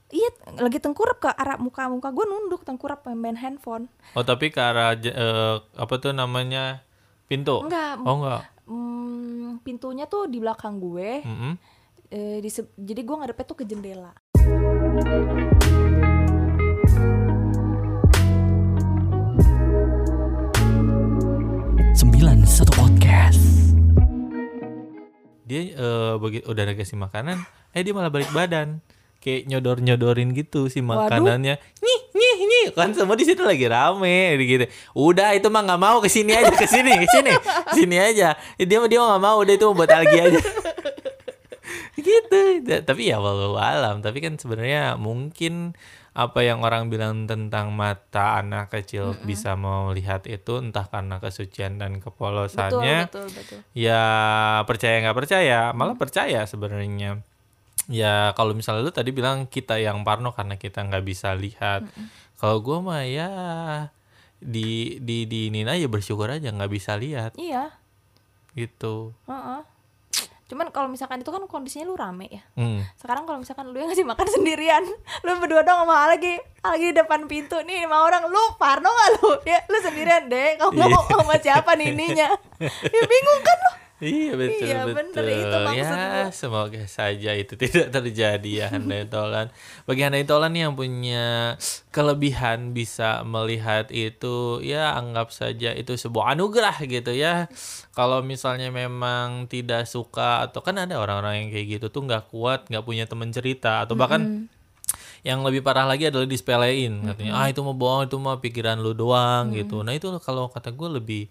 Iya, 0.09 0.29
lagi 0.57 0.81
tengkurap 0.81 1.17
ke 1.17 1.29
arah 1.29 1.57
muka 1.57 1.85
muka 1.85 2.09
gue 2.09 2.25
nunduk 2.25 2.65
tengkurap 2.65 3.05
main, 3.05 3.37
handphone. 3.37 3.89
Oh, 4.17 4.25
tapi 4.25 4.49
ke 4.49 4.57
arah 4.57 4.97
eh, 4.97 5.55
apa 5.77 5.93
tuh 5.97 6.13
namanya? 6.13 6.81
Pintu. 7.29 7.61
Enggak, 7.61 8.01
Oh, 8.01 8.17
enggak. 8.17 8.41
Hmm, 8.69 9.57
pintunya 9.65 10.05
tuh 10.05 10.29
di 10.29 10.37
belakang 10.37 10.77
gue. 10.77 11.25
Mm-mm. 11.25 11.53
Eh, 12.09 12.37
di 12.37 12.49
se- 12.53 12.69
jadi 12.77 13.01
gue 13.01 13.15
ngadepnya 13.17 13.45
tuh 13.45 13.57
ke 13.57 13.65
jendela. 13.65 14.13
sembilan 21.95 22.45
satu 22.45 22.71
podcast. 22.77 23.43
Dia 25.49 25.61
eh 25.73 26.13
begitu 26.21 26.45
udah 26.45 26.63
dikasih 26.69 26.97
makanan, 26.99 27.41
eh 27.73 27.81
dia 27.81 27.93
malah 27.95 28.13
balik 28.13 28.29
badan. 28.29 28.79
Kayak 29.19 29.51
nyodor-nyodorin 29.51 30.31
gitu 30.31 30.71
si 30.71 30.79
makanannya. 30.79 31.59
Nih, 31.59 31.99
nih, 32.15 32.35
nih. 32.47 32.65
Kan 32.71 32.95
semua 32.95 33.19
di 33.19 33.27
situ 33.27 33.43
lagi 33.43 33.67
rame 33.67 34.39
gitu. 34.39 34.65
Udah 34.95 35.35
itu 35.35 35.51
mah 35.51 35.63
nggak 35.67 35.81
mau 35.81 35.99
ke 35.99 36.07
sini 36.07 36.31
aja, 36.35 36.55
ke 36.55 36.67
sini, 36.67 36.95
ke 36.95 37.07
sini. 37.11 37.31
Sini 37.75 37.97
aja. 37.99 38.39
Dia 38.55 38.77
mah 38.79 38.87
dia 38.87 39.03
nggak 39.03 39.23
mau, 39.23 39.43
udah 39.43 39.53
itu 39.53 39.65
mau 39.67 39.75
buat 39.83 39.91
algi 39.91 40.17
aja. 40.17 40.39
gitu 41.99 42.63
tapi 42.87 43.11
ya 43.11 43.19
walau 43.19 43.59
alam 43.59 43.99
tapi 43.99 44.23
kan 44.23 44.39
sebenarnya 44.39 44.95
mungkin 44.95 45.75
apa 46.17 46.41
yang 46.41 46.65
orang 46.65 46.89
bilang 46.89 47.29
tentang 47.29 47.71
mata 47.71 48.41
anak 48.41 48.73
kecil 48.73 49.15
bisa 49.23 49.53
melihat 49.55 50.25
itu 50.25 50.57
entah 50.59 50.89
karena 50.89 51.21
kesucian 51.21 51.77
dan 51.77 52.01
betul 52.01 52.11
kepolosannya 52.11 53.07
betul 53.07 53.27
betul 53.29 53.59
ya 53.77 54.03
percaya 54.65 54.95
nggak 55.05 55.17
percaya 55.17 55.59
malah 55.71 55.95
percaya 55.95 56.43
sebenarnya 56.49 57.21
ya 57.89 58.31
kalau 58.31 58.53
misalnya 58.53 58.81
lu 58.81 58.93
tadi 58.93 59.09
bilang 59.09 59.43
kita 59.45 59.75
yang 59.75 60.01
parno 60.01 60.29
karena 60.29 60.55
kita 60.55 60.85
nggak 60.85 61.01
bisa 61.01 61.33
lihat. 61.33 61.89
Kalau 62.35 62.61
gua 62.61 62.79
mah 62.79 63.03
ya 63.03 63.29
di 64.37 64.95
di 64.97 65.25
di 65.25 65.49
ini 65.49 65.65
aja 65.65 65.83
bersyukur 65.85 66.29
aja 66.29 66.47
nggak 66.47 66.69
bisa 66.69 66.95
lihat. 66.95 67.35
Iya. 67.35 67.73
Gitu. 68.51 69.11
Heeh. 69.25 69.61
cuman 70.49 70.73
kalau 70.73 70.89
misalkan 70.89 71.21
itu 71.21 71.29
kan 71.29 71.45
kondisinya 71.45 71.85
lu 71.85 71.93
rame 71.93 72.25
ya. 72.25 72.41
Hmm. 72.57 72.81
sekarang 72.97 73.29
kalau 73.29 73.37
misalkan 73.37 73.69
lu 73.69 73.77
yang 73.77 73.85
ngasih 73.85 74.01
makan 74.01 74.25
sendirian 74.27 74.81
lu 75.21 75.37
berdua 75.37 75.61
dong 75.61 75.85
sama 75.85 76.09
lagi 76.09 76.41
lagi 76.59 76.89
di 76.89 76.95
depan 76.97 77.29
pintu 77.29 77.53
nih 77.61 77.85
sama 77.85 78.01
orang 78.01 78.25
lu 78.25 78.43
parno 78.57 78.89
gak 78.89 79.09
lu? 79.15 79.29
Ya 79.45 79.61
lu 79.65 79.77
sendirian 79.77 80.25
deh 80.25 80.49
kamu 80.57 80.73
Iya. 80.73 80.85
mau 80.87 81.05
sama 81.05 81.37
siapa 81.37 81.77
nih 81.77 81.93
ininya? 81.93 82.29
Ya 82.89 83.01
bingung 83.05 83.41
kan 83.45 83.57
lu 83.61 83.71
Iya 83.99 84.31
betul 84.39 84.63
Iya, 84.63 84.79
betul. 84.87 84.95
bener, 84.95 85.23
itu 85.27 85.59
ya 85.83 85.91
semoga 86.31 86.83
saja 86.87 87.35
itu 87.35 87.59
tidak 87.67 87.91
terjadi 87.91 88.51
ya 88.63 88.67
Handai 88.71 89.03
Tolan. 89.11 89.51
Bagi 89.83 90.01
Handai 90.07 90.23
Tolan 90.23 90.55
yang 90.55 90.71
punya 90.71 91.59
kelebihan 91.91 92.71
bisa 92.71 93.27
melihat 93.27 93.91
itu 93.91 94.63
ya 94.63 94.95
anggap 94.95 95.35
saja 95.35 95.75
itu 95.75 95.99
sebuah 95.99 96.31
anugerah 96.31 96.79
gitu 96.87 97.11
ya. 97.11 97.51
Kalau 97.91 98.23
misalnya 98.23 98.71
memang 98.71 99.51
tidak 99.51 99.83
suka 99.83 100.47
atau 100.47 100.63
kan 100.63 100.79
ada 100.79 100.95
orang-orang 100.95 101.43
yang 101.43 101.49
kayak 101.51 101.67
gitu 101.83 101.85
tuh 101.91 102.07
nggak 102.07 102.31
kuat 102.31 102.71
nggak 102.71 102.87
punya 102.87 103.03
teman 103.03 103.35
cerita 103.35 103.83
atau 103.83 103.99
bahkan 103.99 104.47
yang 105.27 105.43
lebih 105.43 105.59
parah 105.59 105.83
lagi 105.83 106.07
adalah 106.07 106.23
dispelein 106.23 107.03
katanya. 107.03 107.35
Ah 107.35 107.51
itu 107.51 107.59
mau 107.59 107.75
bohong 107.75 108.07
itu 108.07 108.15
mah 108.15 108.39
pikiran 108.39 108.79
lu 108.79 108.95
doang 108.95 109.51
gitu. 109.51 109.83
Nah 109.83 109.91
itu 109.91 110.07
kalau 110.23 110.47
kata 110.47 110.71
gue 110.71 110.87
lebih 110.87 111.27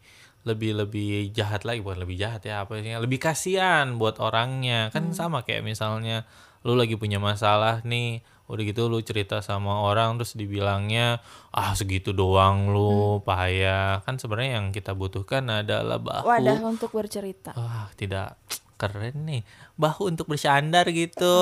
lebih 0.49 0.73
lebih 0.73 1.29
jahat 1.37 1.69
lagi 1.69 1.85
bukan 1.85 2.01
lebih 2.01 2.17
jahat 2.17 2.43
ya 2.49 2.65
apa 2.65 2.81
sih 2.81 2.97
lebih 2.97 3.21
kasihan 3.21 4.01
buat 4.01 4.17
orangnya. 4.19 4.89
Kan 4.89 5.13
sama 5.13 5.45
kayak 5.45 5.63
misalnya 5.63 6.25
lu 6.65 6.75
lagi 6.75 6.97
punya 6.97 7.21
masalah 7.21 7.85
nih 7.85 8.25
udah 8.49 8.65
gitu 8.65 8.89
lu 8.89 9.05
cerita 9.05 9.45
sama 9.45 9.85
orang 9.85 10.17
terus 10.17 10.33
dibilangnya 10.33 11.21
ah 11.53 11.77
segitu 11.77 12.17
doang 12.17 12.73
lu 12.73 13.21
payah. 13.23 14.01
Kan 14.09 14.17
sebenarnya 14.17 14.65
yang 14.65 14.67
kita 14.73 14.97
butuhkan 14.97 15.45
adalah 15.53 16.01
bahu. 16.01 16.25
Wadah 16.25 16.59
untuk 16.65 16.91
bercerita. 16.97 17.53
Wah 17.53 17.93
tidak 18.01 18.41
keren 18.81 19.29
nih. 19.29 19.45
Bahu 19.77 20.09
untuk 20.09 20.33
bersandar 20.33 20.89
gitu. 20.89 21.37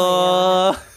Iya 0.74 0.95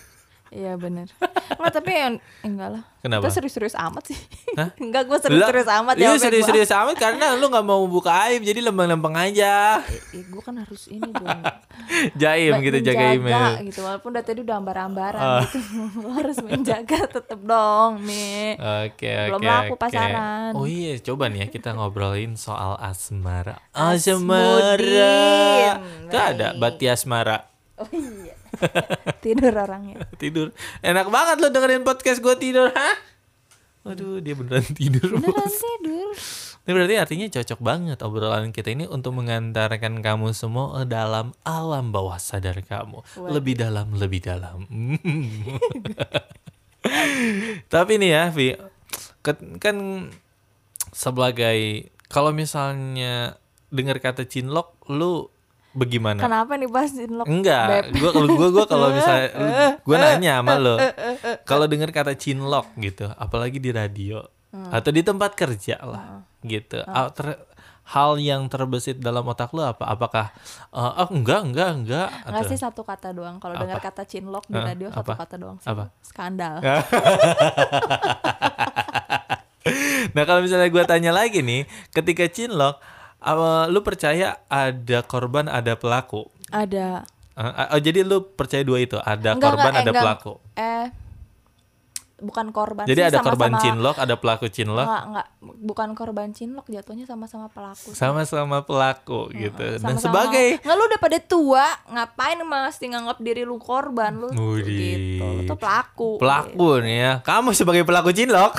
bener 0.51 1.07
nggak 1.51 1.71
tapi 1.71 1.91
yang 1.91 2.13
enggak 2.41 2.69
lah 2.73 2.83
Kenapa? 2.99 3.21
kita 3.21 3.31
serius-serius 3.31 3.75
amat 3.75 4.03
sih 4.05 4.19
Hah? 4.53 4.73
enggak 4.83 5.05
gue 5.05 5.17
serius-serius 5.19 5.69
amat 5.71 5.93
Iya 5.93 6.01
jawabnya 6.01 6.15
gua. 6.15 6.25
serius-serius 6.25 6.71
amat 6.73 6.95
karena 6.97 7.25
lu 7.33 7.45
nggak 7.45 7.63
mau 7.63 7.85
buka 7.85 8.11
aib 8.25 8.41
jadi 8.41 8.59
lempeng-lempeng 8.61 9.13
aja. 9.13 9.79
Eh, 10.09 10.19
gue 10.21 10.41
kan 10.41 10.55
harus 10.55 10.87
ini 10.87 11.05
dong 11.05 11.41
Jaim 12.21 12.51
Ba- 12.51 12.61
gitu 12.61 12.77
jaga 12.81 13.05
email. 13.13 13.61
gitu 13.63 13.79
walaupun 13.81 14.09
dari 14.11 14.25
tadi 14.25 14.39
udah 14.41 14.55
ambar-ambaran 14.57 15.21
Ah. 15.21 15.41
gitu 15.43 15.59
Lo 16.01 16.09
harus 16.11 16.37
menjaga 16.39 16.99
tetep 17.07 17.39
dong 17.39 18.03
nih 18.03 18.57
Oke 18.89 19.07
oke. 19.07 19.29
Belum 19.29 19.41
laku 19.43 19.73
oke. 19.73 19.81
pasaran. 19.81 20.51
Oh 20.53 20.65
iya 20.65 20.97
coba 20.99 21.27
nih 21.27 21.39
ya 21.39 21.47
kita 21.47 21.69
ngobrolin 21.71 22.33
soal 22.35 22.73
asmara. 22.75 23.61
Asmudin. 23.71 24.25
Asmara. 24.25 26.09
Tuh 26.09 26.21
ada. 26.25 26.47
Bati 26.53 26.85
Asmara. 26.85 27.37
oh 27.77 27.87
iya 27.91 28.33
tidur 29.25 29.53
orangnya 29.53 30.05
Tidur. 30.17 30.53
Enak 30.81 31.07
banget 31.09 31.37
lo 31.41 31.47
dengerin 31.53 31.85
podcast 31.85 32.19
gue 32.19 32.35
tidur, 32.37 32.73
hah? 32.73 32.95
Waduh, 33.87 34.19
dia 34.19 34.35
beneran 34.35 34.67
tidur. 34.75 35.17
beneran 35.17 35.23
Bos. 35.23 35.55
tidur 35.55 36.13
Ini 36.67 36.71
berarti 36.75 36.95
artinya 37.01 37.27
cocok 37.33 37.59
banget 37.65 37.97
obrolan 38.05 38.53
kita 38.53 38.69
ini 38.69 38.85
untuk 38.85 39.17
mengantarkan 39.17 40.05
kamu 40.05 40.37
semua 40.37 40.85
dalam 40.85 41.33
alam 41.41 41.89
bawah 41.89 42.21
sadar 42.21 42.61
kamu. 42.61 43.01
Waduh. 43.01 43.33
Lebih 43.33 43.55
dalam, 43.57 43.87
lebih 43.97 44.21
dalam. 44.21 44.69
Tapi 47.73 47.93
nih 47.97 48.11
ya, 48.13 48.23
Vi, 48.29 48.53
kan 49.57 49.77
sebagai 50.93 51.89
kalau 52.05 52.35
misalnya 52.35 53.39
dengar 53.73 53.97
kata 53.97 54.29
cinlok, 54.29 54.77
lu 54.91 55.31
bagaimana? 55.71 56.19
kenapa 56.19 56.53
nih 56.53 56.67
bahas 56.67 56.91
cinlok 56.91 57.25
Enggak, 57.25 57.93
gua 57.93 58.09
kalau 58.09 58.27
gua 58.31 58.47
gua 58.49 58.65
kalau 58.65 58.87
misalnya 58.89 59.27
lu- 59.37 59.53
gua 59.81 59.95
nanya 59.97 60.31
sama 60.37 60.55
lo. 60.55 60.75
Kalau 61.43 61.65
dengar 61.65 61.89
kata 61.89 62.13
cinlok 62.13 62.73
gitu, 62.75 63.05
apalagi 63.11 63.57
di 63.57 63.69
radio 63.69 64.21
Hmm. 64.49 64.73
atau 64.73 64.89
di 64.89 65.05
tempat 65.05 65.37
kerja 65.37 65.77
lah 65.79 66.25
gitu. 66.41 66.81
Ah, 66.83 67.13
ter- 67.13 67.37
hal 67.85 68.17
yang 68.17 68.45
terbesit 68.45 68.97
dalam 68.97 69.21
otak 69.23 69.49
lu 69.49 69.61
apa? 69.61 69.85
Apakah 69.87 70.33
eh, 70.67 70.91
oh 70.95 71.09
enggak 71.11 71.41
enggak 71.43 71.69
enggak 71.75 72.09
Nggak 72.09 72.33
atau 72.35 72.49
sih 72.49 72.57
satu 72.57 72.81
kata 72.81 73.13
doang 73.13 73.37
kalau 73.37 73.53
dengar 73.55 73.77
kata 73.79 74.05
cinlok 74.05 74.45
di 74.45 74.57
radio 74.57 74.89
satu 74.89 75.05
Apa? 75.05 75.21
kata 75.21 75.35
doang 75.37 75.57
sih 75.57 75.69
Apa? 75.69 75.93
skandal 76.01 76.61
Nah, 80.09 80.23
kalau 80.25 80.41
misalnya 80.41 80.65
gua 80.67 80.81
tanya 80.83 81.11
lagi 81.11 81.41
nih, 81.41 81.61
ketika 81.91 82.25
cinlok 82.25 82.79
apa, 83.19 83.67
lu 83.67 83.79
percaya 83.83 84.39
ada 84.47 84.99
korban, 85.03 85.47
ada 85.51 85.75
pelaku? 85.75 86.27
ada 86.49 87.03
Eh, 87.39 87.67
oh, 87.71 87.79
jadi 87.79 88.03
lu 88.03 88.35
percaya 88.35 88.67
dua 88.67 88.83
itu, 88.83 88.99
ada 88.99 89.31
Enggak, 89.31 89.55
korban, 89.55 89.71
enggak, 89.71 89.79
eh, 89.79 89.79
ada 89.79 89.91
enggak. 89.95 90.03
pelaku. 90.03 90.33
eh 90.59 90.85
bukan 92.21 92.49
korban 92.49 92.83
Jadi 92.83 92.97
sih, 92.97 93.07
ada 93.07 93.19
korban 93.19 93.49
sama-sama- 93.49 93.63
cinlok, 93.65 93.95
ada 93.97 94.15
pelaku 94.15 94.45
cinlok. 94.47 94.83
enggak 94.83 95.03
enggak 95.05 95.27
bukan 95.59 95.89
korban 95.91 96.29
cinlok 96.29 96.65
jatuhnya 96.65 97.03
sama-sama 97.03 97.47
pelaku 97.47 97.89
sama-sama 97.91 98.57
pelaku 98.61 99.31
gitu. 99.31 99.59
Nah, 99.77 99.95
Sama-sama. 99.95 100.01
sebagai 100.01 100.47
nggak 100.59 100.75
lu 100.75 100.83
udah 100.85 100.99
pada 100.99 101.19
tua 101.19 101.65
ngapain 101.87 102.39
masih 102.41 102.87
nganggap 102.89 103.17
diri 103.19 103.41
lu 103.41 103.55
korban 103.55 104.11
lu 104.13 104.27
Widih. 104.29 104.75
gitu 105.17 105.25
lu 105.25 105.41
tuh 105.45 105.55
pelaku 105.55 106.09
pelaku 106.17 106.69
nih 106.79 106.97
ya, 106.97 107.11
kamu 107.21 107.49
sebagai 107.51 107.83
pelaku 107.83 108.09
cinlok. 108.11 108.53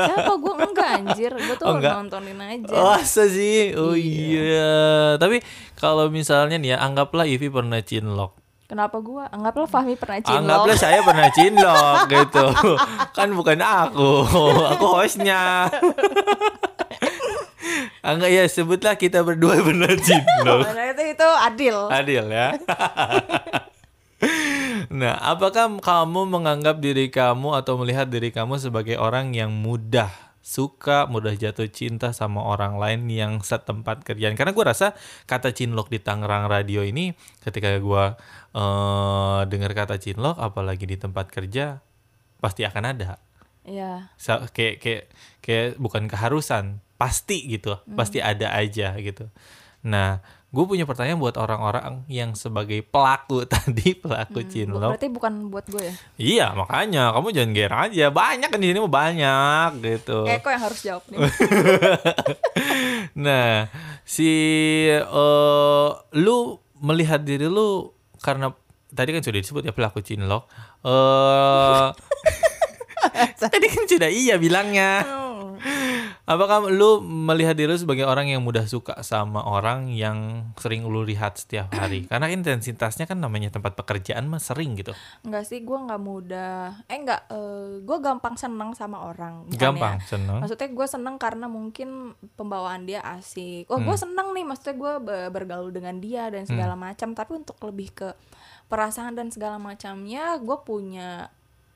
siapa 0.00 0.32
gue 0.32 0.54
enggak 0.60 0.88
anjir 0.96 1.32
gue 1.32 1.54
tuh 1.54 1.66
Oh, 1.66 1.76
enggak? 1.76 1.92
nontonin 1.94 2.38
aja 2.38 2.74
Masa 2.74 3.26
sih? 3.26 3.70
Oh 3.72 3.94
iya. 3.94 4.74
Tapi 5.16 5.38
kalau 5.74 6.08
misalnya 6.08 6.56
nih 6.56 6.70
ya, 6.70 6.78
anggaplah 6.80 7.24
Ivi 7.24 7.46
pernah 7.46 7.78
cinlok. 7.78 8.39
Kenapa 8.70 9.02
gue 9.02 9.26
anggaplah 9.34 9.66
Fahmi 9.66 9.98
pernah 9.98 10.22
cinlok 10.22 10.46
Anggaplah 10.46 10.76
saya 10.78 11.02
pernah 11.02 11.28
cinlok 11.34 11.98
gitu. 12.14 12.46
Kan 13.10 13.34
bukan 13.34 13.58
aku. 13.58 14.10
Aku 14.78 14.86
hostnya. 14.94 15.66
Anggap 18.00 18.30
ya 18.32 18.44
sebutlah 18.48 18.96
kita 18.96 19.20
berdua 19.20 19.60
pernah 19.66 19.92
cinlok. 19.92 20.64
Nah, 20.72 20.86
itu 20.88 21.02
itu 21.04 21.28
adil 21.44 21.76
Adil 21.92 22.24
ya. 22.32 22.48
nah, 25.00 25.14
apakah 25.20 25.68
kamu 25.78 26.20
menganggap 26.28 26.80
diri 26.80 27.12
kamu 27.12 27.60
atau 27.60 27.76
melihat 27.76 28.08
diri 28.08 28.32
kamu 28.32 28.56
sebagai 28.56 28.96
orang 28.96 29.36
yang 29.36 29.52
mudah 29.52 30.08
suka, 30.40 31.04
mudah 31.12 31.36
jatuh 31.36 31.68
cinta 31.68 32.16
sama 32.16 32.40
orang 32.40 32.80
lain 32.80 33.04
yang 33.12 33.32
setempat 33.44 34.00
kerjaan? 34.00 34.32
Karena 34.32 34.56
gue 34.56 34.64
rasa 34.64 34.96
kata 35.28 35.52
cinlok 35.52 35.92
di 35.92 36.00
Tangerang 36.00 36.48
Radio 36.48 36.80
ini, 36.80 37.12
ketika 37.44 37.76
gue 37.76 38.04
eh, 38.52 39.40
dengar 39.44 39.72
kata 39.72 39.96
cinlok, 39.96 40.36
apalagi 40.36 40.84
di 40.84 40.94
tempat 40.94 41.26
kerja, 41.26 41.78
pasti 42.38 42.62
akan 42.62 42.84
ada. 42.88 43.20
ya 43.60 44.08
Sa- 44.16 44.46
kayak 44.46 44.76
kayak 44.78 45.02
kayak 45.38 45.66
bukan 45.76 46.06
keharusan 46.06 46.80
pasti 46.96 47.44
gitu 47.46 47.76
pasti 47.90 48.18
ada 48.18 48.52
aja 48.52 48.96
gitu. 48.96 49.28
Nah 49.82 50.18
gue 50.50 50.64
punya 50.66 50.82
pertanyaan 50.82 51.16
buat 51.16 51.38
orang-orang 51.38 52.02
yang 52.06 52.34
sebagai 52.34 52.82
pelaku 52.82 53.44
tadi 53.52 53.94
pelaku 53.94 54.40
Bu- 54.40 54.48
cinlok. 54.48 54.90
berarti 54.90 55.08
bukan 55.08 55.32
buat 55.46 55.64
gue 55.66 55.82
ya? 55.82 55.94
Iya 56.18 56.46
makanya 56.54 57.12
kamu 57.12 57.28
jangan 57.30 57.50
ger 57.52 57.72
aja 57.72 58.06
banyak 58.10 58.48
kan 58.48 58.58
di 58.58 58.66
sini 58.66 58.78
mah 58.80 58.90
banyak 58.90 59.70
gitu. 59.78 60.18
Eko 60.26 60.48
yang 60.48 60.62
harus 60.62 60.80
jawab 60.80 61.04
nih? 61.06 61.18
Nah 63.16 63.68
si 64.02 64.30
eh, 64.90 65.88
lu 66.14 66.38
melihat 66.80 67.20
diri 67.20 67.46
lu 67.46 67.92
karena 68.20 68.52
tadi 68.92 69.10
kan 69.16 69.22
sudah 69.24 69.40
disebut 69.40 69.62
ya 69.64 69.72
pelaku 69.72 70.04
cinlok 70.04 70.44
eh 70.84 71.88
tadi 73.42 73.66
kan 73.68 73.84
sudah 73.88 74.10
iya 74.12 74.36
bilangnya 74.36 75.00
Oh. 75.04 75.29
Apakah 76.30 76.70
lu 76.70 77.02
melihat 77.02 77.58
diri 77.58 77.74
sebagai 77.74 78.06
orang 78.06 78.30
yang 78.30 78.46
mudah 78.46 78.62
suka 78.62 79.02
sama 79.02 79.42
orang 79.42 79.90
yang 79.90 80.46
sering 80.54 80.86
lu 80.86 81.02
lihat 81.02 81.42
setiap 81.42 81.74
hari? 81.74 82.06
Karena 82.10 82.30
intensitasnya 82.30 83.10
kan 83.10 83.18
namanya 83.18 83.50
tempat 83.50 83.74
pekerjaan 83.74 84.30
mah 84.30 84.38
sering 84.38 84.78
gitu. 84.78 84.94
Enggak 85.26 85.50
sih, 85.50 85.58
gue 85.66 85.74
nggak 85.74 85.98
mudah. 85.98 86.86
Eh 86.86 87.02
enggak, 87.02 87.26
eh, 87.34 87.82
gue 87.82 87.98
gampang 87.98 88.38
seneng 88.38 88.78
sama 88.78 89.10
orang. 89.10 89.50
Bukan 89.50 89.58
Gampang, 89.58 89.98
ya. 89.98 90.06
seneng. 90.06 90.38
Maksudnya 90.38 90.68
gue 90.70 90.86
seneng 90.86 91.16
karena 91.18 91.46
mungkin 91.50 92.14
pembawaan 92.38 92.86
dia 92.86 93.02
asik. 93.02 93.66
Oh, 93.66 93.82
gue 93.82 93.90
Hmm. 93.90 94.04
seneng 94.06 94.30
nih, 94.30 94.46
maksudnya 94.46 94.78
gue 94.78 94.92
bergaul 95.34 95.74
dengan 95.74 95.98
dia 95.98 96.30
dan 96.30 96.46
segala 96.46 96.78
macam. 96.78 97.10
Tapi 97.10 97.42
untuk 97.42 97.58
lebih 97.66 97.90
ke 97.90 98.08
perasaan 98.70 99.18
dan 99.18 99.34
segala 99.34 99.58
macamnya, 99.58 100.38
gue 100.38 100.58
punya 100.62 101.26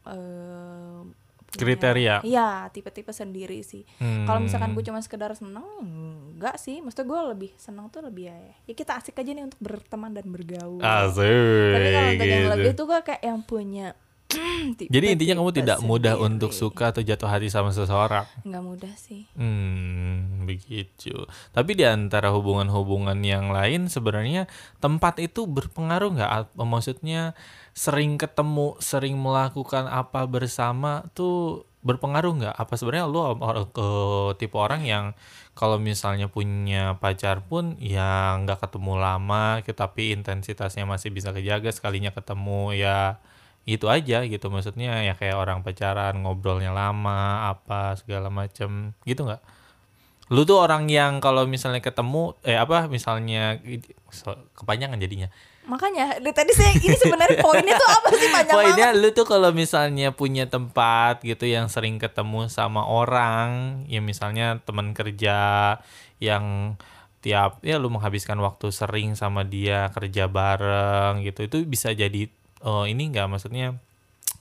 punya- 0.06 1.10
Kriteria. 1.56 2.16
Iya, 2.20 2.48
tipe-tipe 2.68 3.10
sendiri 3.10 3.60
sih. 3.60 3.82
Hmm. 3.96 4.24
Kalau 4.24 4.40
misalkan 4.40 4.72
gue 4.72 4.82
cuma 4.82 4.98
sekedar 4.98 5.32
seneng, 5.32 5.64
enggak 6.34 6.56
sih. 6.56 6.78
Maksudnya 6.78 7.06
gue 7.06 7.20
lebih 7.30 7.50
seneng 7.54 7.86
tuh 7.88 8.02
lebih 8.02 8.28
ya, 8.28 8.36
ya 8.64 8.74
kita 8.74 8.96
asik 8.96 9.14
aja 9.14 9.30
nih 9.30 9.44
untuk 9.44 9.60
berteman 9.60 10.10
dan 10.10 10.26
bergaul. 10.26 10.78
Asik. 10.78 11.72
Tapi 11.72 11.88
kalau 11.88 12.10
untuk 12.10 12.26
yang 12.26 12.40
gitu. 12.40 12.52
lebih 12.52 12.70
tuh 12.72 12.84
gue 12.84 12.98
kayak 13.02 13.22
yang 13.22 13.40
punya 13.40 13.86
tipe- 14.78 14.90
Jadi 14.90 15.06
intinya 15.14 15.34
kamu 15.38 15.50
tipe 15.52 15.60
tidak 15.62 15.78
mudah 15.80 16.14
sendiri. 16.16 16.26
untuk 16.26 16.50
suka 16.50 16.90
atau 16.90 17.02
jatuh 17.04 17.28
hati 17.28 17.48
sama 17.48 17.70
seseorang. 17.70 18.24
Nggak 18.42 18.64
mudah 18.64 18.94
sih. 18.96 19.28
Hmm, 19.36 20.42
begitu. 20.42 21.14
Tapi 21.52 21.70
di 21.72 21.84
antara 21.84 22.32
hubungan-hubungan 22.32 23.14
yang 23.20 23.52
lain 23.52 23.86
sebenarnya 23.86 24.50
tempat 24.78 25.20
itu 25.20 25.44
berpengaruh 25.44 26.18
nggak? 26.18 26.30
Maksudnya 26.56 27.36
sering 27.74 28.16
ketemu, 28.22 28.78
sering 28.78 29.18
melakukan 29.18 29.90
apa 29.90 30.30
bersama 30.30 31.10
tuh 31.12 31.66
berpengaruh 31.82 32.32
nggak? 32.40 32.54
Apa 32.54 32.78
sebenarnya 32.78 33.10
lu 33.10 33.20
or- 33.20 33.68
ke 33.74 33.88
tipe 34.40 34.56
orang 34.56 34.86
yang 34.86 35.04
kalau 35.58 35.76
misalnya 35.82 36.30
punya 36.30 36.96
pacar 37.02 37.42
pun 37.44 37.74
ya 37.82 38.38
nggak 38.40 38.62
ketemu 38.62 38.94
lama, 38.98 39.58
tapi 39.66 40.14
intensitasnya 40.14 40.86
masih 40.86 41.10
bisa 41.10 41.34
kejaga 41.34 41.70
sekalinya 41.74 42.14
ketemu 42.14 42.78
ya 42.78 43.18
itu 43.66 43.90
aja 43.90 44.22
gitu. 44.24 44.46
Maksudnya 44.54 45.02
ya 45.02 45.14
kayak 45.18 45.36
orang 45.36 45.66
pacaran 45.66 46.14
ngobrolnya 46.22 46.70
lama 46.70 47.50
apa 47.50 47.98
segala 47.98 48.30
macem 48.30 48.94
gitu 49.04 49.26
nggak? 49.26 49.42
Lu 50.32 50.46
tuh 50.48 50.62
orang 50.62 50.88
yang 50.88 51.20
kalau 51.20 51.44
misalnya 51.44 51.82
ketemu 51.84 52.38
eh 52.46 52.56
apa 52.56 52.86
misalnya 52.88 53.60
kepanjangan 54.56 54.96
jadinya 55.02 55.28
Makanya 55.64 56.20
dari 56.20 56.30
tadi 56.30 56.52
saya 56.52 56.72
ini 56.72 56.92
sebenarnya 56.92 57.40
poinnya 57.46 57.74
tuh 57.74 57.88
apa 57.88 58.08
sih? 58.12 58.28
Panjang 58.28 58.54
poinnya 58.54 58.88
banget. 58.92 59.00
lu 59.00 59.08
tuh 59.10 59.24
kalau 59.24 59.50
misalnya 59.50 60.08
punya 60.10 60.44
tempat 60.44 61.20
gitu 61.20 61.44
yang 61.44 61.66
sering 61.66 61.96
ketemu 61.96 62.46
sama 62.48 62.84
orang 62.84 63.80
ya 63.86 63.98
misalnya 63.98 64.60
teman 64.60 64.92
kerja 64.92 65.36
yang 66.18 66.76
tiap 67.18 67.64
ya 67.64 67.80
lu 67.80 67.88
menghabiskan 67.88 68.36
waktu 68.36 68.68
sering 68.68 69.16
sama 69.16 69.42
dia 69.42 69.88
kerja 69.90 70.28
bareng 70.28 71.24
gitu 71.24 71.48
itu 71.48 71.56
bisa 71.64 71.90
jadi 71.90 72.28
oh 72.60 72.84
ini 72.84 73.08
nggak? 73.08 73.24
Maksudnya 73.26 73.80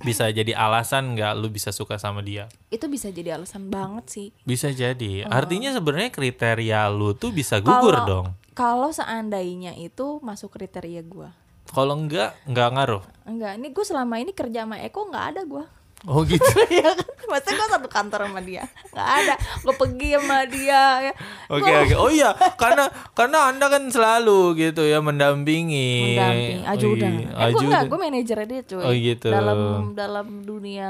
bisa 0.01 0.27
jadi 0.27 0.51
alasan 0.51 1.15
nggak 1.15 1.31
lu 1.33 1.47
bisa 1.47 1.71
suka 1.71 1.95
sama 1.95 2.19
dia? 2.19 2.51
Itu 2.67 2.91
bisa 2.91 3.07
jadi 3.07 3.39
alasan 3.39 3.71
banget 3.71 4.05
sih. 4.09 4.27
bisa 4.43 4.67
jadi. 4.67 5.23
Artinya 5.23 5.71
sebenarnya 5.71 6.11
kriteria 6.11 6.91
lu 6.91 7.15
tuh 7.15 7.31
bisa 7.31 7.63
gugur 7.63 7.95
Kalau- 7.95 8.07
dong 8.07 8.27
Kalau 8.53 8.89
seandainya 8.89 9.73
itu 9.73 10.17
masuk 10.19 10.53
kriteria 10.53 11.01
gue. 11.01 11.29
kalau 11.65 11.95
enggak 11.95 12.37
nggak 12.43 12.69
ngaruh 12.71 13.03
Enggak, 13.23 13.55
ini 13.55 13.67
gue 13.69 13.81
selama 13.83 14.15
ini 14.15 14.31
kerja 14.31 14.61
sama 14.61 14.77
Eko 14.79 15.05
nggak 15.05 15.25
ada 15.27 15.41
gue. 15.43 15.65
oh 16.03 16.21
gitu 16.21 16.43
Iya 16.69 16.91
kan? 16.91 17.07
Maksudnya 17.25 17.55
gue 17.55 17.69
satu 17.71 17.87
kantor 17.87 18.19
sama 18.27 18.41
dia 18.41 18.63
Nggak 18.89 19.09
ada 19.15 19.33
Gue 19.57 19.73
pergi 19.73 20.09
sama 20.11 20.37
dia 20.45 20.81
ya. 21.01 21.13
Oke 21.47 21.71
oke. 21.73 21.95
Oh 21.95 22.09
iya, 22.09 22.29
karena 22.53 22.85
karena 23.13 23.47
Anda 23.47 23.65
kan 23.67 23.87
selalu 23.87 24.39
gitu 24.59 24.83
ya 24.83 24.99
mendampingi. 24.99 26.13
Mendamping 26.13 26.61
Ajudan 26.67 27.11
Oh, 27.15 27.39
iya, 27.39 27.39
Eh 27.39 27.49
gue 27.49 27.61
enggak 27.63 27.83
Gue 27.87 27.97
manajernya 27.97 28.45
dia 28.45 28.61
cuy 28.61 28.83
Oh, 28.83 28.93
gitu. 28.93 29.27
Dalam 29.29 29.59
dalam 29.93 30.27
dunia 30.41 30.89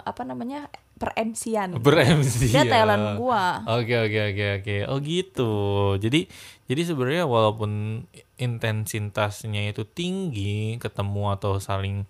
Apa 0.00 0.22
namanya 0.22 0.70
Per 1.02 1.10
MC-an 1.18 1.82
Ber-MC. 1.82 2.54
Dia 2.54 2.62
talent 2.62 3.18
gue 3.18 3.44
Oke 3.66 3.94
oke 4.06 4.20
oke 4.30 4.46
oke. 4.62 4.76
Oh 4.86 4.98
gitu. 5.02 5.52
Jadi 5.98 6.30
jadi 6.70 6.82
sebenarnya 6.86 7.26
walaupun 7.26 8.04
intensitasnya 8.38 9.74
itu 9.74 9.82
tinggi, 9.82 10.78
ketemu 10.78 11.34
atau 11.34 11.58
saling 11.58 12.06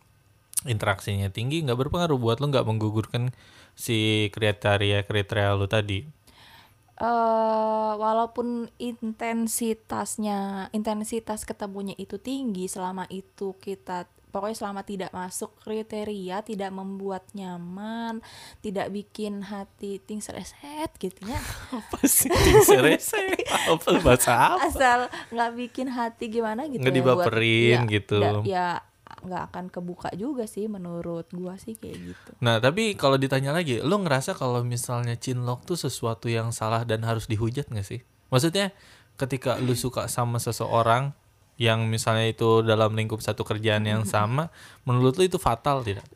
interaksinya 0.69 1.33
tinggi, 1.33 1.65
nggak 1.65 1.89
berpengaruh 1.89 2.21
buat 2.21 2.39
lo 2.39 2.53
nggak 2.53 2.69
menggugurkan 2.69 3.33
si 3.73 4.29
kriteria 4.31 5.09
kriteria 5.09 5.57
lo 5.57 5.65
tadi. 5.65 6.05
eh 7.03 7.93
walaupun 7.99 8.71
intensitasnya 8.79 10.71
intensitas 10.71 11.43
ketemunya 11.43 11.97
itu 11.99 12.21
tinggi 12.21 12.69
selama 12.71 13.09
itu 13.11 13.57
kita 13.59 14.07
pokoknya 14.33 14.57
selama 14.57 14.81
tidak 14.81 15.13
masuk 15.13 15.53
kriteria 15.61 16.41
tidak 16.41 16.71
membuat 16.71 17.23
nyaman 17.33 18.25
tidak 18.59 18.89
bikin 18.89 19.45
hati 19.45 20.01
ting 20.01 20.19
sereset 20.19 20.89
gitu 20.97 21.21
ya 21.23 21.37
Apa 21.77 22.01
sih? 22.03 22.33
Serese? 22.63 23.37
Apa 23.69 24.01
bahasa 24.01 24.57
apa? 24.57 24.67
asal 24.67 24.99
nggak 25.29 25.51
bikin 25.55 25.87
hati 25.87 26.27
gimana 26.29 26.65
gitu 26.65 26.81
Nggak 26.81 26.91
ya 26.91 26.99
buat- 26.99 27.29
dibaperin 27.29 27.79
ya, 27.79 27.93
gitu. 27.93 28.19
ya 28.43 28.69
nggak 29.23 29.43
akan 29.47 29.65
kebuka 29.69 30.09
juga 30.13 30.45
sih 30.45 30.67
menurut 30.67 31.29
gua 31.31 31.55
sih 31.55 31.77
kayak 31.77 31.97
gitu 32.03 32.31
Nah, 32.41 32.59
tapi 32.59 32.97
kalau 32.97 33.15
ditanya 33.15 33.53
lagi, 33.53 33.79
lo 33.79 33.95
ngerasa 33.97 34.33
kalau 34.33 34.65
misalnya 34.65 35.15
cinlok 35.15 35.63
tuh 35.63 35.77
sesuatu 35.77 36.27
yang 36.27 36.51
salah 36.51 36.83
dan 36.83 37.05
harus 37.05 37.29
dihujat 37.29 37.69
gak 37.69 37.85
sih? 37.85 38.01
Maksudnya 38.29 38.73
ketika 39.15 39.61
lu 39.61 39.77
suka 39.77 40.09
sama 40.09 40.41
seseorang 40.41 41.13
yang 41.61 41.85
misalnya 41.89 42.29
itu 42.31 42.65
dalam 42.65 42.97
lingkup 42.97 43.21
satu 43.21 43.45
kerjaan 43.45 43.85
yang 43.85 44.03
sama, 44.09 44.49
menurut 44.89 45.17
lu 45.21 45.25
itu 45.29 45.37
fatal 45.37 45.85
tidak? 45.85 46.07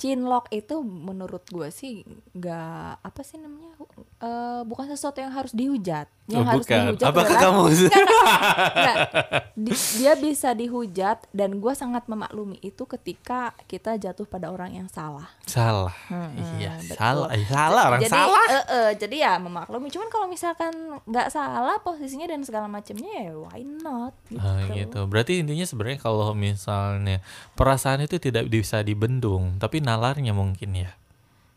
Cinlok 0.00 0.48
itu 0.50 0.80
menurut 0.80 1.44
gue 1.44 1.68
sih 1.68 2.00
nggak 2.32 2.56
apa 2.98 3.20
sih 3.20 3.36
namanya 3.36 3.76
eh, 4.18 4.62
bukan 4.62 4.88
sesuatu 4.88 5.18
yang 5.18 5.28
harus 5.30 5.52
dihujat 5.52 6.08
yang 6.26 6.40
Oh, 6.40 6.46
harus 6.46 6.62
bukan. 6.62 6.78
dihujat 6.88 7.06
Apakah 7.06 7.26
adalah 7.28 7.42
kamu- 7.42 7.68
Nggak, 7.74 7.90
nggak, 7.90 8.96
nggak. 9.10 9.44
Di- 9.52 9.84
dia 9.96 10.12
bisa 10.16 10.48
dihujat 10.52 11.18
dan 11.30 11.50
gue 11.54 11.72
sangat 11.74 12.06
memaklumi 12.06 12.56
itu 12.60 12.86
ketika 12.86 13.40
kita 13.66 13.98
jatuh 13.98 14.24
pada 14.24 14.48
orang 14.48 14.72
yang 14.72 14.86
salah 14.86 15.26
Salah. 15.42 15.92
Hmm, 16.06 16.30
iya, 16.56 16.78
betul. 16.78 16.96
salah. 16.96 17.28
Eh, 17.30 17.44
salah 17.44 17.82
orang 17.88 18.00
jadi 18.00 18.14
salah. 18.14 18.44
eh, 18.48 18.64
eh, 18.70 18.90
jadi 18.96 19.16
ya 19.20 19.32
memaklumi 19.36 19.90
cuman 19.90 20.08
kalau 20.08 20.26
misalkan 20.26 20.72
nggak 21.04 21.28
salah 21.28 21.76
posisinya 21.78 22.24
dan 22.26 22.40
segala 22.40 22.64
macamnya 22.66 23.10
ya 23.20 23.34
why 23.34 23.60
not 23.60 24.14
gitu. 24.24 24.38
Ah, 24.38 24.64
gitu. 24.70 25.00
Berarti 25.04 25.32
intinya 25.36 25.66
sebenarnya 25.66 25.98
kalau 25.98 26.30
misalnya 26.32 27.18
perasaan 27.52 28.00
itu 28.00 28.16
tidak 28.18 28.46
bisa 28.46 28.80
dibendung, 28.80 29.58
tapi 29.58 29.82
nalarnya 29.90 30.30
mungkin 30.30 30.70
ya. 30.72 30.90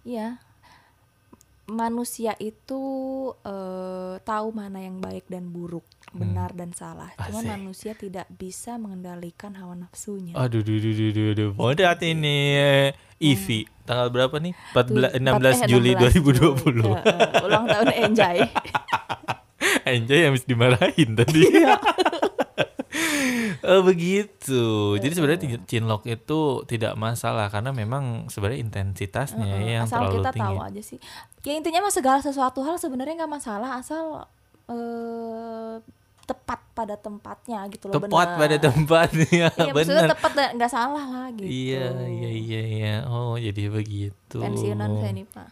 Iya. 0.02 0.28
Manusia 1.64 2.36
itu 2.38 2.82
eh, 3.40 4.20
tahu 4.20 4.48
mana 4.52 4.84
yang 4.84 5.00
baik 5.00 5.32
dan 5.32 5.48
buruk, 5.48 5.88
benar 6.12 6.52
dan 6.52 6.76
salah. 6.76 7.16
Cuman 7.16 7.32
Hmm. 7.40 7.40
Asik. 7.40 7.54
manusia 7.56 7.92
tidak 7.96 8.28
bisa 8.28 8.76
mengendalikan 8.76 9.56
hawa 9.56 9.78
nafsunya. 9.78 10.36
Aduh, 10.36 10.60
duh, 10.60 10.76
duh, 10.76 10.92
duh, 10.92 11.12
duh, 11.16 11.30
duh. 11.32 11.52
Modat 11.56 12.04
ini 12.04 12.60
eh, 12.60 12.88
Ivi. 13.16 13.64
Tanggal 13.84 14.12
berapa 14.12 14.36
nih? 14.40 14.52
14, 14.76 14.92
Tuh, 14.92 15.24
16 15.24 15.64
eh, 15.64 15.68
Juli 15.72 15.92
16 15.96 16.20
2020. 16.20 16.84
Eh, 16.84 17.00
eh, 17.00 17.46
ulang 17.48 17.66
tahun 17.66 17.88
Enjay. 17.96 18.38
Anjay 19.88 20.22
habis 20.28 20.44
dimarahin 20.44 21.10
tadi. 21.16 21.44
oh 23.64 23.82
begitu. 23.82 24.96
Jadi 24.96 25.12
sebenarnya 25.12 25.40
ti- 25.40 25.64
cinlok 25.68 26.06
itu 26.06 26.62
tidak 26.64 26.96
masalah 26.96 27.48
karena 27.48 27.70
memang 27.70 28.28
sebenarnya 28.28 28.62
intensitasnya 28.62 29.48
Eh, 29.48 29.74
yang 29.74 29.84
asal 29.84 30.04
terlalu 30.04 30.16
kita 30.18 30.30
tinggi. 30.32 30.46
tahu 30.46 30.58
aja 30.60 30.82
sih. 30.84 30.98
Ya 31.42 31.52
intinya 31.54 31.80
mah 31.82 31.92
segala 31.92 32.20
sesuatu 32.20 32.62
hal 32.62 32.78
sebenarnya 32.78 33.14
nggak 33.18 33.34
masalah 33.34 33.76
asal 33.76 34.28
eh, 34.66 35.76
tepat 36.24 36.60
pada 36.74 36.96
tempatnya 36.96 37.68
gitu 37.68 37.88
loh. 37.88 37.94
Tepat 37.98 38.10
benar. 38.30 38.40
pada 38.40 38.56
tempatnya, 38.58 39.46
Iya 39.60 39.72
benar. 39.72 40.08
tepat 40.10 40.32
nggak 40.54 40.72
salah 40.72 41.04
lah 41.04 41.28
gitu. 41.34 41.46
Iya, 41.46 41.86
iya, 42.08 42.30
iya, 42.32 42.62
iya. 42.64 42.94
Oh, 43.06 43.36
jadi 43.36 43.68
begitu. 43.68 44.38
Pensiunan 44.38 44.90
saya 44.96 45.12
nih 45.12 45.26
pak. 45.28 45.48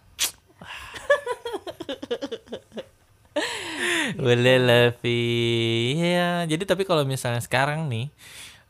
Boleh 4.17 4.57
lah, 4.59 4.87
Vi. 4.99 5.19
Ya, 5.99 6.43
jadi 6.47 6.63
tapi 6.65 6.83
kalau 6.87 7.03
misalnya 7.03 7.39
sekarang 7.43 7.87
nih, 7.91 8.09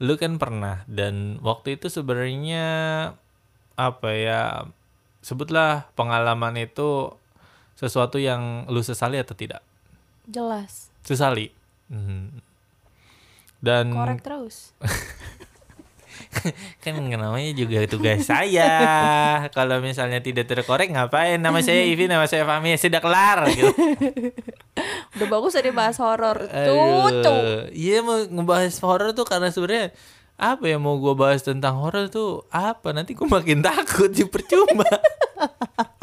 lu 0.01 0.17
kan 0.17 0.41
pernah 0.41 0.83
dan 0.89 1.37
waktu 1.45 1.77
itu 1.77 1.87
sebenarnya 1.87 2.65
apa 3.77 4.09
ya? 4.13 4.41
Sebutlah 5.21 5.89
pengalaman 5.93 6.57
itu 6.57 7.13
sesuatu 7.77 8.17
yang 8.17 8.65
lu 8.69 8.81
sesali 8.81 9.21
atau 9.21 9.37
tidak? 9.37 9.61
Jelas. 10.25 10.89
Sesali. 11.05 11.53
Hmm. 11.89 12.41
Dan 13.61 13.93
Korek 13.93 14.25
terus. 14.25 14.73
kan 16.84 16.95
namanya 16.97 17.51
juga 17.51 17.84
tugas 17.86 18.25
saya. 18.25 18.71
Kalau 19.51 19.84
misalnya 19.84 20.23
tidak 20.23 20.47
terkorek 20.47 20.91
ngapain? 20.91 21.38
Nama 21.38 21.59
saya 21.59 21.84
Ivi, 21.84 22.07
nama 22.07 22.25
saya 22.25 22.47
Fahmi, 22.47 22.75
sudah 22.79 23.01
kelar 23.03 23.45
gitu. 23.51 23.71
Udah 25.19 25.27
bagus 25.27 25.53
tadi 25.53 25.69
bahas 25.75 25.99
horor. 25.99 26.47
Tuh, 26.47 27.67
Iya 27.75 27.99
mau 28.01 28.23
ngebahas 28.23 28.75
horor 28.82 29.11
tuh 29.11 29.27
karena 29.27 29.51
sebenarnya 29.51 29.91
apa 30.41 30.65
ya 30.65 30.82
mau 30.82 30.97
gue 30.97 31.13
bahas 31.13 31.45
tentang 31.45 31.77
horor 31.77 32.07
tuh 32.09 32.47
apa? 32.49 32.95
Nanti 32.95 33.13
gue 33.13 33.27
makin 33.27 33.61
takut 33.61 34.09
sih 34.15 34.25
percuma. 34.25 34.88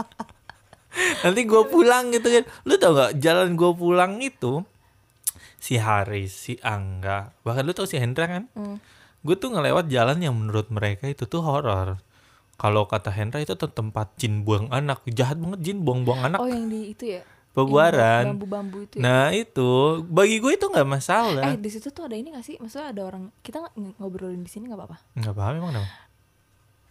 Nanti 1.25 1.41
gue 1.49 1.63
pulang 1.67 2.13
gitu 2.13 2.29
kan. 2.29 2.45
Lu 2.69 2.77
tau 2.77 2.95
gak 2.95 3.19
jalan 3.19 3.57
gue 3.57 3.71
pulang 3.75 4.21
itu? 4.21 4.63
Si 5.59 5.75
Haris 5.81 6.31
si 6.31 6.55
Angga. 6.63 7.35
Bahkan 7.43 7.63
lu 7.67 7.73
tau 7.75 7.89
si 7.89 7.99
Hendra 7.99 8.29
kan 8.31 8.45
gue 9.23 9.35
tuh 9.35 9.51
ngelewat 9.51 9.91
jalan 9.91 10.19
yang 10.23 10.35
menurut 10.35 10.71
mereka 10.71 11.11
itu 11.11 11.27
tuh 11.27 11.43
horor 11.43 11.99
kalau 12.59 12.91
kata 12.91 13.15
Hendra 13.15 13.39
itu 13.39 13.55
tuh 13.55 13.71
tempat 13.71 14.11
jin 14.19 14.43
buang 14.43 14.67
anak 14.71 15.07
jahat 15.11 15.39
banget 15.39 15.59
jin 15.63 15.79
buang-buang 15.87 16.27
anak 16.27 16.39
Oh 16.43 16.51
yang 16.51 16.67
di 16.67 16.91
itu 16.91 17.19
ya? 17.19 17.23
Pebuaran. 17.55 18.35
Bambu-bambu 18.35 18.87
itu 18.87 18.99
ya? 18.99 19.03
nah 19.03 19.27
itu 19.31 20.03
bagi 20.07 20.39
gue 20.39 20.59
itu 20.59 20.67
nggak 20.67 20.87
masalah 20.87 21.55
Eh 21.55 21.59
di 21.59 21.71
situ 21.71 21.91
tuh 21.91 22.07
ada 22.07 22.15
ini 22.19 22.35
gak 22.35 22.47
sih? 22.47 22.55
Maksudnya 22.59 22.91
ada 22.95 23.03
orang 23.07 23.31
kita 23.43 23.63
ng- 23.75 23.99
ngobrolin 23.99 24.43
di 24.43 24.51
sini 24.51 24.67
nggak 24.71 24.79
apa-apa? 24.79 24.99
nggak 25.19 25.35
paham 25.35 25.55
emang 25.59 25.71
kenapa 25.75 25.91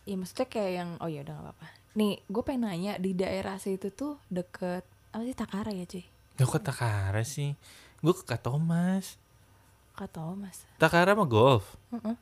Ya 0.08 0.16
maksudnya 0.16 0.48
kayak 0.48 0.72
yang 0.72 0.90
oh 1.04 1.10
ya 1.12 1.20
udah 1.28 1.34
nggak 1.36 1.46
apa-apa. 1.52 1.68
Nih 2.00 2.14
gue 2.32 2.44
pengen 2.48 2.64
nanya 2.64 2.94
di 2.96 3.12
daerah 3.12 3.60
situ 3.60 3.92
tuh 3.92 4.16
deket 4.32 4.88
apa 5.12 5.24
sih 5.24 5.36
Takara 5.36 5.72
ya 5.72 5.84
cuy? 5.84 6.04
Gak 6.38 6.48
ke 6.48 6.60
Takara 6.64 7.22
sih 7.26 7.58
Gue 8.00 8.14
ke 8.14 8.24
Kak 8.24 8.46
Thomas 9.98 10.06
Kata 10.14 10.22
mas. 10.38 10.58
Takara 10.78 11.18
mah 11.18 11.26
golf 11.26 11.74
Heeh. 11.90 12.14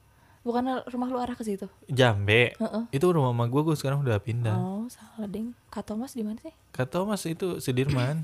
Bukan 0.46 0.62
rumah 0.88 1.10
lu 1.10 1.18
arah 1.20 1.36
ke 1.36 1.44
situ? 1.44 1.68
Jambe 1.92 2.56
Heeh. 2.56 2.84
Itu 2.94 3.12
rumah 3.12 3.36
mama 3.36 3.52
gue, 3.52 3.62
gue 3.66 3.76
sekarang 3.76 4.00
udah 4.00 4.16
pindah 4.18 4.56
Oh 4.56 4.88
salah 4.88 5.28
ding. 5.28 5.52
Kata 5.68 5.98
mas 6.00 6.16
di 6.16 6.24
mana 6.24 6.40
sih? 6.40 6.56
Kak 6.72 6.88
Thomas 6.88 7.20
itu 7.28 7.60
Sudirman 7.60 8.24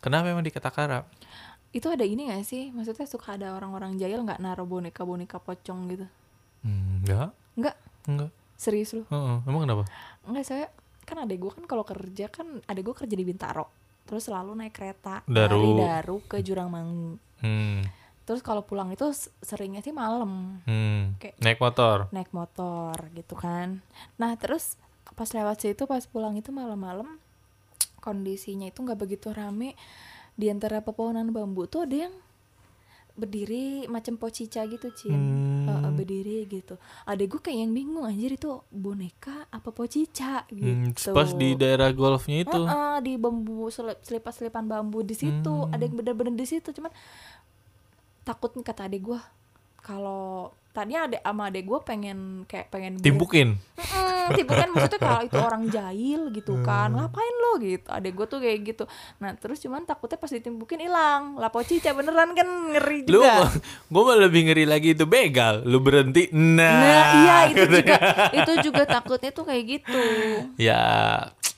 Kenapa 0.00 0.32
emang 0.32 0.42
di 0.42 0.50
Takara? 0.50 1.04
Itu 1.70 1.92
ada 1.92 2.02
ini 2.02 2.26
gak 2.26 2.42
sih? 2.42 2.72
Maksudnya 2.72 3.04
suka 3.04 3.36
ada 3.36 3.52
orang-orang 3.52 3.94
jahil 3.96 4.24
nggak 4.24 4.40
naruh 4.40 4.64
boneka-boneka 4.64 5.38
pocong 5.38 5.92
gitu? 5.92 6.06
Hmm, 6.64 7.02
Enggak 7.04 7.30
Enggak, 7.52 7.76
Enggak 8.08 8.30
serius 8.56 8.94
lu? 8.94 9.02
Heeh, 9.10 9.36
Emang 9.44 9.66
kenapa? 9.66 9.84
Enggak 10.24 10.44
saya 10.46 10.66
kan 11.02 11.18
adek 11.18 11.38
gue 11.38 11.50
kan 11.52 11.64
kalau 11.66 11.82
kerja 11.82 12.30
kan 12.30 12.62
adek 12.64 12.82
gue 12.86 12.94
kerja 12.94 13.14
di 13.18 13.26
Bintaro 13.26 13.66
terus 14.06 14.22
selalu 14.22 14.54
naik 14.54 14.70
kereta 14.70 15.22
Daru. 15.26 15.50
dari 15.50 15.70
Daru 15.82 16.16
ke 16.24 16.38
Jurang 16.40 16.70
Mangu 16.70 17.18
Hmm, 17.42 17.82
terus 18.22 18.40
kalau 18.40 18.62
pulang 18.62 18.88
itu 18.88 19.04
seringnya 19.40 19.80
sih 19.80 19.90
malam. 19.90 20.62
Hmm. 20.62 21.14
Kayak- 21.16 21.36
Naik 21.38 21.58
motor? 21.58 21.96
naik 22.08 22.30
motor 22.30 22.94
gitu 23.12 23.34
kan. 23.34 23.82
Nah 24.14 24.34
terus 24.34 24.78
pas 25.12 25.28
lewat 25.28 25.60
situ 25.60 25.84
pas 25.84 26.00
pulang 26.04 26.32
itu 26.34 26.48
malam-malam 26.48 27.18
kondisinya 27.98 28.64
itu 28.64 28.78
nggak 28.78 28.98
begitu 28.98 29.30
rame. 29.30 29.74
Di 30.32 30.48
antara 30.48 30.80
pepohonan 30.80 31.28
bambu 31.30 31.66
tuh 31.66 31.84
ada 31.84 32.08
yang 32.08 32.14
berdiri 33.12 33.84
macam 33.86 34.16
pocica 34.16 34.64
gitu 34.64 34.88
cin. 34.90 35.12
Hmm. 35.12 35.68
Heeh, 35.68 35.90
berdiri 35.92 36.36
gitu. 36.48 36.80
Adek 37.04 37.28
gue 37.28 37.40
kayak 37.42 37.58
yang 37.60 37.72
bingung 37.76 38.02
anjir 38.02 38.32
itu 38.32 38.48
boneka 38.72 39.44
apa 39.46 39.68
pocica 39.68 40.48
Hmm, 40.48 40.88
gitu. 40.88 41.12
Pas 41.12 41.28
di 41.30 41.52
daerah 41.52 41.92
golfnya 41.92 42.40
itu? 42.40 42.56
Heeh, 42.56 42.96
di 43.02 43.12
bambu 43.14 43.68
selip, 43.68 44.00
selipan-selipan 44.00 44.64
bambu 44.64 45.04
di 45.04 45.12
situ. 45.12 45.44
Hmm. 45.44 45.68
ada 45.68 45.82
yang 45.82 45.92
bener-bener 45.94 46.32
di 46.32 46.46
situ 46.46 46.72
cuman 46.72 46.88
takut 48.22 48.54
nih 48.54 48.64
kata 48.64 48.86
adek 48.86 49.02
gue 49.02 49.20
kalau 49.82 50.50
tadinya 50.72 51.04
adek 51.04 51.20
sama 51.20 51.42
adek 51.50 51.64
gue 51.68 51.78
pengen 51.84 52.18
kayak 52.48 52.70
pengen 52.72 52.96
Timpukin 52.96 53.58
Mm, 53.82 54.70
maksudnya 54.72 55.00
kalau 55.02 55.20
itu 55.26 55.38
orang 55.50 55.64
jahil 55.68 56.20
gitu 56.32 56.54
kan 56.62 56.94
Hmm. 56.94 57.04
ngapain 57.04 57.34
lo 57.42 57.52
gitu? 57.60 57.88
Adek 57.90 58.12
gue 58.14 58.26
tuh 58.30 58.38
kayak 58.40 58.58
gitu. 58.64 58.84
Nah 59.18 59.34
terus 59.36 59.58
cuman 59.60 59.84
takutnya 59.84 60.16
pas 60.16 60.30
ditimpukin 60.30 60.80
hilang. 60.80 61.36
Lapo 61.36 61.60
cica 61.60 61.92
beneran 61.92 62.32
kan 62.32 62.46
ngeri 62.72 63.04
Lu 63.10 63.20
juga. 63.20 63.50
Gue 63.90 64.02
mah 64.06 64.16
lebih 64.16 64.48
ngeri 64.48 64.64
lagi 64.64 64.94
itu 64.94 65.04
begal. 65.04 65.60
Lu 65.66 65.82
berhenti 65.82 66.30
Nah, 66.32 66.54
nah 66.56 67.04
iya 67.18 67.36
itu 67.50 67.64
juga 67.76 67.96
itu 68.32 68.52
juga 68.70 68.82
takutnya 68.86 69.30
tuh 69.34 69.44
kayak 69.44 69.64
gitu. 69.68 70.04
Ya 70.56 70.82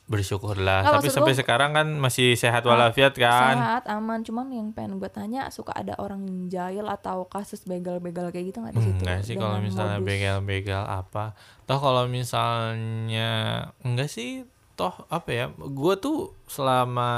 bersyukurlah. 0.05 0.85
Nggak, 0.85 0.95
Tapi 0.95 1.09
sampai 1.09 1.33
gua- 1.33 1.41
sekarang 1.41 1.71
kan 1.73 1.87
masih 1.97 2.35
sehat 2.35 2.61
walafiat 2.63 3.17
kan? 3.17 3.57
sehat 3.57 3.85
aman. 3.89 4.21
Cuman 4.21 4.47
yang 4.49 4.69
pengen 4.71 4.97
gue 4.97 5.09
tanya 5.09 5.49
suka 5.49 5.73
ada 5.73 5.97
orang 5.97 6.21
jahil 6.47 6.85
atau 6.85 7.25
kasus 7.25 7.65
begal-begal 7.65 8.29
kayak 8.29 8.53
gitu 8.53 8.61
nggak 8.61 8.75
di 8.75 8.83
situ? 8.83 9.01
Enggak 9.01 9.21
sih 9.23 9.35
kalau 9.35 9.59
misalnya 9.59 9.99
begal-begal 9.99 10.85
apa. 10.85 11.33
Toh 11.65 11.79
kalau 11.79 12.05
misalnya 12.07 13.31
enggak 13.81 14.07
sih. 14.07 14.45
Toh 14.75 14.93
apa 15.07 15.31
ya? 15.31 15.45
Gue 15.55 15.95
tuh 15.97 16.35
selama 16.45 17.11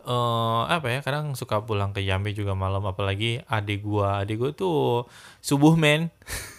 eh 0.00 0.62
apa 0.66 0.88
ya 0.88 1.04
kadang 1.04 1.36
suka 1.36 1.60
pulang 1.60 1.92
ke 1.92 2.00
Jambi 2.00 2.32
juga 2.32 2.52
malam. 2.52 2.80
Apalagi 2.82 3.44
adik 3.46 3.80
gua. 3.80 4.18
Adik 4.18 4.36
gua 4.36 4.50
tuh 4.50 5.04
subuh 5.38 5.76
men. 5.76 6.08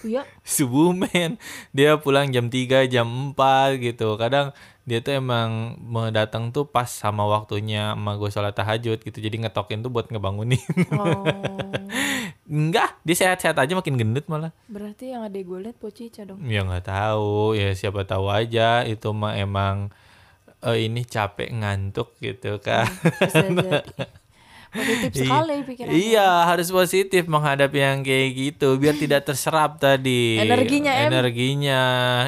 Iya. 0.01 0.25
Subuh 0.47 0.93
men. 0.93 1.41
Dia 1.69 1.97
pulang 1.97 2.29
jam 2.29 2.47
3 2.47 2.85
jam 2.85 3.33
4 3.33 3.77
gitu. 3.77 4.13
Kadang 4.15 4.53
dia 4.81 4.97
tuh 4.99 5.13
emang 5.13 5.77
mau 5.77 6.09
datang 6.09 6.49
tuh 6.49 6.65
pas 6.65 6.89
sama 6.89 7.21
waktunya 7.29 7.93
sama 7.93 8.17
gue 8.17 8.29
sholat 8.33 8.53
tahajud 8.57 8.97
gitu. 8.97 9.17
Jadi 9.21 9.45
ngetokin 9.45 9.85
tuh 9.85 9.93
buat 9.93 10.09
ngebangunin. 10.09 10.61
Oh. 10.97 11.25
Enggak 12.51 12.97
dia 13.05 13.15
sehat-sehat 13.15 13.55
aja 13.61 13.73
makin 13.77 13.95
gendut 13.95 14.25
malah. 14.25 14.51
Berarti 14.65 15.13
yang 15.13 15.21
ada 15.21 15.37
gue 15.37 15.59
liat 15.61 15.77
pocica 15.77 16.25
dong. 16.25 16.41
Ya 16.49 16.65
nggak 16.65 16.89
tahu, 16.89 17.53
ya 17.53 17.71
siapa 17.77 18.03
tahu 18.03 18.27
aja. 18.33 18.81
Itu 18.83 19.13
mah 19.13 19.37
emang 19.37 19.93
eh, 20.65 20.89
ini 20.89 21.05
capek 21.05 21.53
ngantuk 21.53 22.17
gitu 22.17 22.57
kan. 22.57 22.89
positif 24.71 25.11
sekali 25.27 25.55
pikirannya. 25.67 25.93
Iya 25.93 26.27
harus 26.47 26.71
positif 26.71 27.27
menghadapi 27.27 27.77
yang 27.77 27.99
kayak 28.01 28.29
gitu 28.33 28.79
biar 28.79 28.95
tidak 28.95 29.27
terserap 29.27 29.77
tadi. 29.77 30.39
Energinya, 30.39 30.91
Em. 30.95 31.07
Energinya, 31.11 31.81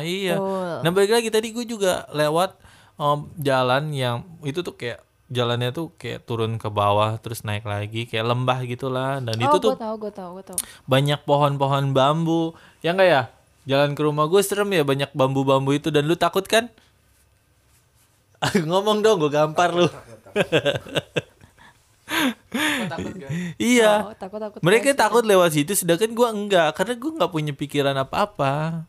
iya. 0.03 0.35
Betul. 0.35 0.75
Nah 0.83 0.89
balik 0.91 1.11
lagi 1.15 1.29
tadi 1.31 1.47
gue 1.55 1.65
juga 1.65 2.03
lewat 2.11 2.59
em, 2.99 3.19
jalan 3.39 3.83
yang 3.95 4.17
itu 4.43 4.59
tuh 4.59 4.75
kayak 4.75 4.99
jalannya 5.33 5.73
tuh 5.73 5.89
kayak 5.97 6.29
turun 6.29 6.61
ke 6.61 6.69
bawah 6.69 7.17
terus 7.17 7.41
naik 7.41 7.65
lagi 7.65 8.05
kayak 8.05 8.27
lembah 8.27 8.59
gitulah. 8.67 9.23
Dan 9.23 9.39
oh 9.39 9.45
itu 9.47 9.57
gue 9.57 9.63
tuh 9.63 9.73
tahu 9.79 9.95
gue 9.97 10.11
tahu 10.11 10.29
gue 10.37 10.45
tahu. 10.51 10.57
banyak 10.85 11.19
pohon-pohon 11.23 11.95
bambu. 11.95 12.53
Ya 12.83 12.91
enggak 12.93 13.09
ya? 13.09 13.23
Jalan 13.63 13.95
ke 13.95 14.01
rumah 14.03 14.27
gue 14.27 14.43
serem 14.43 14.67
ya 14.75 14.83
banyak 14.83 15.09
bambu-bambu 15.15 15.71
itu. 15.71 15.87
Dan 15.89 16.11
lu 16.11 16.19
takut 16.19 16.43
kan? 16.43 16.67
Ngomong 18.67 18.99
dong 18.99 19.23
gue 19.23 19.31
gampar 19.31 19.71
lu 19.71 19.87
iya. 23.59 24.07
Oh, 24.07 24.15
takut 24.15 24.39
takut. 24.39 24.59
Mereka 24.61 24.93
takut 24.93 25.23
lewat 25.23 25.53
situ 25.53 25.73
sedangkan 25.73 26.11
gue 26.11 26.27
enggak 26.29 26.69
karena 26.73 26.93
gue 26.95 27.11
nggak 27.11 27.31
punya 27.31 27.53
pikiran 27.53 27.97
apa-apa. 27.97 28.85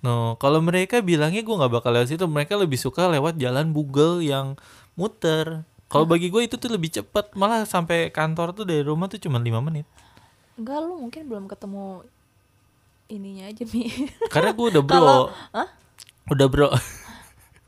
No, 0.00 0.32
kalau 0.40 0.64
mereka 0.64 1.04
bilangnya 1.04 1.44
gue 1.44 1.52
nggak 1.52 1.72
bakal 1.76 1.92
lewat 1.92 2.08
situ, 2.08 2.24
mereka 2.24 2.56
lebih 2.56 2.80
suka 2.80 3.04
lewat 3.04 3.36
jalan 3.36 3.68
Google 3.70 4.24
yang 4.24 4.56
muter. 4.96 5.68
Kalau 5.92 6.08
bagi 6.08 6.32
gue 6.32 6.40
itu 6.40 6.56
tuh 6.56 6.72
lebih 6.72 6.88
cepat, 6.88 7.36
malah 7.36 7.68
sampai 7.68 8.08
kantor 8.08 8.56
tuh 8.56 8.64
dari 8.64 8.80
rumah 8.80 9.10
tuh 9.10 9.20
cuma 9.20 9.36
lima 9.36 9.60
menit. 9.60 9.84
enggak 10.56 10.76
lu 10.80 11.00
mungkin 11.00 11.24
belum 11.24 11.44
ketemu 11.48 12.04
ininya 13.08 13.44
aja 13.48 13.64
mi. 13.68 13.88
Karena 14.28 14.52
gue 14.52 14.66
udah 14.70 14.82
bro, 14.86 14.94
Kalau- 14.94 15.28
Hah? 15.52 15.68
udah 16.30 16.46
bro. 16.48 16.68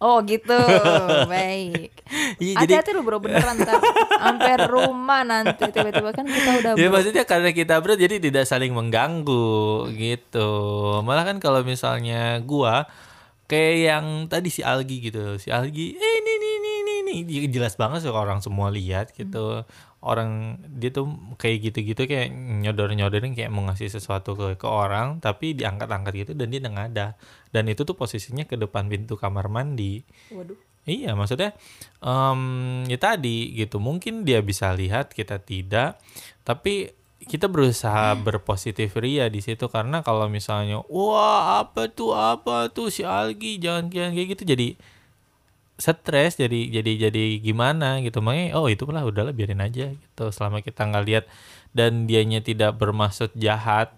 Oh 0.03 0.19
gitu 0.27 0.59
baik 1.33 2.03
Iya, 2.37 2.61
jadi 2.61 2.83
hati-hati 2.83 2.91
lu 2.93 3.03
bro 3.07 3.19
beneran 3.25 3.57
ntar 3.65 3.81
sampai 4.21 4.69
rumah 4.69 5.25
nanti 5.25 5.65
tiba-tiba 5.73 6.13
kan 6.13 6.29
kita 6.29 6.51
udah 6.61 6.73
ya 6.77 6.89
bro. 6.89 6.93
maksudnya 6.93 7.25
karena 7.25 7.51
kita 7.57 7.81
bro 7.81 7.97
jadi 7.97 8.21
tidak 8.21 8.45
saling 8.45 8.73
mengganggu 8.77 9.89
gitu. 9.97 10.51
Malah 11.01 11.25
kan 11.25 11.37
kalau 11.41 11.65
misalnya 11.65 12.37
gua 12.45 12.85
kayak 13.49 13.77
yang 13.81 14.07
tadi 14.29 14.49
si 14.53 14.61
Algi 14.61 15.09
gitu, 15.09 15.41
si 15.41 15.49
Algi, 15.49 15.97
eh 15.97 16.15
ini 16.21 16.33
ini 16.37 16.49
ini 16.53 16.71
ini 16.73 16.93
ini 17.01 17.15
Dia 17.29 17.49
jelas 17.49 17.77
banget 17.81 18.05
sih 18.05 18.13
orang 18.13 18.45
semua 18.45 18.69
lihat 18.69 19.17
gitu. 19.17 19.65
Orang 20.03 20.59
dia 20.67 20.91
tuh 20.91 21.15
kayak 21.39 21.71
gitu-gitu 21.71 22.11
kayak 22.11 22.35
nyodor-nyodorin 22.35 23.39
kayak 23.39 23.55
mau 23.55 23.63
ngasih 23.71 23.87
sesuatu 23.87 24.35
ke 24.35 24.59
ke 24.59 24.67
orang 24.67 25.23
tapi 25.23 25.55
diangkat-angkat 25.55 26.13
gitu 26.27 26.33
dan 26.35 26.51
dia 26.51 26.59
ada 26.59 27.15
dan 27.53 27.69
itu 27.69 27.85
tuh 27.85 27.95
posisinya 27.95 28.49
ke 28.49 28.57
depan 28.57 28.89
pintu 28.89 29.21
kamar 29.21 29.47
mandi. 29.53 30.03
waduh 30.33 30.57
Iya, 30.83 31.15
maksudnya 31.15 31.55
em 32.03 32.41
ya 32.91 32.99
tadi 32.99 33.55
gitu. 33.55 33.79
Mungkin 33.79 34.27
dia 34.27 34.43
bisa 34.43 34.75
lihat 34.75 35.15
kita 35.15 35.39
tidak, 35.39 36.03
tapi 36.43 36.91
kita 37.23 37.47
berusaha 37.47 38.19
berpositif 38.19 38.99
ria 38.99 39.31
di 39.31 39.39
situ 39.39 39.71
karena 39.71 40.03
kalau 40.03 40.27
misalnya 40.27 40.83
wah 40.91 41.63
apa 41.63 41.87
tuh 41.87 42.19
apa 42.19 42.67
tuh 42.75 42.91
si 42.91 43.07
Algi 43.07 43.63
jangan 43.63 43.95
jangan 43.95 44.11
kayak 44.11 44.29
gitu 44.35 44.43
jadi 44.43 44.69
stres 45.79 46.35
jadi 46.39 46.83
jadi 46.83 47.09
jadi 47.11 47.25
gimana 47.39 48.03
gitu 48.03 48.19
makanya 48.19 48.59
oh 48.59 48.67
itu 48.67 48.83
lah 48.91 49.07
udahlah 49.07 49.31
biarin 49.31 49.63
aja 49.63 49.95
gitu 49.95 50.25
selama 50.35 50.67
kita 50.67 50.83
nggak 50.83 51.05
lihat 51.07 51.25
dan 51.71 52.11
dianya 52.11 52.43
tidak 52.43 52.75
bermaksud 52.75 53.31
jahat 53.39 53.95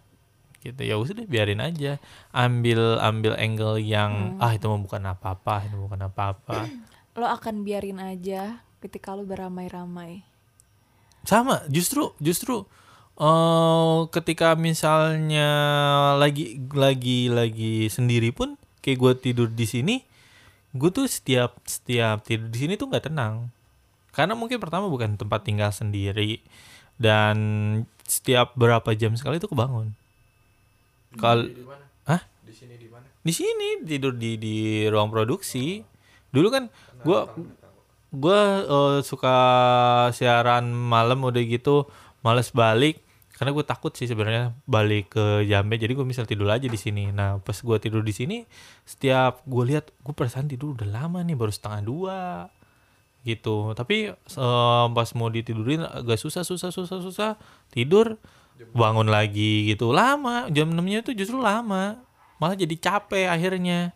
gitu. 0.64 0.80
Ya 0.80 0.96
udah 0.96 1.28
biarin 1.28 1.60
aja. 1.60 2.00
Ambil 2.32 2.96
ambil 2.98 3.36
angle 3.36 3.78
yang 3.84 4.34
Hmm. 4.34 4.42
ah 4.42 4.56
itu 4.56 4.64
mah 4.64 4.80
bukan 4.80 5.02
apa-apa 5.04 5.68
itu 5.68 5.76
bukan 5.76 6.00
apa-apa. 6.08 6.64
Lo 7.20 7.28
akan 7.28 7.62
biarin 7.62 8.02
aja 8.02 8.64
ketika 8.82 9.14
lo 9.14 9.22
beramai-ramai. 9.22 10.26
Sama 11.22 11.62
justru 11.70 12.10
justru 12.18 12.66
eh 13.14 13.98
ketika 14.10 14.58
misalnya 14.58 15.48
lagi 16.18 16.58
lagi 16.74 17.30
lagi 17.30 17.86
sendiri 17.86 18.34
pun 18.34 18.58
kayak 18.82 18.98
gue 18.98 19.12
tidur 19.30 19.48
di 19.48 19.64
sini 19.70 19.96
gue 20.74 20.90
tuh 20.90 21.06
setiap 21.06 21.62
setiap 21.62 22.26
tidur 22.26 22.50
di 22.50 22.58
sini 22.66 22.74
tuh 22.74 22.90
nggak 22.90 23.06
tenang. 23.12 23.48
Karena 24.10 24.34
mungkin 24.34 24.58
pertama 24.58 24.90
bukan 24.90 25.14
tempat 25.14 25.46
tinggal 25.46 25.70
sendiri 25.70 26.42
dan 26.98 27.36
setiap 28.06 28.52
berapa 28.58 28.92
jam 28.94 29.14
sekali 29.16 29.40
tuh 29.40 29.50
kebangun 29.50 29.94
kalau 31.16 31.46
Hah? 32.04 32.20
Di 33.24 33.32
sini 33.32 33.80
tidur 33.88 34.12
di 34.14 34.36
di 34.36 34.84
ruang 34.92 35.08
produksi. 35.08 35.80
Dulu 36.28 36.48
kan 36.52 36.68
gua 37.00 37.32
gua 38.12 38.40
eh, 38.62 38.98
suka 39.00 39.36
siaran 40.12 40.68
malam 40.70 41.24
udah 41.24 41.42
gitu 41.44 41.88
males 42.20 42.52
balik. 42.52 43.00
Karena 43.34 43.50
gue 43.50 43.66
takut 43.66 43.90
sih 43.90 44.06
sebenarnya 44.06 44.54
balik 44.62 45.18
ke 45.18 45.42
Jambe 45.50 45.74
jadi 45.74 45.90
gue 45.90 46.06
misal 46.06 46.22
tidur 46.22 46.46
aja 46.54 46.70
di 46.70 46.78
sini. 46.78 47.10
Nah 47.10 47.42
pas 47.42 47.58
gue 47.58 47.76
tidur 47.82 48.06
di 48.06 48.14
sini 48.14 48.46
setiap 48.86 49.42
gue 49.42 49.74
lihat 49.74 49.90
gue 49.90 50.14
perasaan 50.14 50.46
tidur 50.46 50.78
udah 50.78 50.86
lama 50.86 51.18
nih 51.18 51.34
baru 51.34 51.50
setengah 51.50 51.82
dua 51.82 52.46
gitu. 53.26 53.74
Tapi 53.74 54.14
eh, 54.14 54.86
pas 54.86 55.08
mau 55.18 55.28
ditidurin 55.34 55.82
agak 55.82 56.14
susah 56.14 56.46
susah 56.46 56.70
susah 56.70 57.02
susah 57.02 57.30
tidur 57.74 58.22
bangun 58.74 59.08
lagi 59.10 59.70
gitu. 59.72 59.90
Lama 59.90 60.48
jam 60.50 60.70
6 60.70 60.78
nya 60.84 60.98
itu 61.02 61.12
justru 61.14 61.38
lama. 61.38 62.00
Malah 62.38 62.56
jadi 62.58 62.74
capek 62.78 63.30
akhirnya. 63.30 63.94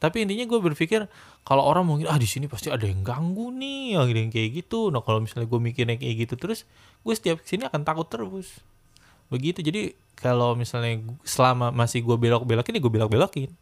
Tapi 0.00 0.24
intinya 0.24 0.48
gue 0.48 0.60
berpikir 0.60 1.04
kalau 1.44 1.64
orang 1.64 1.84
mungkin 1.84 2.08
ah 2.08 2.16
di 2.16 2.24
sini 2.24 2.48
pasti 2.48 2.72
ada 2.72 2.84
yang 2.88 3.04
ganggu 3.04 3.52
nih. 3.52 4.00
Ada 4.00 4.18
yang 4.20 4.32
kayak 4.32 4.50
gitu. 4.64 4.88
Nah 4.88 5.04
kalau 5.04 5.20
misalnya 5.20 5.48
gue 5.48 5.60
mikirnya 5.60 5.96
kayak 6.00 6.28
gitu 6.28 6.34
terus 6.40 6.64
gue 7.04 7.14
setiap 7.16 7.44
ke 7.44 7.46
sini 7.48 7.68
akan 7.68 7.84
takut 7.84 8.08
terus. 8.08 8.60
Begitu. 9.28 9.60
Jadi 9.60 9.94
kalau 10.16 10.56
misalnya 10.56 11.00
selama 11.24 11.72
masih 11.72 12.00
gue 12.04 12.16
belok 12.16 12.44
belokin 12.48 12.76
ya 12.76 12.80
gue 12.80 12.92
belok 12.92 13.12
belokin 13.12 13.52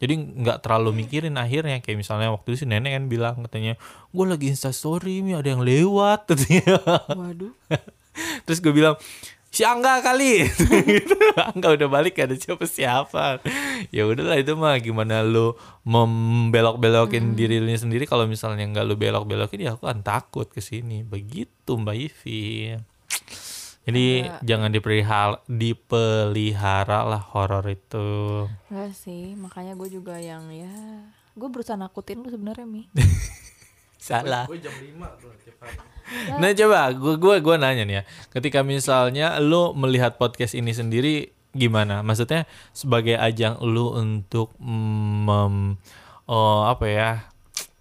jadi 0.00 0.16
nggak 0.16 0.64
terlalu 0.64 1.04
mikirin 1.04 1.36
akhirnya. 1.36 1.84
Kayak 1.84 2.00
misalnya 2.00 2.32
waktu 2.32 2.56
itu 2.56 2.64
si 2.64 2.66
nenek 2.66 2.96
kan 2.96 3.04
bilang 3.12 3.36
katanya 3.44 3.76
gue 4.16 4.24
lagi 4.24 4.48
instastory 4.48 5.20
nih 5.20 5.36
ada 5.36 5.48
yang 5.52 5.62
lewat. 5.62 6.24
Katanya. 6.32 6.80
Waduh. 7.12 7.52
Terus 8.48 8.58
gue 8.64 8.72
bilang 8.72 8.96
si 9.50 9.66
Angga 9.66 9.98
kali. 10.00 10.46
Gitu. 10.94 11.14
Angga 11.36 11.74
udah 11.74 11.88
balik 11.90 12.16
gak 12.16 12.30
ada 12.30 12.36
siapa 12.38 12.64
siapa. 12.64 13.24
Ya 13.90 14.06
udahlah 14.06 14.38
itu 14.38 14.54
mah 14.54 14.78
gimana 14.78 15.26
lu 15.26 15.58
membelok-belokin 15.82 17.34
diri 17.34 17.58
lu 17.58 17.74
sendiri. 17.74 18.06
Kalau 18.06 18.24
misalnya 18.30 18.64
nggak 18.70 18.86
lu 18.86 18.94
belok-belokin 18.94 19.60
ya 19.60 19.74
aku 19.74 19.90
kan 19.90 20.00
takut 20.06 20.46
ke 20.48 20.62
sini. 20.62 21.02
Begitu 21.02 21.74
Mbak 21.74 21.96
Ivi. 21.98 22.78
Jadi 23.80 24.22
jangan 24.46 24.70
dipelihara 24.70 25.42
dipelihara 25.50 27.02
lah 27.02 27.22
horor 27.34 27.66
itu. 27.66 28.46
Enggak 28.70 28.94
sih 28.94 29.34
makanya 29.34 29.74
gue 29.74 29.88
juga 29.90 30.14
yang 30.22 30.46
ya 30.54 30.70
gue 31.34 31.48
berusaha 31.48 31.78
nakutin 31.78 32.20
lu 32.20 32.28
sebenarnya 32.28 32.66
mi 32.66 32.90
salah 34.00 34.48
Nah 36.42 36.50
coba 36.50 36.90
gue 36.90 37.14
gua 37.22 37.38
gua 37.38 37.54
nanya 37.54 37.86
nih 37.86 37.96
ya, 38.00 38.04
ketika 38.34 38.66
misalnya 38.66 39.38
lu 39.38 39.70
melihat 39.78 40.18
podcast 40.18 40.58
ini 40.58 40.74
sendiri 40.74 41.30
gimana? 41.54 42.02
Maksudnya 42.02 42.50
sebagai 42.74 43.14
ajang 43.14 43.62
lu 43.62 43.94
untuk 43.94 44.50
mem, 44.58 45.78
oh, 46.26 46.60
apa 46.66 46.84
ya 46.90 47.10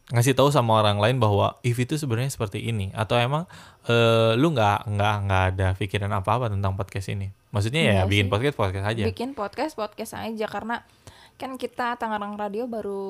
ngasih 0.10 0.38
tahu 0.38 0.50
sama 0.50 0.82
orang 0.82 0.98
lain 1.02 1.18
bahwa 1.18 1.58
if 1.62 1.78
itu 1.78 1.98
sebenarnya 1.98 2.30
seperti 2.30 2.66
ini 2.66 2.90
atau 2.94 3.18
emang 3.18 3.46
eh, 3.90 4.34
lu 4.38 4.54
nggak 4.54 4.90
nggak 4.90 5.16
nggak 5.26 5.44
ada 5.54 5.68
pikiran 5.78 6.14
apa 6.14 6.30
apa 6.38 6.46
tentang 6.54 6.78
podcast 6.78 7.10
ini? 7.10 7.34
Maksudnya 7.50 7.82
ya 7.82 7.94
Enggak 8.06 8.10
bikin 8.14 8.26
sih. 8.26 8.34
podcast 8.34 8.56
podcast 8.58 8.86
aja. 8.94 9.04
bikin 9.10 9.30
podcast 9.34 9.74
podcast 9.74 10.14
aja 10.18 10.46
karena 10.46 10.86
kan 11.34 11.58
kita 11.58 11.98
Tangerang 11.98 12.38
Radio 12.38 12.70
baru 12.70 13.10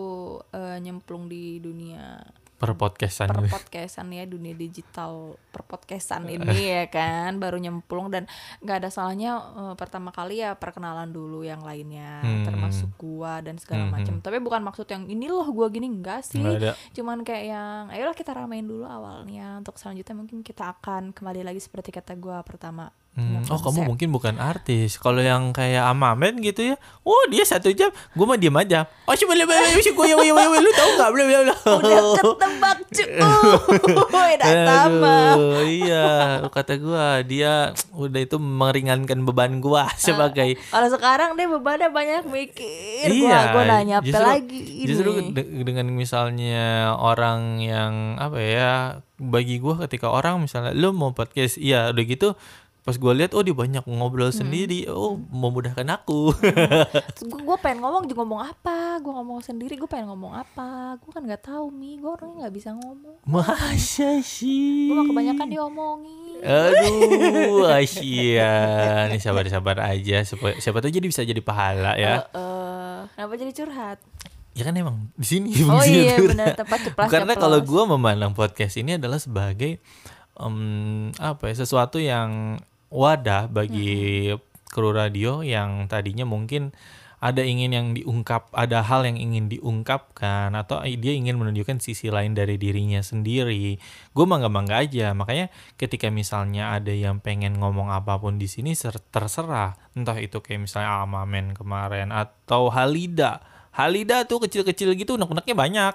eh, 0.55 0.79
nyemplung 0.79 1.27
di 1.27 1.59
dunia 1.59 2.23
Per 2.59 2.75
podcastan. 2.75 3.31
per 3.31 3.47
podcastan 3.47 4.11
ya 4.11 4.27
dunia 4.27 4.51
digital 4.51 5.39
per 5.47 5.63
podcastan 5.63 6.27
ini 6.27 6.43
ya 6.67 6.85
kan 6.85 7.39
baru 7.39 7.55
nyemplung 7.55 8.11
dan 8.11 8.27
nggak 8.59 8.83
ada 8.83 8.89
salahnya 8.91 9.31
eh, 9.39 9.73
pertama 9.73 10.11
kali 10.11 10.43
ya 10.43 10.53
perkenalan 10.53 11.07
dulu 11.07 11.41
yang 11.41 11.63
lainnya 11.63 12.19
Hmm. 12.19 12.43
termasuk 12.43 12.91
gua 12.95 13.39
dan 13.39 13.55
segala 13.55 13.87
Hmm, 13.87 13.95
macam 13.95 14.13
tapi 14.19 14.37
bukan 14.37 14.59
maksud 14.59 14.85
yang 14.85 15.07
ini 15.07 15.25
loh 15.25 15.47
gua 15.49 15.71
gini. 15.71 15.87
Enggak 15.87 16.27
sih. 16.27 16.43
Cuman 16.91 17.23
kayak 17.23 17.45
yang 17.47 17.83
ayolah 17.89 18.11
kita 18.11 18.35
ramein 18.35 18.67
dulu 18.67 18.83
awalnya. 18.83 19.55
Untuk 19.55 19.79
selanjutnya 19.79 20.13
mungkin 20.13 20.43
kita 20.43 20.75
akan 20.75 21.15
kembali 21.15 21.41
lagi 21.41 21.57
seperti 21.57 21.89
kata 21.89 22.13
gua 22.13 22.43
pertama 22.43 22.91
Hmm, 23.17 23.43
oh 23.51 23.59
kamu 23.59 23.83
mungkin 23.83 24.15
bukan 24.15 24.39
artis. 24.39 24.95
Kalau 24.95 25.19
yang 25.19 25.51
kayak 25.51 25.91
Amamen 25.91 26.39
gitu 26.39 26.71
ya, 26.71 26.75
oh 27.03 27.23
dia 27.27 27.43
satu 27.43 27.67
jam, 27.75 27.91
gue 27.91 28.25
mah 28.25 28.39
diam 28.39 28.55
aja. 28.55 28.87
Oh 29.03 29.15
sih 29.17 29.27
boleh 29.27 29.43
boleh 29.43 29.81
sih 29.83 29.91
gue 29.91 30.05
lu 30.09 30.71
tahu 30.71 30.89
nggak 30.95 31.11
boleh 31.11 31.25
boleh. 31.27 31.57
udah 31.67 31.99
ketebak 32.15 32.77
cuy 32.95 33.07
Aduh, 34.39 35.61
iya, 35.81 36.07
kata 36.47 36.73
gua 36.79 37.21
dia 37.23 37.73
udah 37.93 38.21
itu 38.21 38.37
meringankan 38.37 39.19
beban 39.23 39.59
gua 39.59 39.89
sebagai 39.95 40.57
kalau 40.69 40.87
sekarang 40.89 41.35
deh 41.35 41.47
bebannya 41.47 41.89
banyak 41.89 42.23
mikir 42.27 43.07
iya. 43.09 43.51
gua 43.53 43.63
nanya 43.65 43.95
apa 44.01 44.07
justru- 44.07 44.29
lagi 44.29 44.59
ini 44.85 44.89
Justru 44.89 45.09
de- 45.33 45.49
dengan 45.63 45.87
misalnya 45.91 46.93
orang 46.97 47.61
yang 47.61 47.93
apa 48.17 48.37
ya, 48.39 48.73
bagi 49.17 49.59
gua 49.59 49.85
ketika 49.87 50.09
orang 50.09 50.41
misalnya 50.43 50.71
lu 50.75 50.91
mau 50.95 51.11
podcast, 51.11 51.59
iya 51.59 51.89
udah 51.91 52.03
gitu 52.05 52.29
pas 52.79 52.95
gua 52.95 53.11
lihat 53.11 53.31
oh 53.31 53.41
dia 53.41 53.51
banyak 53.51 53.83
ngobrol 53.83 54.27
Hmm. 54.27 54.39
sendiri, 54.39 54.87
oh 54.87 55.13
memudahkan 55.15 55.85
aku. 55.85 56.31
Gua, 57.23 57.39
gua 57.43 57.57
pengen 57.57 57.79
ngomong 57.79 58.03
juga 58.03 58.21
ngomong 58.21 58.41
apa 58.45 58.77
gua 58.99 59.13
ngomong 59.17 59.39
sendiri 59.39 59.75
gua 59.75 59.85
pengen 59.85 60.09
ngomong 60.09 60.33
apa 60.33 60.69
gua 60.97 61.11
kan 61.11 61.21
nggak 61.21 61.43
tahu 61.43 61.69
mi 61.69 61.95
gua 61.95 62.15
orangnya 62.15 62.43
nggak 62.43 62.55
bisa 62.55 62.69
ngomong 62.71 63.15
Masa 63.23 64.19
sih? 64.19 64.87
gua 64.87 64.95
mah 64.97 65.05
kebanyakan 65.07 65.47
diomongin 65.47 66.17
Aduh, 66.39 67.67
Asia. 67.69 68.53
Nih 69.05 69.19
sabar-sabar 69.19 69.75
aja. 69.81 70.23
Siapa, 70.23 70.55
siapa 70.55 70.79
tahu 70.79 70.87
jadi 70.89 71.03
bisa 71.03 71.21
jadi 71.21 71.39
pahala 71.39 71.93
ya. 71.93 72.23
Eh, 72.25 72.39
eh, 72.39 72.99
kenapa 73.09 73.33
jadi 73.35 73.51
curhat 73.53 73.99
Ya 74.51 74.63
kan 74.63 74.73
emang 74.73 75.11
di 75.13 75.23
sini. 75.25 75.51
oh 75.61 75.83
iya 75.83 76.15
tuh. 76.15 76.31
benar 76.31 76.51
tempat 76.53 76.79
ceplas 76.81 77.07
Karena 77.07 77.33
kalau 77.33 77.59
gua 77.61 77.83
memandang 77.85 78.31
podcast 78.31 78.75
ini 78.75 78.95
adalah 78.95 79.15
sebagai 79.15 79.83
em, 80.33 80.55
apa 81.15 81.43
ya 81.45 81.55
sesuatu 81.57 81.97
yang 81.97 82.55
wadah 82.89 83.49
bagi 83.49 84.33
kru 84.69 84.93
radio 84.93 85.41
yang 85.41 85.89
tadinya 85.89 86.25
mungkin 86.25 86.73
ada 87.19 87.43
ingin 87.43 87.71
yang 87.75 87.87
diungkap, 87.91 88.47
ada 88.55 88.79
hal 88.79 89.03
yang 89.03 89.19
ingin 89.19 89.51
diungkapkan 89.51 90.55
atau 90.55 90.79
dia 90.87 91.11
ingin 91.11 91.35
menunjukkan 91.35 91.83
sisi 91.83 92.07
lain 92.07 92.31
dari 92.31 92.55
dirinya 92.55 93.03
sendiri. 93.03 93.75
Gue 94.15 94.23
bangga-bangga 94.23 94.87
aja. 94.87 95.11
Makanya 95.11 95.51
ketika 95.75 96.07
misalnya 96.07 96.71
ada 96.71 96.95
yang 96.95 97.19
pengen 97.19 97.59
ngomong 97.59 97.91
apa 97.91 98.15
pun 98.23 98.39
di 98.39 98.47
sini 98.47 98.71
ser- 98.71 99.03
terserah. 99.11 99.75
Entah 99.99 100.15
itu 100.15 100.39
kayak 100.39 100.63
misalnya 100.63 101.03
Amamen 101.03 101.51
kemarin 101.59 102.15
atau 102.15 102.71
Halida. 102.71 103.43
Halida 103.75 104.23
tuh 104.23 104.39
kecil-kecil 104.47 104.95
gitu 104.95 105.19
unek-uneknya 105.19 105.55
banyak. 105.59 105.93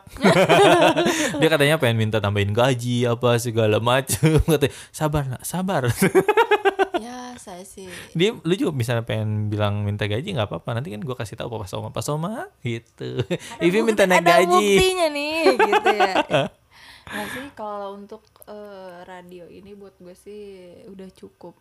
dia 1.41 1.49
katanya 1.49 1.81
pengen 1.81 2.05
minta 2.05 2.21
tambahin 2.21 2.53
gaji 2.53 3.09
apa 3.09 3.41
segala 3.41 3.81
macam. 3.81 4.41
Katanya 4.45 4.73
sabar 4.93 5.23
nak, 5.25 5.43
sabar. 5.43 5.83
ya 7.01 7.35
saya 7.39 7.65
sih. 7.67 7.89
Dia 8.15 8.35
lu 8.35 8.55
juga 8.55 8.73
misalnya 8.75 9.05
pengen 9.07 9.49
bilang 9.51 9.83
minta 9.83 10.07
gaji 10.07 10.35
nggak 10.35 10.49
apa-apa. 10.51 10.79
Nanti 10.79 10.95
kan 10.95 11.01
gue 11.03 11.17
kasih 11.17 11.39
tahu 11.39 11.49
Pak 11.51 11.69
Soma. 11.71 11.89
Pak 11.91 12.05
Soma 12.05 12.49
gitu. 12.63 13.23
Ivi 13.63 13.79
minta 13.83 14.07
naik 14.07 14.23
ada 14.23 14.43
gaji. 14.43 14.51
buktinya 14.51 15.07
nih 15.11 15.35
gitu 15.59 15.91
ya. 15.95 16.15
Nggak 17.05 17.29
sih 17.37 17.47
kalau 17.53 18.01
untuk 18.01 18.25
eh, 18.49 19.05
radio 19.05 19.45
ini 19.45 19.77
buat 19.77 19.93
gue 20.01 20.17
sih 20.17 20.73
udah 20.89 21.09
cukup. 21.13 21.55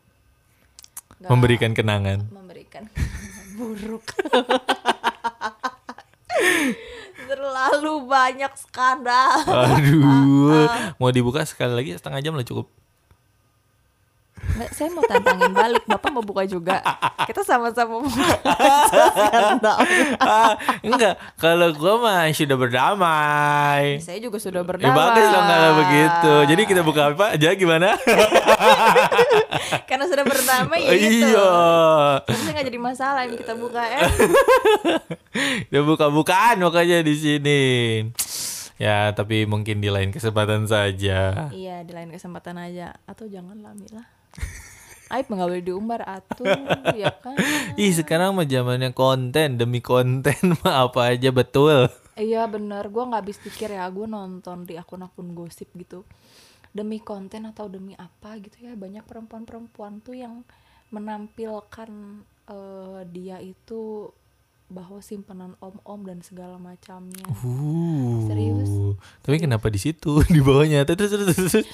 Nggak 1.19 1.29
memberikan 1.29 1.71
kenangan. 1.75 2.19
Memberikan 2.31 2.87
buruk. 3.59 4.07
Terlalu 7.23 7.93
banyak 8.09 8.53
skandal. 8.57 9.45
Aduh. 9.45 10.67
Mau 10.97 11.11
dibuka 11.13 11.45
sekali 11.45 11.73
lagi 11.75 11.91
setengah 11.95 12.19
jam 12.23 12.33
lah 12.33 12.45
cukup 12.45 12.71
saya 14.71 14.89
mau 14.93 15.03
tantangin 15.05 15.51
balik 15.51 15.83
bapak 15.89 16.09
mau 16.13 16.21
buka 16.21 16.45
juga 16.45 16.83
kita 17.25 17.41
sama-sama 17.41 18.03
buka 18.03 18.37
enggak 20.87 21.13
kalau 21.41 21.73
gue 21.73 21.93
mah 21.97 22.29
sudah 22.31 22.57
berdamai 22.57 23.97
saya 24.03 24.21
juga 24.21 24.37
sudah 24.37 24.61
ya 24.61 24.67
berdamai 24.67 24.97
bagus 24.97 25.25
dong 25.31 25.45
kalau 25.47 25.71
begitu 25.81 26.33
jadi 26.53 26.61
kita 26.69 26.81
buka 26.85 27.01
apa 27.15 27.25
aja 27.33 27.49
gimana 27.57 27.97
karena 29.89 30.05
sudah 30.09 30.25
berdamai 30.25 30.81
ya 30.85 30.93
gitu. 30.97 31.27
Iya. 31.33 31.49
Harusnya 32.25 32.51
nggak 32.53 32.67
jadi 32.69 32.79
masalah 32.79 33.21
yang 33.25 33.37
kita 33.37 33.53
buka 33.57 33.81
ya. 33.83 33.99
Udah 35.69 35.83
buka-bukaan 35.85 36.57
makanya 36.61 37.01
di 37.01 37.15
sini. 37.17 37.61
Ya, 38.81 39.13
tapi 39.13 39.45
mungkin 39.45 39.79
di 39.79 39.87
lain 39.87 40.09
kesempatan 40.09 40.65
saja. 40.65 41.47
iya, 41.53 41.85
di 41.85 41.93
lain 41.93 42.09
kesempatan 42.09 42.57
aja 42.57 42.97
atau 43.05 43.29
jangan 43.29 43.55
lah 43.61 43.71
Mila. 43.77 44.03
Aib 45.13 45.29
nggak 45.29 45.45
boleh 45.45 45.61
diumbar 45.61 46.01
atuh, 46.01 46.49
ya 46.97 47.13
kan? 47.21 47.37
Ih, 47.77 47.93
sekarang 47.93 48.33
mah 48.33 48.49
zamannya 48.49 48.97
konten 48.97 49.61
demi 49.61 49.77
konten 49.77 50.33
mah 50.65 50.89
apa 50.89 51.13
aja 51.13 51.29
betul. 51.29 51.85
Iya 52.17 52.49
bener, 52.49 52.89
gue 52.89 53.03
nggak 53.05 53.21
habis 53.21 53.37
pikir 53.37 53.77
ya, 53.77 53.85
gue 53.93 54.09
nonton 54.09 54.65
di 54.65 54.73
akun-akun 54.73 55.37
gosip 55.37 55.69
gitu 55.77 56.01
demi 56.73 56.97
konten 56.97 57.45
atau 57.45 57.69
demi 57.69 57.93
apa 57.93 58.33
gitu 58.41 58.65
ya 58.65 58.73
banyak 58.73 59.05
perempuan-perempuan 59.05 60.01
tuh 60.01 60.17
yang 60.17 60.41
menampilkan 60.89 61.89
eh, 62.49 63.01
dia 63.13 63.37
itu 63.37 64.09
bahwa 64.73 64.97
simpanan 65.05 65.53
om-om 65.61 66.01
dan 66.01 66.25
segala 66.25 66.57
macamnya. 66.57 67.21
Uh. 67.45 68.25
Serius? 68.25 68.71
Tapi 69.21 69.37
kenapa 69.37 69.69
di 69.69 69.77
situ 69.77 70.21
di 70.33 70.41
bawahnya? 70.41 70.81
Terus 70.89 71.13
terus 71.13 71.37
terus. 71.37 71.65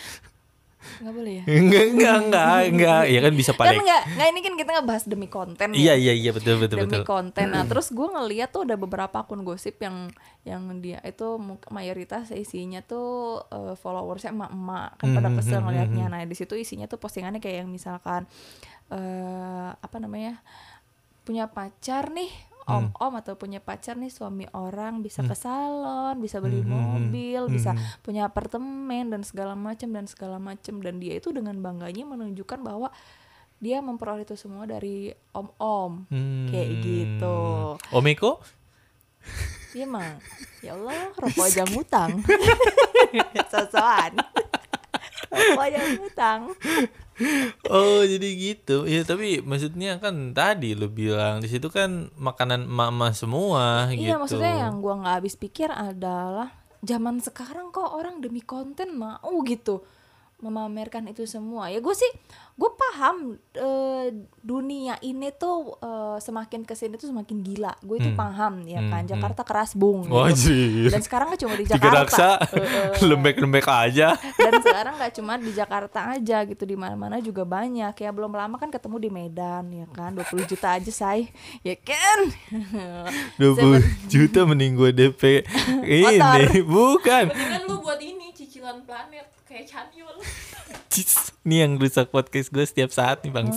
Terus. 0.79 1.03
Nggak 1.03 1.13
boleh 1.13 1.33
ya? 1.35 1.43
Enggak 1.45 1.85
enggak 1.91 2.15
enggak 2.23 2.59
enggak. 2.71 3.01
Ya 3.11 3.19
kan 3.19 3.33
bisa 3.35 3.51
Kan 3.51 3.59
paling. 3.59 3.79
nggak, 3.83 4.03
nggak 4.15 4.27
ini 4.31 4.39
kan 4.39 4.53
kita 4.55 4.71
ngebahas 4.79 5.03
demi 5.05 5.27
konten. 5.27 5.67
ya. 5.71 5.77
Iya 5.77 5.93
iya 5.99 6.13
iya 6.15 6.31
betul 6.31 6.55
betul 6.57 6.77
demi 6.83 6.89
betul. 6.89 7.03
konten. 7.03 7.45
Nah, 7.51 7.63
terus 7.67 7.91
gue 7.91 8.07
ngeliat 8.07 8.49
tuh 8.49 8.63
ada 8.63 8.75
beberapa 8.79 9.15
akun 9.19 9.43
gosip 9.43 9.75
yang 9.83 10.07
yang 10.47 10.63
dia 10.79 11.03
itu 11.03 11.35
mayoritas 11.69 12.31
isinya 12.31 12.79
tuh 12.79 13.43
eh, 13.51 13.75
followersnya 13.75 14.31
emak-emak 14.31 14.89
kan 14.97 15.07
pada 15.13 15.29
kesel 15.35 15.59
ngeliatnya. 15.61 16.05
Nah 16.07 16.23
di 16.23 16.35
situ 16.35 16.55
isinya 16.55 16.87
tuh 16.87 16.97
postingannya 16.97 17.43
kayak 17.43 17.63
yang 17.63 17.69
misalkan 17.69 18.23
eh 18.89 19.69
apa 19.75 19.97
namanya 20.01 20.41
punya 21.21 21.45
pacar 21.45 22.09
nih 22.09 22.31
Hmm. 22.69 22.93
om-om 22.93 23.13
atau 23.17 23.33
punya 23.33 23.57
pacar 23.57 23.97
nih 23.97 24.13
suami 24.13 24.45
orang 24.53 25.01
bisa 25.01 25.25
ke 25.25 25.33
salon, 25.33 26.21
bisa 26.21 26.37
beli 26.37 26.61
mobil, 26.61 27.49
bisa 27.49 27.73
hmm. 27.73 28.05
punya 28.05 28.29
apartemen 28.29 29.09
dan 29.09 29.25
segala 29.25 29.57
macam 29.57 29.89
dan 29.89 30.05
segala 30.05 30.37
macam 30.37 30.77
dan 30.79 31.01
dia 31.01 31.17
itu 31.17 31.33
dengan 31.33 31.57
bangganya 31.57 32.05
menunjukkan 32.05 32.61
bahwa 32.61 32.93
dia 33.57 33.83
memperoleh 33.83 34.23
itu 34.23 34.39
semua 34.39 34.63
dari 34.63 35.11
om-om 35.33 36.07
kayak 36.47 36.69
Hmm. 36.69 36.81
gitu. 36.85 37.37
Omeko? 37.91 38.39
Iya 39.69 39.85
mah, 39.85 40.17
ya 40.65 40.73
Allah 40.73 41.11
rokok 41.21 41.45
aja 41.45 41.61
ngutang, 41.67 42.23
sosokan. 43.51 44.17
rokok 45.29 45.61
aja 45.61 45.79
ngutang. 45.97 46.39
Oh 47.67 48.01
jadi 48.01 48.29
gitu. 48.35 48.87
Ya 48.87 49.03
tapi 49.03 49.43
maksudnya 49.43 49.99
kan 49.99 50.31
tadi 50.31 50.73
lu 50.73 50.87
bilang 50.87 51.43
di 51.43 51.47
situ 51.51 51.67
kan 51.67 52.09
makanan 52.15 52.65
mama 52.65 53.11
semua 53.11 53.91
gitu. 53.91 54.11
Iya 54.11 54.15
maksudnya 54.17 54.53
yang 54.67 54.79
gua 54.79 55.03
nggak 55.03 55.15
habis 55.23 55.35
pikir 55.35 55.69
adalah 55.69 56.51
zaman 56.79 57.19
sekarang 57.19 57.75
kok 57.75 57.91
orang 57.91 58.23
demi 58.23 58.39
konten 58.39 58.95
mau 58.95 59.33
gitu 59.43 59.83
memamerkan 60.39 61.03
itu 61.05 61.23
semua. 61.23 61.67
Ya 61.67 61.79
gue 61.79 61.91
sih 61.91 62.07
gue 62.55 62.71
paham 62.71 63.15
eh, 63.53 64.07
dunia 64.39 64.99
ini 64.99 65.31
tuh 65.31 65.75
eh, 65.77 66.17
semakin 66.17 66.63
ke 66.63 66.73
sini 66.73 66.95
tuh 66.95 67.07
semakin 67.07 67.39
gila. 67.39 67.75
Gue 67.79 67.97
itu 67.97 68.07
Hmm. 68.07 68.17
paham 68.17 68.53
ya 68.63 68.79
kan. 68.83 69.03
Hmm, 69.03 69.09
Jakarta 69.09 69.41
keras 69.43 69.71
bung 69.73 70.03
gitu. 70.03 70.15
Wajib. 70.15 70.89
dan 70.89 71.01
sekarang 71.01 71.27
gak 71.29 71.41
cuma 71.41 71.55
di 71.55 71.65
Jakarta. 71.71 72.27
Eh, 72.49 72.99
lembek-lembek 73.01 73.65
aja. 73.65 74.15
dan 74.39 74.53
sekarang 74.59 74.93
nggak 74.95 75.13
cuma 75.13 75.33
di 75.35 75.51
Jakarta 75.51 75.99
aja 76.11 76.37
gitu. 76.43 76.63
Di 76.63 76.75
mana-mana 76.75 77.19
juga 77.19 77.43
banyak. 77.43 77.93
Ya 77.93 78.09
belum 78.09 78.31
lama 78.31 78.55
kan 78.55 78.67
ketemu 78.67 78.95
di 78.97 79.09
Medan 79.09 79.65
ya 79.69 79.85
kan. 79.89 80.11
20 80.11 80.25
juta 80.45 80.75
aja 80.75 80.89
say. 80.89 81.29
Ya 81.61 81.75
kan? 81.75 82.19
20 83.39 83.79
juta 84.07 84.39
mending 84.43 84.73
gue 84.73 84.91
DP 84.91 85.23
ini 85.81 86.19
bukan. 86.61 87.29
Mendingan 87.29 87.61
lu 87.65 87.79
buat 87.79 87.99
ini 87.99 88.31
cicilan 88.31 88.81
planet 88.83 89.28
Cis, 90.89 91.13
ini 91.43 91.61
yang 91.61 91.77
rusak 91.77 92.09
podcast 92.09 92.49
gue 92.49 92.61
setiap 92.63 92.89
saat 92.89 93.21
nih 93.21 93.31
bang 93.31 93.47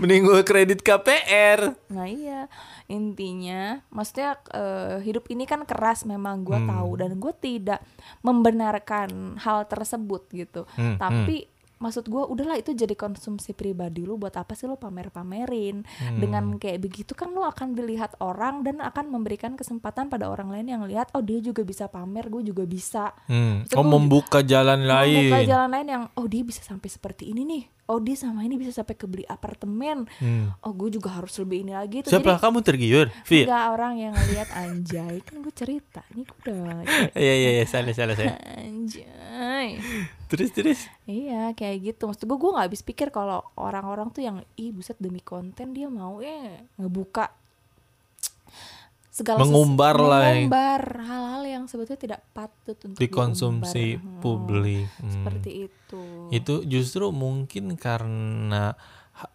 mending 0.00 0.24
gue 0.24 0.42
kredit 0.42 0.80
KPR 0.80 1.76
Nah 1.88 2.06
iya. 2.06 2.50
Intinya 2.88 3.84
maksudnya 3.88 4.40
eh, 4.50 4.98
hidup 5.00 5.28
ini 5.28 5.44
kan 5.44 5.62
keras 5.62 6.02
memang 6.02 6.42
gue 6.42 6.56
Hmm. 6.56 6.66
tahu. 6.66 6.90
Dan 6.96 7.10
gue 7.16 7.30
tidak 7.32 7.84
membenarkan 8.22 9.36
hal 9.36 9.68
tersebut 9.68 10.26
gitu. 10.32 10.64
Hmm, 10.74 10.96
Tapi 10.96 11.46
maksud 11.78 12.10
gue 12.10 12.22
udahlah 12.22 12.58
itu 12.58 12.74
jadi 12.74 12.94
konsumsi 12.98 13.54
pribadi 13.54 14.02
lu 14.02 14.18
buat 14.18 14.34
apa 14.34 14.54
sih 14.58 14.66
lu 14.66 14.78
pamer-pamerin? 14.78 15.86
Hmm. 15.98 16.18
dengan 16.18 16.44
kayak 16.58 16.82
begitu 16.82 17.14
kan 17.14 17.30
lu 17.30 17.42
akan 17.42 17.74
dilihat 17.74 18.18
orang 18.22 18.66
dan 18.66 18.82
akan 18.82 19.10
memberikan 19.10 19.54
kesempatan 19.54 20.10
pada 20.10 20.28
orang 20.28 20.50
lain 20.50 20.66
yang 20.68 20.82
lihat 20.84 21.10
oh 21.14 21.22
dia 21.22 21.38
juga 21.38 21.62
bisa 21.62 21.86
pamer 21.88 22.28
gue 22.28 22.42
juga 22.52 22.64
bisa. 22.66 23.14
Hmm. 23.30 23.64
Maksud 23.64 23.78
oh 23.78 23.84
gua 23.86 23.92
membuka 23.94 24.38
jalan 24.42 24.84
lain. 24.84 25.30
membuka 25.30 25.40
jalan 25.46 25.70
lain 25.70 25.88
yang 25.88 26.04
oh 26.14 26.26
dia 26.26 26.42
bisa 26.42 26.60
sampai 26.60 26.88
seperti 26.90 27.30
ini 27.30 27.42
nih 27.46 27.77
oh 27.88 27.98
dia 27.98 28.14
sama 28.14 28.44
ini 28.44 28.60
bisa 28.60 28.70
sampai 28.70 28.94
kebeli 28.94 29.24
apartemen. 29.24 30.04
Hmm. 30.20 30.52
oh 30.62 30.72
gue 30.76 30.92
juga 30.92 31.16
harus 31.16 31.32
lebih 31.40 31.64
ini 31.64 31.72
lagi 31.72 32.04
tuh. 32.04 32.12
Siapa? 32.12 32.36
Jadi 32.36 32.44
kamu 32.44 32.58
tergiur? 32.60 33.06
Vi 33.24 33.48
enggak 33.48 33.66
orang 33.72 33.92
yang 33.96 34.12
ngeliat 34.12 34.48
anjay. 34.52 35.14
Kan 35.24 35.40
gue 35.40 35.54
cerita. 35.56 36.04
Ini 36.12 36.22
gue 36.22 36.36
udah 36.44 36.84
iya 37.24 37.34
iya 37.34 37.50
iya. 37.60 37.64
Salah 37.64 37.96
salah 37.96 38.14
saya 38.14 38.36
anjay. 38.60 39.80
Terus 40.28 40.50
terus? 40.52 40.80
Iya 41.08 41.56
kayak 41.56 41.76
gitu. 41.96 42.06
Maksud 42.06 42.28
gue 42.28 42.38
gue 42.38 42.50
nggak 42.52 42.66
habis 42.68 42.82
pikir 42.84 43.08
kalau 43.08 43.40
orang-orang 43.56 44.12
tuh 44.12 44.20
yang 44.20 44.44
ih 44.60 44.70
buset 44.70 45.00
demi 45.00 45.24
konten 45.24 45.72
dia 45.72 45.88
mau 45.88 46.20
eh 46.20 46.68
ngebuka 46.76 47.47
segala 49.18 49.38
sesu- 49.38 49.50
Mengumbar 49.50 49.96
lah 49.98 50.22
mengumbar 50.30 50.82
hal-hal 51.00 51.42
yang 51.42 51.64
sebetulnya 51.64 51.98
tidak 51.98 52.20
patut 52.30 52.78
untuk 52.78 52.94
dikonsumsi 52.96 53.84
diumbar. 53.92 54.06
Hmm, 54.08 54.20
publik. 54.20 54.86
Hmm. 54.94 55.10
seperti 55.10 55.50
itu. 55.64 56.02
Itu 56.30 56.54
justru 56.64 57.10
mungkin 57.10 57.74
karena 57.74 58.78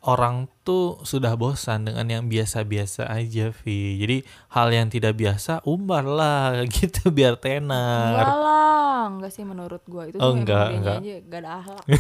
orang 0.01 0.47
tuh 0.63 1.03
sudah 1.03 1.35
bosan 1.35 1.83
dengan 1.83 2.07
yang 2.07 2.23
biasa-biasa 2.25 3.03
aja 3.05 3.51
Vi. 3.53 3.99
Jadi 3.99 4.17
hal 4.49 4.71
yang 4.71 4.87
tidak 4.87 5.13
biasa 5.13 5.59
umbar 5.63 6.03
lah 6.03 6.63
gitu 6.71 7.11
biar 7.11 7.35
enggak 7.35 7.59
tenar 7.59 8.23
lah 8.39 8.71
enggak 9.11 9.29
sih 9.29 9.43
menurut 9.43 9.83
gue 9.83 10.03
itu 10.07 10.17
Oh, 10.17 10.31
enggak, 10.31 10.71
enggak. 10.71 10.97
aja 10.97 11.15
gak 11.21 11.39
ada 11.41 11.51
akhlak 11.59 11.83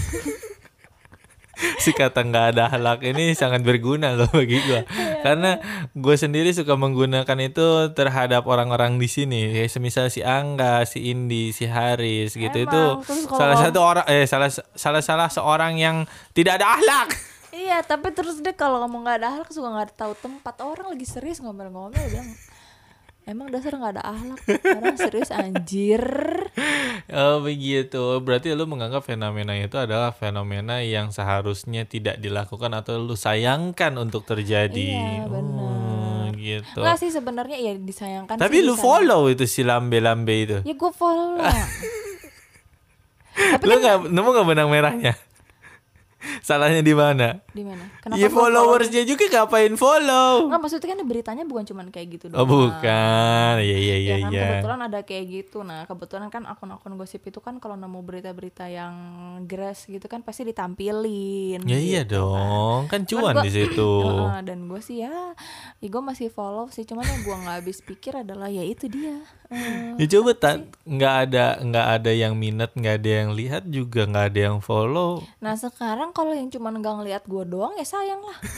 si 1.77 1.91
kata 1.91 2.23
nggak 2.23 2.45
ada 2.49 2.63
halak 2.67 3.03
ini 3.03 3.31
sangat 3.33 3.61
berguna 3.61 4.15
loh 4.15 4.25
bagi 4.27 4.57
gua 4.59 4.81
karena 5.23 5.57
gue 5.95 6.15
sendiri 6.15 6.51
suka 6.51 6.75
menggunakan 6.75 7.37
itu 7.39 7.65
terhadap 7.95 8.43
orang-orang 8.43 8.99
di 8.99 9.07
sini. 9.07 9.49
Kayak 9.49 9.71
semisal 9.71 10.11
si 10.11 10.19
Angga 10.19 10.83
si 10.83 11.09
Indi 11.09 11.49
si 11.49 11.63
Haris 11.65 12.35
gitu. 12.35 12.57
Itu 12.59 12.83
Emang, 12.99 13.07
kalau- 13.25 13.39
salah 13.39 13.57
satu 13.57 13.79
orang 13.79 14.05
eh 14.05 14.27
salah 14.27 14.51
salah 14.75 15.01
salah 15.01 15.29
seorang 15.31 15.79
yang 15.79 16.03
tidak 16.35 16.59
ada 16.59 16.75
akhlak 16.75 17.09
Iya, 17.53 17.85
tapi 17.85 18.09
terus 18.09 18.41
deh 18.41 18.57
kalau 18.57 18.81
ngomong 18.81 19.05
gak 19.05 19.21
ada 19.21 19.27
akhlak 19.29 19.53
suka 19.53 19.69
gak 19.77 19.93
tahu 19.93 20.17
tempat. 20.17 20.57
Orang 20.65 20.89
lagi 20.89 21.05
serius 21.05 21.37
ngomel-ngomel 21.37 22.01
bilang 22.09 22.25
emang 23.23 23.47
dasar 23.47 23.71
gak 23.73 23.95
ada 23.95 24.03
akhlak 24.05 24.39
orang 24.73 24.95
serius 24.95 25.29
anjir 25.29 26.01
Oh 27.05 27.39
begitu. 27.39 28.17
Berarti 28.19 28.51
lu 28.51 28.63
menganggap 28.63 29.03
fenomena 29.03 29.53
itu 29.53 29.75
adalah 29.75 30.09
fenomena 30.09 30.79
yang 30.79 31.09
seharusnya 31.09 31.83
tidak 31.83 32.17
dilakukan 32.17 32.71
atau 32.71 32.95
lu 32.95 33.13
sayangkan 33.13 33.91
untuk 33.97 34.23
terjadi. 34.23 34.95
Iya, 34.95 35.25
benar. 35.25 35.59
Oh, 35.59 36.23
gitu. 36.33 36.79
Enggak 36.79 36.97
sih 36.97 37.09
sebenarnya 37.09 37.57
ya 37.59 37.71
disayangkan 37.75 38.35
Tapi 38.35 38.55
sih 38.55 38.61
lu 38.61 38.73
disayang- 38.73 38.81
follow 38.81 39.21
itu 39.27 39.43
si 39.45 39.61
lambe-lambe 39.61 40.33
itu. 40.33 40.57
ya 40.63 40.73
gue 40.73 40.91
follow 40.91 41.37
lah 41.37 41.53
lu 43.67 43.73
nggak 43.75 43.95
nemu 44.07 44.27
nggak 44.31 44.47
benang 44.47 44.69
merahnya? 44.71 45.13
Salahnya 46.47 46.79
di 46.79 46.93
mana? 46.95 47.42
Di 47.53 47.61
mana 47.61 47.85
kenapa 47.97 48.17
Iya 48.17 48.27
gua 48.27 48.35
follow? 48.35 48.65
followersnya 48.65 49.03
juga 49.03 49.23
ngapain 49.27 49.73
follow? 49.73 50.31
Enggak 50.43 50.59
maksudnya 50.59 50.87
kan 50.89 50.99
beritanya 51.03 51.43
bukan 51.43 51.63
cuman 51.63 51.85
kayak 51.87 52.07
gitu 52.11 52.25
Oh 52.27 52.41
doang. 52.41 52.49
bukan, 52.49 53.53
iya 53.59 53.77
iya 53.77 53.95
iya 53.95 53.95
ya 53.95 54.15
kan 54.19 54.31
iya. 54.31 54.41
kebetulan 54.51 54.79
ada 54.83 54.99
kayak 55.01 55.25
gitu 55.31 55.57
nah 55.61 55.79
kebetulan 55.83 56.27
kan 56.27 56.43
akun-akun 56.43 56.93
gosip 56.93 57.21
itu 57.21 57.37
kan 57.37 57.57
kalau 57.57 57.73
nemu 57.73 57.99
berita-berita 57.99 58.65
yang 58.67 58.93
grass 59.43 59.85
gitu 59.85 60.03
kan 60.03 60.19
pasti 60.19 60.43
ditampilin 60.43 61.61
Ya 61.63 61.77
iya 61.77 62.01
gitu 62.01 62.25
kan. 62.25 62.33
dong, 62.33 62.81
kan 62.87 63.01
Cuman 63.03 63.33
cuan 63.33 63.45
di 63.45 63.51
situ. 63.51 63.91
Dan 64.43 64.65
gue 64.65 64.79
sih 64.79 64.99
ya, 64.99 65.13
ya 65.77 65.87
gue 65.87 66.01
masih 66.03 66.27
follow 66.27 66.67
sih 66.67 66.83
cuman 66.83 67.03
yang 67.03 67.21
gue 67.21 67.35
nggak 67.37 67.57
habis 67.59 67.79
pikir 67.79 68.17
adalah 68.17 68.47
ya 68.47 68.61
itu 68.61 68.87
dia 68.87 69.21
Eh, 69.47 69.93
Ya 69.99 70.09
coba 70.09 70.33
tak 70.33 70.65
nggak 70.83 71.15
ada 71.23 71.61
nggak 71.61 71.87
ada 71.93 72.11
yang 72.11 72.33
minat 72.33 72.73
nggak 72.73 72.95
ada 72.97 73.09
yang 73.19 73.29
lihat 73.31 73.63
juga 73.65 74.03
nggak 74.03 74.25
ada 74.27 74.39
yang 74.43 74.59
follow 74.59 75.21
nah 75.37 75.53
sekarang 75.53 76.09
kalau 76.09 76.33
yang 76.33 76.49
cuma 76.49 76.73
nggak 76.73 76.89
ngeliat 76.95 77.23
gue 77.23 77.42
doang 77.45 77.73
ya 77.75 77.83
sayang 77.83 78.19
lah 78.19 78.37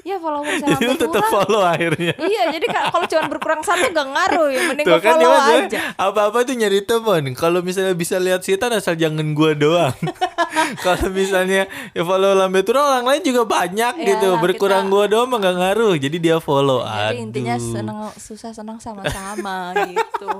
ya 0.00 0.16
followersnya 0.16 0.64
Jadi 0.66 0.80
lu 0.80 0.96
hampir 0.96 0.96
tetap 0.98 1.12
kurang 1.20 1.28
follow 1.30 1.60
akhirnya. 1.62 2.14
iya 2.16 2.48
jadi 2.48 2.66
kalau 2.66 3.04
cuma 3.04 3.22
berkurang 3.28 3.60
satu 3.60 3.84
gak 3.86 4.08
ngaruh 4.08 4.48
ya 4.48 4.60
mending 4.64 4.86
Tuh 4.88 4.96
gue 4.96 5.04
kan 5.04 5.12
follow 5.12 5.28
maksudnya 5.28 5.60
aja 5.60 5.80
apa-apa 6.00 6.38
tuh 6.40 6.54
nyari 6.56 6.80
teman. 6.80 7.22
Kalau 7.36 7.60
misalnya 7.60 7.92
bisa 7.92 8.16
lihat 8.16 8.40
setan 8.40 8.72
asal 8.72 8.96
jangan 8.96 9.36
gua 9.36 9.52
doang. 9.52 9.92
Kalau 10.84 11.12
misalnya 11.12 11.68
ya 11.92 12.00
follow 12.00 12.32
lambe 12.32 12.64
turun 12.64 12.80
orang 12.80 13.04
lain 13.04 13.20
juga 13.20 13.44
banyak 13.44 13.94
Ya 13.94 14.06
gitu. 14.08 14.40
Berkurang 14.40 14.88
kita- 14.88 14.92
gua 14.96 15.04
doang 15.04 15.28
mah 15.28 15.38
gak 15.38 15.56
ngaruh. 15.58 15.92
Jadi 15.94 16.16
dia 16.16 16.40
follow. 16.40 16.80
jadi 16.80 17.20
intinya 17.20 17.54
Aduh. 17.54 17.68
seneng 17.70 17.98
susah 18.16 18.56
senang 18.56 18.80
sama-sama 18.80 19.76
gitu 19.84 20.32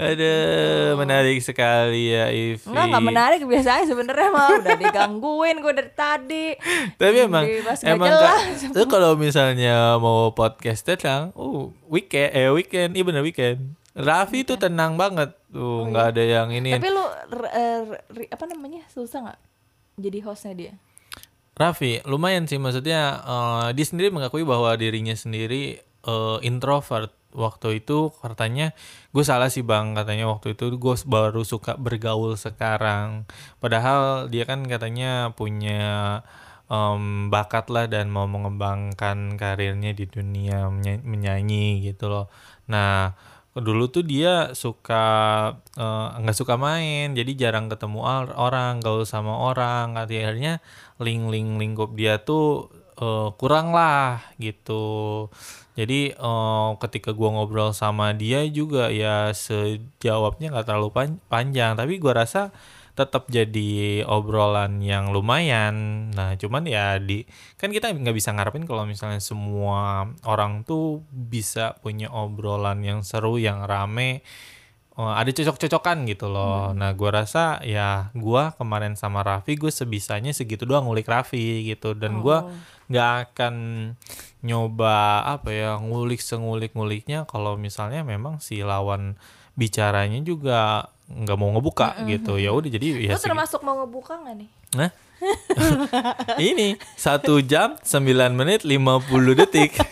Aduh, 0.00 0.96
menarik 0.98 1.38
sekali 1.44 2.14
ya 2.14 2.30
Ivi. 2.30 2.62
Enggak, 2.66 2.84
enggak 2.90 3.04
menarik 3.04 3.40
biasa 3.46 3.68
aja 3.80 3.84
sebenarnya 3.86 4.28
mah 4.32 4.48
udah 4.58 4.74
digangguin 4.78 5.56
gue 5.62 5.72
dari 5.76 5.92
tadi. 5.92 6.46
Tapi 6.98 7.16
emang 7.26 7.44
emang 7.84 8.08
jelas. 8.10 8.86
Kalau 8.92 9.14
misalnya 9.14 10.00
mau 10.02 10.34
podcast 10.34 10.82
tenang, 10.82 11.30
oh 11.38 11.70
weekend 11.86 12.30
eh 12.34 12.50
weekend, 12.50 12.96
iya 12.98 13.04
bener 13.06 13.22
weekend. 13.22 13.78
Raffi 13.94 14.46
tuh 14.46 14.56
tenang 14.56 14.94
banget 14.94 15.34
tuh, 15.50 15.86
nggak 15.90 16.16
ada 16.16 16.22
yang 16.22 16.48
ini. 16.54 16.74
Oh, 16.74 16.78
iya. 16.78 16.82
Tapi 16.82 16.88
lu 16.90 17.04
apa 18.30 18.44
namanya? 18.46 18.82
Susah 18.90 19.30
nggak 19.30 19.40
jadi 20.00 20.18
hostnya 20.24 20.54
dia? 20.56 20.72
Raffi 21.60 22.00
lumayan 22.08 22.48
sih 22.48 22.56
maksudnya 22.56 23.20
eh, 23.20 23.68
dia 23.76 23.86
sendiri 23.86 24.08
mengakui 24.08 24.48
bahwa 24.48 24.72
dirinya 24.80 25.12
sendiri 25.12 25.76
eh, 25.82 26.38
introvert 26.40 27.12
waktu 27.36 27.82
itu 27.84 28.10
katanya 28.18 28.74
gue 29.10 29.24
salah 29.26 29.50
sih 29.50 29.66
bang 29.66 29.92
katanya 29.98 30.30
waktu 30.30 30.54
itu. 30.54 30.70
Gue 30.78 30.94
baru 31.06 31.42
suka 31.42 31.74
bergaul 31.74 32.38
sekarang. 32.38 33.26
Padahal 33.62 34.30
dia 34.30 34.44
kan 34.46 34.62
katanya 34.66 35.34
punya 35.34 35.80
em, 36.70 37.28
bakat 37.32 37.66
lah 37.74 37.86
dan 37.90 38.06
mau 38.14 38.26
mengembangkan 38.30 39.34
karirnya 39.34 39.90
di 39.94 40.06
dunia 40.06 40.70
menya- 40.70 41.02
menyanyi 41.02 41.90
gitu 41.90 42.06
loh. 42.12 42.26
Nah 42.70 43.18
dulu 43.50 43.90
tuh 43.90 44.06
dia 44.06 44.54
suka 44.54 45.04
eh, 45.74 46.08
nggak 46.22 46.36
suka 46.38 46.54
main. 46.54 47.12
Jadi 47.18 47.32
jarang 47.34 47.66
ketemu 47.66 47.98
or- 48.06 48.34
orang 48.38 48.78
gaul 48.78 49.02
sama 49.02 49.34
orang. 49.42 49.98
Akhirnya 49.98 50.62
link 51.02 51.26
link 51.34 51.58
lingkup 51.58 51.90
dia 51.98 52.22
tuh 52.22 52.70
eh, 53.00 53.28
kurang 53.40 53.74
lah 53.74 54.22
gitu 54.38 55.26
jadi 55.80 56.12
eh, 56.12 56.70
ketika 56.84 57.16
gua 57.16 57.32
ngobrol 57.32 57.72
sama 57.72 58.12
dia 58.12 58.44
juga 58.52 58.92
ya 58.92 59.32
sejawabnya 59.32 60.52
nggak 60.52 60.66
terlalu 60.68 60.88
pan- 60.92 61.20
panjang 61.32 61.72
tapi 61.72 61.96
gua 61.96 62.20
rasa 62.20 62.52
tetap 63.00 63.32
jadi 63.32 64.04
obrolan 64.04 64.84
yang 64.84 65.08
lumayan. 65.14 66.10
Nah, 66.12 66.36
cuman 66.36 66.68
ya 66.68 67.00
di 67.00 67.24
kan 67.56 67.72
kita 67.72 67.88
nggak 67.96 68.12
bisa 68.12 68.34
ngarepin 68.36 68.68
kalau 68.68 68.84
misalnya 68.84 69.22
semua 69.24 70.04
orang 70.28 70.68
tuh 70.68 71.00
bisa 71.08 71.80
punya 71.80 72.12
obrolan 72.12 72.84
yang 72.84 73.00
seru, 73.00 73.40
yang 73.40 73.64
rame, 73.64 74.20
eh, 75.00 75.12
ada 75.16 75.30
cocok-cocokan 75.32 76.04
gitu 76.12 76.28
loh. 76.28 76.76
Nah, 76.76 76.92
gua 76.92 77.24
rasa 77.24 77.62
ya 77.64 78.12
gua 78.12 78.52
kemarin 78.60 78.98
sama 79.00 79.24
Raffi 79.24 79.56
gue 79.56 79.72
sebisanya 79.72 80.36
segitu 80.36 80.68
doang 80.68 80.84
ngulik 80.84 81.08
Raffi 81.08 81.72
gitu 81.72 81.96
dan 81.96 82.20
gua 82.20 82.52
nggak 82.90 83.10
akan 83.32 83.54
nyoba 84.40 85.20
apa 85.26 85.52
ya 85.52 85.76
ngulik 85.76 86.24
sengulik 86.24 86.72
nguliknya 86.72 87.28
kalau 87.28 87.60
misalnya 87.60 88.00
memang 88.00 88.40
si 88.40 88.64
lawan 88.64 89.20
bicaranya 89.52 90.16
juga 90.24 90.88
nggak 91.10 91.36
mau 91.36 91.50
ngebuka 91.52 92.06
gitu 92.06 92.38
ya 92.38 92.54
udah 92.54 92.70
jadi 92.70 93.12
ya 93.12 93.14
Lu 93.18 93.20
termasuk 93.20 93.60
mau 93.66 93.82
ngebuka 93.82 94.22
nggak 94.22 94.34
nih? 94.38 94.48
Nah, 94.78 94.90
ini 96.38 96.78
satu 96.94 97.42
jam 97.42 97.74
9 97.82 98.30
menit 98.32 98.62
50 98.62 99.40
detik. 99.42 99.74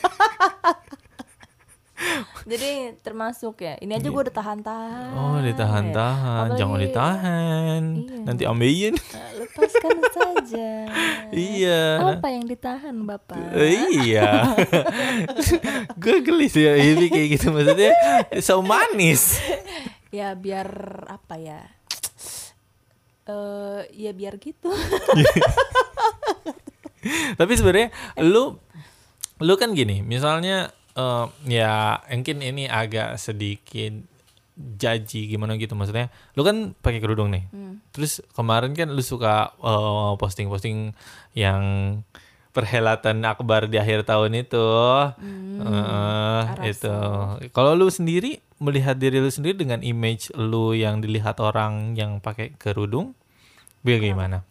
Jadi 2.49 2.71
termasuk 2.99 3.61
ya. 3.61 3.77
Ini 3.77 3.93
aja 3.95 4.09
gue 4.09 4.23
udah 4.25 4.33
tahan-tahan. 4.33 5.13
Oh, 5.13 5.37
ditahan-tahan, 5.39 6.49
Apalagi- 6.49 6.59
jangan 6.59 6.79
ditahan. 6.81 7.83
Iya. 7.95 8.17
Nanti 8.25 8.43
ambeien. 8.43 8.95
Eh, 8.97 9.31
Lepaskan 9.37 9.99
saja. 10.17 10.71
iya. 11.29 11.83
Apa 12.17 12.29
yang 12.29 12.49
ditahan, 12.49 12.97
Bapak? 13.05 13.37
Eh, 13.53 13.77
iya. 14.01 14.57
Gue 16.03 16.21
gelis 16.21 16.53
ya 16.53 16.73
ini 16.75 17.07
kayak 17.07 17.29
gitu 17.37 17.53
maksudnya 17.53 17.93
so 18.41 18.59
manis. 18.61 19.37
Ya 20.09 20.33
biar 20.33 20.65
apa 21.05 21.37
ya? 21.37 21.69
Eh, 23.29 23.81
ya 23.93 24.11
biar 24.11 24.41
gitu. 24.41 24.73
Tapi 27.37 27.53
sebenarnya 27.55 27.93
lu 28.19 28.57
lu 29.39 29.55
kan 29.55 29.71
gini, 29.71 30.01
misalnya 30.01 30.73
eh, 30.99 31.25
ya 31.47 32.03
mungkin 32.11 32.43
ini 32.43 32.67
agak 32.67 33.15
sedikit 33.23 33.95
jaji 34.59 35.31
gimana 35.31 35.55
gitu 35.55 35.79
maksudnya. 35.79 36.11
Lu 36.35 36.43
kan 36.43 36.75
pakai 36.83 36.99
kerudung 36.99 37.31
nih. 37.31 37.47
Terus 37.95 38.19
kemarin 38.35 38.75
kan 38.75 38.91
lu 38.91 39.03
suka 39.03 39.55
eh, 39.63 40.13
posting-posting 40.19 40.93
yang 41.39 41.63
perhelatan 42.51 43.23
akbar 43.23 43.71
di 43.71 43.79
akhir 43.79 44.03
tahun 44.03 44.43
itu. 44.43 44.69
Eh, 45.63 46.43
itu. 46.67 46.97
Kalau 47.55 47.79
lu 47.79 47.87
sendiri 47.87 48.43
melihat 48.59 48.99
diri 48.99 49.23
lu 49.23 49.31
sendiri 49.31 49.55
dengan 49.55 49.79
image 49.87 50.35
lu 50.35 50.75
yang 50.75 50.99
dilihat 50.99 51.39
orang 51.39 51.95
yang 51.95 52.19
pakai 52.19 52.59
kerudung, 52.59 53.15
bagaimana? 53.87 54.43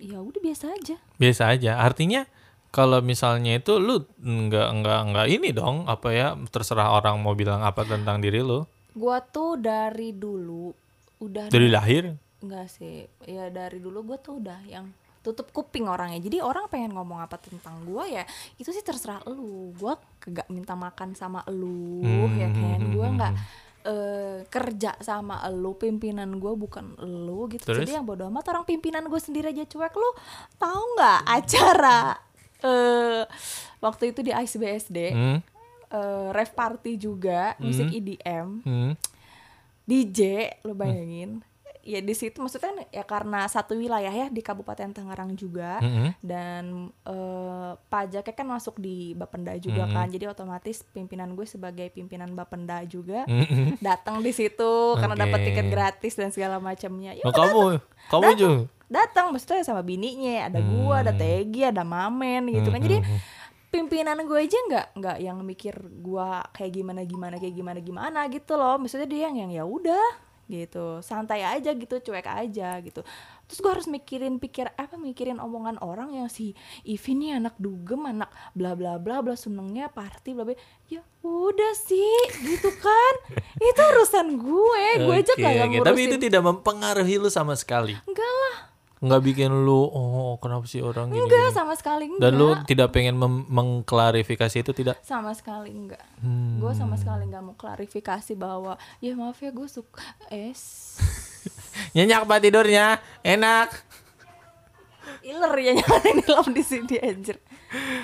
ya 0.00 0.18
udah 0.24 0.40
biasa 0.40 0.72
aja. 0.72 0.96
biasa 1.20 1.42
aja 1.52 1.72
artinya 1.76 2.24
kalau 2.70 3.02
misalnya 3.02 3.58
itu 3.58 3.82
lu 3.82 4.06
nggak 4.22 4.68
nggak 4.82 5.00
nggak 5.10 5.26
ini 5.26 5.50
dong 5.50 5.90
apa 5.90 6.08
ya 6.14 6.38
terserah 6.50 6.94
orang 6.94 7.18
mau 7.18 7.34
bilang 7.34 7.66
apa 7.66 7.82
tentang 7.82 8.22
diri 8.22 8.42
lu 8.42 8.62
Gua 8.94 9.22
tuh 9.22 9.54
dari 9.58 10.10
dulu 10.14 10.74
udah 11.22 11.46
dari 11.52 11.68
lahir 11.70 12.10
enggak 12.40 12.66
sih. 12.72 13.04
Ya 13.28 13.52
dari 13.52 13.78
dulu 13.78 14.02
gua 14.02 14.18
tuh 14.18 14.40
udah 14.40 14.60
yang 14.66 14.90
tutup 15.20 15.52
kuping 15.52 15.86
orangnya. 15.86 16.18
Jadi 16.18 16.40
orang 16.40 16.66
pengen 16.72 16.96
ngomong 16.96 17.20
apa 17.20 17.36
tentang 17.38 17.84
gua 17.86 18.08
ya 18.08 18.24
itu 18.58 18.70
sih 18.72 18.82
terserah 18.82 19.22
lu. 19.30 19.70
Gua 19.78 19.94
kagak 20.18 20.48
minta 20.50 20.74
makan 20.74 21.14
sama 21.14 21.44
lu 21.52 22.02
ya 22.34 22.50
kan. 22.50 22.80
Gua 22.90 23.06
nggak 23.14 23.34
eh, 23.80 24.38
kerja 24.50 24.98
sama 24.98 25.44
lu 25.52 25.78
pimpinan 25.78 26.40
gua 26.42 26.58
bukan 26.58 26.98
lu 26.98 27.46
gitu. 27.52 27.70
Terus? 27.70 27.86
Jadi 27.86 27.94
yang 27.94 28.06
bodo 28.08 28.26
amat 28.26 28.50
orang 28.50 28.64
pimpinan 28.66 29.06
gue 29.06 29.20
sendiri 29.22 29.54
aja 29.54 29.64
cuek 29.68 29.94
lu 29.94 30.10
tahu 30.58 30.82
nggak 30.98 31.20
acara 31.28 32.29
eh 32.62 33.24
waktu 33.80 34.12
itu 34.12 34.20
di 34.24 34.32
ICBSD 34.32 34.98
hmm, 35.12 35.38
eh, 35.90 36.28
rave 36.32 36.54
party 36.54 37.00
juga 37.00 37.56
musik 37.58 37.90
EDM 37.90 38.48
hmm, 38.62 38.92
DJ 39.88 40.20
lo 40.62 40.76
bayangin 40.76 41.42
ya 41.80 42.00
di 42.04 42.12
situ 42.12 42.36
maksudnya 42.44 42.84
ya 42.92 43.04
karena 43.08 43.48
satu 43.48 43.72
wilayah 43.72 44.12
ya 44.12 44.26
di 44.28 44.44
Kabupaten 44.44 44.92
Tangerang 44.92 45.32
juga. 45.34 45.80
Hmm, 45.80 46.12
dan 46.20 46.92
eh, 47.08 47.72
pajaknya 47.88 48.34
kan 48.36 48.46
masuk 48.46 48.78
di 48.78 49.16
Bapenda 49.16 49.56
juga 49.56 49.88
kan. 49.88 50.06
Jadi 50.12 50.28
otomatis 50.28 50.84
pimpinan 50.92 51.32
gue 51.32 51.46
sebagai 51.48 51.88
pimpinan 51.90 52.32
Bapenda 52.36 52.84
juga 52.84 53.24
hmm. 53.24 53.80
datang 53.86 54.20
di 54.20 54.30
situ 54.30 54.96
karena 54.96 55.16
dapat 55.16 55.40
tiket 55.44 55.66
gratis 55.72 56.14
dan 56.16 56.30
segala 56.30 56.60
macamnya. 56.60 57.16
Ya 57.16 57.24
Oh, 57.24 57.32
kamu 57.32 57.80
kamu 58.12 58.30
juga? 58.36 58.56
Datang 58.90 59.30
maksudnya 59.30 59.62
sama 59.62 59.86
bininya 59.86 60.50
ada 60.50 60.58
gua 60.58 61.06
ada 61.06 61.14
Tegi 61.14 61.62
ada 61.62 61.86
Mamen 61.86 62.50
gitu 62.50 62.74
kan. 62.74 62.82
Jadi 62.82 62.98
pimpinan 63.70 64.18
gue 64.26 64.34
aja 64.34 64.58
nggak 64.66 64.86
nggak 64.98 65.16
yang 65.22 65.38
mikir 65.46 65.78
gua 66.02 66.42
kayak 66.50 66.74
gimana 66.74 67.06
gimana 67.06 67.38
kayak 67.38 67.54
gimana 67.54 67.78
gimana 67.78 68.20
gitu 68.26 68.58
loh. 68.58 68.82
Maksudnya 68.82 69.06
dia 69.06 69.30
yang 69.30 69.46
yang 69.46 69.50
ya 69.54 69.64
udah 69.64 70.29
gitu. 70.50 70.98
Santai 71.06 71.46
aja 71.46 71.70
gitu 71.70 72.02
cuek 72.02 72.26
aja 72.26 72.82
gitu. 72.82 73.06
Terus 73.46 73.58
gua 73.62 73.78
harus 73.78 73.86
mikirin 73.86 74.42
pikir 74.42 74.66
apa 74.74 74.98
mikirin 74.98 75.38
omongan 75.38 75.78
orang 75.78 76.10
yang 76.10 76.26
si 76.26 76.58
Ivi 76.82 77.14
nih 77.14 77.38
anak 77.38 77.54
dugem 77.62 78.02
anak 78.10 78.34
bla 78.58 78.74
bla 78.74 78.98
bla 78.98 79.22
bla 79.22 79.38
senengnya 79.38 79.86
party 79.86 80.34
bla 80.34 80.42
bla. 80.42 80.58
Ya 80.90 81.06
udah 81.22 81.72
sih 81.78 82.18
gitu 82.42 82.74
kan. 82.74 83.14
Itu 83.62 83.80
urusan 83.94 84.34
gue. 84.34 84.84
Gue 85.06 85.14
aja 85.22 85.34
kagak 85.38 85.70
oke. 85.70 85.72
ngurusin 85.78 85.86
tapi 85.86 86.00
itu 86.10 86.16
tidak 86.18 86.42
mempengaruhi 86.42 87.22
lu 87.22 87.30
sama 87.30 87.54
sekali. 87.54 87.94
Enggak 88.10 88.26
lah 88.26 88.69
nggak 89.00 89.22
bikin 89.24 89.48
lu 89.64 89.88
oh 89.88 90.36
kenapa 90.36 90.68
sih 90.68 90.84
orang 90.84 91.08
gini, 91.08 91.24
enggak 91.24 91.48
gini? 91.48 91.56
sama 91.56 91.72
sekali 91.72 92.04
enggak 92.04 92.20
dan 92.20 92.32
lu 92.36 92.52
tidak 92.68 92.88
pengen 92.92 93.16
mengklarifikasi 93.48 94.60
itu 94.60 94.72
tidak? 94.76 95.00
Sama 95.00 95.32
sekali 95.32 95.72
enggak. 95.72 96.04
Hmm. 96.20 96.60
gue 96.60 96.72
sama 96.76 97.00
sekali 97.00 97.24
nggak 97.24 97.40
mau 97.40 97.56
klarifikasi 97.56 98.32
bahwa 98.36 98.76
ya 99.00 99.16
maaf 99.16 99.40
ya 99.40 99.48
gue 99.56 99.68
suka 99.72 100.04
es. 100.28 101.00
Nyenyak 101.96 102.28
pak 102.28 102.44
tidurnya? 102.44 103.00
Enak. 103.24 103.72
Iler 105.24 105.54
ya 105.64 105.72
nyalain 105.80 106.20
film 106.20 106.48
di 106.52 106.60
sini 106.60 106.96
anjir. 107.00 107.40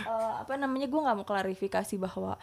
Eh, 0.08 0.32
apa 0.40 0.56
namanya 0.56 0.88
gue 0.88 1.00
nggak 1.00 1.16
mau 1.20 1.28
klarifikasi 1.28 1.94
bahwa 2.00 2.40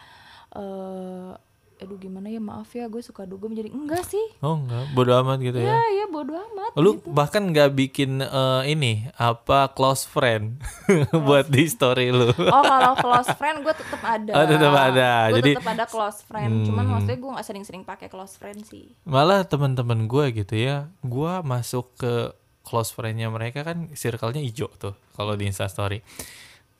eh 0.54 1.53
aduh 1.84 1.94
gimana 1.94 2.26
ya 2.26 2.38
maaf 2.38 2.66
ya 2.70 2.84
gue 2.84 2.98
suka 2.98 3.22
dugem 3.22 3.52
jadi 3.52 3.68
enggak 3.68 4.02
sih 4.02 4.24
Oh 4.40 4.56
enggak, 4.56 4.90
bodo 4.90 5.12
amat 5.18 5.38
gitu 5.38 5.58
ya. 5.58 5.70
ya 5.70 5.80
ya 5.94 6.06
bodo 6.06 6.32
amat 6.32 6.72
Lu 6.74 6.96
gitu. 6.96 7.06
bahkan 7.08 7.44
nggak 7.44 7.70
bikin 7.70 8.18
eh, 8.18 8.62
ini 8.66 8.92
apa 9.14 9.68
close 9.70 10.02
friend 10.02 10.56
buat 11.26 11.46
di 11.46 11.64
story 11.64 12.08
lu. 12.08 12.32
Oh 12.32 12.62
kalau 12.62 12.96
close 12.96 13.30
friend 13.34 13.60
gue 13.60 13.74
tetap 13.74 14.00
ada. 14.00 14.32
Oh, 14.32 14.44
tetep 14.44 14.72
ada. 14.72 15.10
Gue 15.28 15.38
Jadi- 15.38 15.54
tetap 15.54 15.68
ada 15.70 15.84
close 15.84 16.20
friend. 16.20 16.64
Cuman 16.64 16.82
Hmm. 16.82 16.90
maksudnya 16.94 17.16
gue 17.16 17.30
nggak 17.30 17.46
sering-sering 17.46 17.82
pakai 17.82 18.08
close 18.08 18.34
friend 18.34 18.64
sih. 18.64 18.96
Malah 19.04 19.44
teman-teman 19.44 20.04
gue 20.04 20.24
gitu 20.34 20.56
ya, 20.56 20.88
gue 21.00 21.32
masuk 21.42 21.94
ke 21.94 22.32
close 22.62 22.90
friendnya 22.90 23.28
mereka 23.28 23.60
kan 23.60 23.92
circle-nya 23.92 24.40
hijau 24.40 24.72
tuh 24.72 24.96
kalau 25.12 25.34
di 25.34 25.44
Insta 25.44 25.66
Story. 25.66 26.00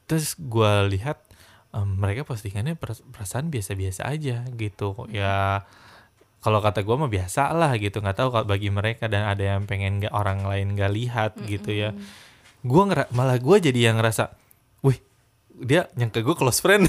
Terus 0.04 0.32
gue 0.34 0.72
lihat 0.90 1.23
em, 1.74 1.88
mereka 1.98 2.22
postingannya 2.22 2.78
per- 2.78 3.02
perasaan 3.10 3.50
biasa-biasa 3.50 4.06
aja 4.06 4.46
gitu. 4.54 4.94
Ya 5.10 5.66
kalau 6.38 6.60
kata 6.60 6.84
gue 6.84 6.94
mah 6.94 7.10
biasa 7.10 7.50
lah 7.52 7.74
gitu. 7.76 7.98
Nggak 7.98 8.16
tahu 8.16 8.28
kalau 8.30 8.46
bagi 8.46 8.70
mereka 8.70 9.10
dan 9.10 9.26
ada 9.26 9.42
yang 9.42 9.66
pengen 9.66 9.98
nggak 9.98 10.14
orang 10.14 10.46
lain 10.46 10.78
nggak 10.78 10.92
lihat 10.92 11.32
gitu 11.44 11.74
ya. 11.74 11.90
Gue 12.62 12.82
ngera- 12.86 13.10
malah 13.10 13.36
gue 13.36 13.56
jadi 13.60 13.90
yang 13.92 13.98
ngerasa, 13.98 14.32
wih 14.80 14.96
dia 15.54 15.90
nyangka 15.94 16.22
gue 16.22 16.34
close 16.34 16.58
friend. 16.58 16.88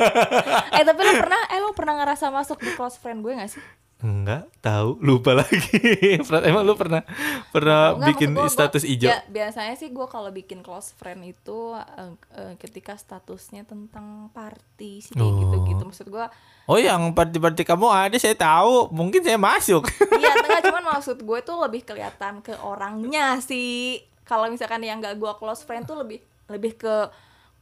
eh 0.76 0.82
tapi 0.82 1.00
lo 1.00 1.12
pernah, 1.18 1.40
eh 1.50 1.60
lo 1.60 1.70
pernah 1.76 1.94
ngerasa 2.00 2.30
masuk 2.30 2.58
di 2.58 2.72
close 2.72 2.96
friend 2.96 3.20
gue 3.20 3.32
gak 3.36 3.50
sih? 3.52 3.62
Enggak 4.02 4.50
tahu, 4.58 4.98
lupa 4.98 5.30
lagi. 5.40 6.18
Emang 6.18 6.62
lu 6.62 6.74
pernah 6.74 7.06
pernah 7.48 7.94
Enggak, 7.94 8.06
bikin 8.10 8.30
gua- 8.32 8.46
status 8.46 8.82
hijau? 8.82 9.06
Ya, 9.06 9.22
biasanya 9.24 9.72
sih 9.72 9.88
gue 9.88 10.06
kalau 10.06 10.28
bikin 10.28 10.60
close 10.60 10.90
friend 10.92 11.22
itu 11.22 11.58
eh, 11.72 12.10
eh, 12.34 12.54
ketika 12.56 12.92
statusnya 12.92 13.62
tentang 13.62 14.26
party 14.30 15.00
sih 15.00 15.14
Oh. 15.14 15.38
gitu-gitu. 15.38 15.80
Maksud 15.80 16.08
gue, 16.08 16.26
Oh, 16.64 16.76
yang 16.76 17.10
party-party 17.10 17.62
kamu 17.62 17.86
ada 17.86 18.16
saya 18.16 18.34
tahu. 18.34 18.90
Mungkin 18.90 19.18
saya 19.20 19.34
masuk. 19.34 19.86
iya 20.18 20.34
enggak 20.36 20.62
cuman 20.64 20.84
maksud 20.88 21.18
gue 21.18 21.38
tuh 21.40 21.56
lebih 21.56 21.82
kelihatan 21.82 22.38
ke 22.38 22.54
orangnya 22.56 23.38
sih. 23.38 23.98
Kalau 24.22 24.46
misalkan 24.46 24.78
yang 24.80 24.98
gak 24.98 25.14
gue 25.14 25.32
close 25.36 25.62
friend 25.62 25.82
tuh 25.82 25.94
lebih 25.96 26.18
lebih 26.46 26.74
ke 26.76 26.94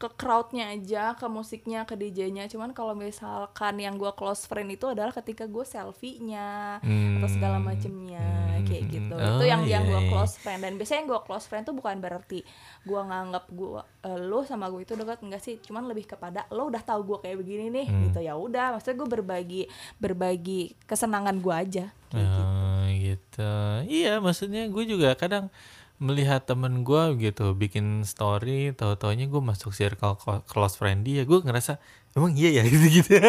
ke 0.01 0.09
crowdnya 0.17 0.73
aja, 0.73 1.13
ke 1.13 1.29
musiknya, 1.29 1.85
ke 1.85 1.93
DJ-nya. 1.93 2.49
Cuman 2.49 2.73
kalau 2.73 2.97
misalkan 2.97 3.77
yang 3.77 4.01
gue 4.01 4.09
close 4.17 4.49
friend 4.49 4.73
itu 4.73 4.89
adalah 4.89 5.13
ketika 5.13 5.45
gue 5.45 5.61
selfie-nya 5.61 6.81
atau 6.81 7.29
segala 7.29 7.61
macemnya 7.61 8.57
kayak 8.65 8.85
gitu. 8.89 9.13
Oh, 9.13 9.37
itu 9.37 9.45
yang 9.45 9.69
yang 9.69 9.85
iya, 9.85 9.91
gue 9.93 10.01
iya. 10.01 10.09
close 10.09 10.41
friend. 10.41 10.65
Dan 10.65 10.81
biasanya 10.81 11.05
yang 11.05 11.09
gue 11.13 11.21
close 11.29 11.47
friend 11.53 11.69
tuh 11.69 11.77
bukan 11.77 12.01
berarti 12.01 12.41
gue 12.89 13.01
nganggap 13.01 13.45
gue 13.53 13.81
eh, 14.09 14.19
lo 14.25 14.41
sama 14.49 14.73
gue 14.73 14.89
itu 14.89 14.97
dekat 14.97 15.21
enggak 15.21 15.43
sih. 15.45 15.61
Cuman 15.61 15.85
lebih 15.85 16.09
kepada 16.09 16.49
lo 16.49 16.73
udah 16.73 16.81
tahu 16.81 17.05
gue 17.05 17.19
kayak 17.29 17.37
begini 17.37 17.69
nih 17.69 17.87
Hmm. 17.93 18.09
gitu 18.09 18.25
ya 18.25 18.41
udah. 18.41 18.81
Maksudnya 18.81 18.97
gue 19.05 19.09
berbagi 19.21 19.63
berbagi 20.01 20.81
kesenangan 20.89 21.37
gue 21.45 21.55
aja. 21.55 21.85
Kayak 22.09 22.25
gitu. 22.25 22.41
Oh, 22.41 22.85
gitu. 22.89 23.53
Iya, 23.85 24.13
maksudnya 24.25 24.65
gue 24.65 24.85
juga 24.89 25.13
kadang 25.13 25.53
melihat 26.01 26.41
temen 26.49 26.83
gue 26.89 27.03
gitu 27.21 27.53
bikin 27.53 28.03
story, 28.09 28.73
tahu-taunya 28.73 29.29
gue 29.29 29.43
masuk 29.51 29.71
circle 29.77 30.17
close 30.49 30.75
friend 30.81 31.05
dia, 31.05 31.23
gue 31.29 31.39
ngerasa 31.45 31.77
emang 32.17 32.33
iya 32.41 32.51
ya 32.61 32.63
gitu-gitu. 32.73 33.21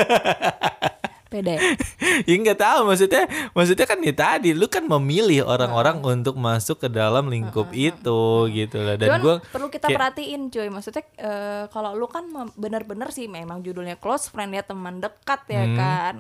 Pede. 1.32 1.56
ya 2.28 2.36
nggak 2.36 2.60
tahu 2.60 2.80
maksudnya 2.84 3.24
maksudnya 3.52 3.88
kan 3.88 3.96
ya 3.98 4.12
tadi 4.12 4.52
lu 4.52 4.68
kan 4.68 4.84
memilih 4.84 5.48
orang-orang 5.48 6.04
untuk 6.04 6.36
masuk 6.36 6.76
ke 6.78 6.92
dalam 6.92 7.26
lingkup 7.26 7.72
itu 7.72 8.22
gitu 8.52 8.78
lah 8.78 9.00
dan 9.00 9.16
gue 9.18 9.40
perlu 9.48 9.72
kita 9.72 9.88
perhatiin 9.88 10.52
cuy. 10.52 10.68
Maksudnya 10.68 11.08
eh, 11.16 11.64
kalau 11.68 11.96
lu 11.96 12.04
kan 12.06 12.28
bener-bener 12.54 13.08
sih 13.10 13.32
memang 13.32 13.64
judulnya 13.64 13.96
close 13.96 14.28
friend 14.28 14.52
ya 14.52 14.62
teman 14.62 15.00
dekat 15.00 15.48
ya 15.48 15.64
Hmm. 15.64 15.78
kan. 15.78 16.16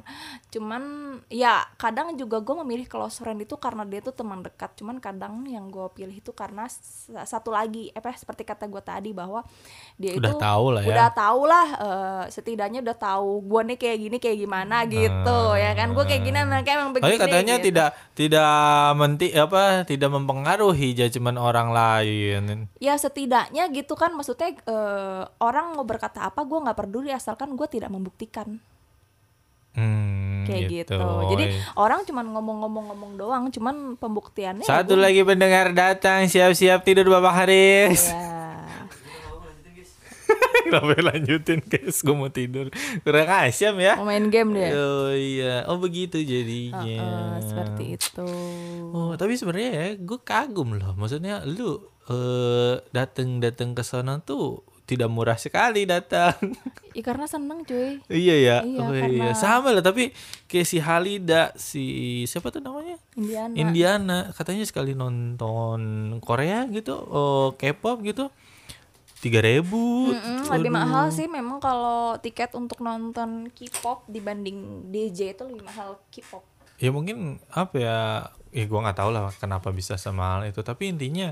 Cuman 0.47 0.83
ya 1.27 1.59
kadang 1.75 2.15
juga 2.15 2.39
gue 2.39 2.55
memilih 2.63 2.87
close 2.87 3.19
friend 3.19 3.43
itu 3.43 3.59
karena 3.59 3.83
dia 3.83 3.99
tuh 3.99 4.15
teman 4.15 4.39
dekat. 4.39 4.79
Cuman 4.79 5.03
kadang 5.03 5.43
yang 5.43 5.67
gue 5.67 5.91
pilih 5.91 6.15
itu 6.15 6.31
karena 6.31 6.71
satu 7.21 7.51
lagi 7.51 7.91
apa 7.91 8.15
seperti 8.15 8.47
kata 8.47 8.63
gue 8.65 8.79
tadi 8.79 9.11
bahwa 9.11 9.43
dia 9.97 10.15
Udah 10.15 10.31
itu 10.31 10.39
tahu 10.39 10.65
lah 10.71 10.81
ya. 10.81 10.89
udah 10.89 11.09
tahu 11.11 11.41
lah 11.43 11.67
eh, 11.75 12.23
setidaknya 12.31 12.79
udah 12.79 12.95
tahu 12.95 13.43
gue 13.43 13.61
nih 13.67 13.77
kayak 13.77 13.97
gini 13.99 14.17
kayak 14.17 14.37
gimana 14.39 14.75
gitu 14.85 15.00
ya 15.55 15.71
kan 15.73 15.87
gue 15.91 16.03
kayak 16.03 16.21
gini 16.21 16.37
anaknya 16.37 16.73
emang 16.77 16.91
begini 16.91 17.07
Tapi 17.09 17.21
katanya 17.21 17.55
gitu. 17.55 17.65
tidak 17.67 17.89
tidak 18.11 18.51
menti 18.93 19.27
apa 19.31 19.61
tidak 19.83 20.09
mempengaruhi 20.09 20.93
judgement 20.93 21.37
orang 21.37 21.69
lain. 21.69 22.67
ya 22.77 22.93
setidaknya 22.93 23.69
gitu 23.69 23.93
kan 23.93 24.11
maksudnya 24.11 24.53
eh, 24.53 25.23
orang 25.37 25.73
mau 25.73 25.83
berkata 25.83 26.21
apa 26.23 26.41
gue 26.41 26.59
nggak 26.59 26.77
peduli 26.77 27.09
asalkan 27.09 27.53
gue 27.53 27.67
tidak 27.67 27.89
membuktikan 27.89 28.59
Hmm, 29.71 30.43
kayak 30.43 30.67
gitu, 30.83 30.99
jadi 31.31 31.47
orang 31.79 32.03
cuman 32.03 32.27
ngomong-ngomong-ngomong 32.27 33.15
doang 33.15 33.47
cuman 33.47 33.95
pembuktiannya 33.95 34.67
ya 34.67 34.83
satu 34.83 34.99
gua- 34.99 35.07
lagi 35.07 35.23
pendengar 35.23 35.71
datang 35.71 36.27
siap-siap 36.27 36.83
tidur 36.83 37.07
Bapak 37.07 37.31
Haris. 37.33 38.11
ya 38.11 38.40
Kenapa 40.69 40.93
lanjutin 41.01 41.59
guys? 41.63 42.01
Gue 42.01 42.15
mau 42.15 42.29
tidur. 42.29 42.69
Kurang 43.01 43.29
asyam 43.45 43.75
ya. 43.77 43.97
mau 43.97 44.07
main 44.07 44.29
game 44.29 44.53
dia 44.53 44.69
Oh 44.73 45.11
iya, 45.11 45.65
oh 45.65 45.77
begitu 45.77 46.21
jadinya. 46.21 46.83
Eh, 46.83 47.37
seperti 47.43 47.83
itu 47.97 48.27
Oh, 48.91 49.15
tapi 49.15 49.35
sebenarnya 49.35 49.71
ya, 49.71 49.87
gue 49.95 50.19
kagum 50.21 50.77
loh. 50.77 50.93
Maksudnya 50.93 51.41
lu 51.43 51.79
eh 52.09 52.75
dateng 52.91 53.37
dateng 53.39 53.71
ke 53.71 53.85
sana 53.85 54.19
tuh 54.19 54.65
tidak 54.83 55.07
murah 55.07 55.39
sekali 55.39 55.87
datang. 55.87 56.35
ya 56.97 56.99
karena 56.99 57.23
seneng 57.23 57.63
cuy 57.63 58.03
iya 58.11 58.35
ya. 58.35 58.57
Iya, 58.67 58.79
oh 58.83 58.91
karena- 58.91 59.07
iya, 59.07 59.31
sama 59.31 59.71
lah. 59.71 59.79
Tapi 59.79 60.11
kayak 60.51 60.67
si 60.67 60.77
Halida, 60.83 61.55
si 61.55 61.83
siapa 62.27 62.51
tuh 62.51 62.59
namanya? 62.59 62.99
Indiana 63.15 63.53
Indiana 63.55 64.17
katanya 64.35 64.67
sekali 64.67 64.91
nonton 64.91 65.79
Korea 66.19 66.67
gitu, 66.67 66.91
oh 66.99 67.55
K-pop 67.55 68.03
gitu, 68.03 68.27
tiga 69.21 69.39
ribu. 69.39 70.09
Mm-mm, 70.11 70.49
lebih 70.49 70.73
mahal 70.73 71.13
sih 71.13 71.29
memang 71.29 71.61
kalau 71.61 72.17
tiket 72.17 72.51
untuk 72.53 72.81
nonton 72.81 73.53
K-pop 73.53 74.09
dibanding 74.09 74.89
DJ 74.89 75.37
itu 75.37 75.45
lebih 75.45 75.61
mahal 75.63 76.01
K-pop 76.09 76.41
Ya 76.77 76.89
mungkin 76.89 77.37
apa 77.47 77.75
ya? 77.77 77.99
Ya 78.49 78.65
gua 78.65 78.83
nggak 78.83 78.97
tahu 78.97 79.09
lah 79.13 79.29
kenapa 79.37 79.69
bisa 79.69 79.95
semahal 79.95 80.49
itu. 80.49 80.59
Tapi 80.59 80.89
intinya 80.89 81.29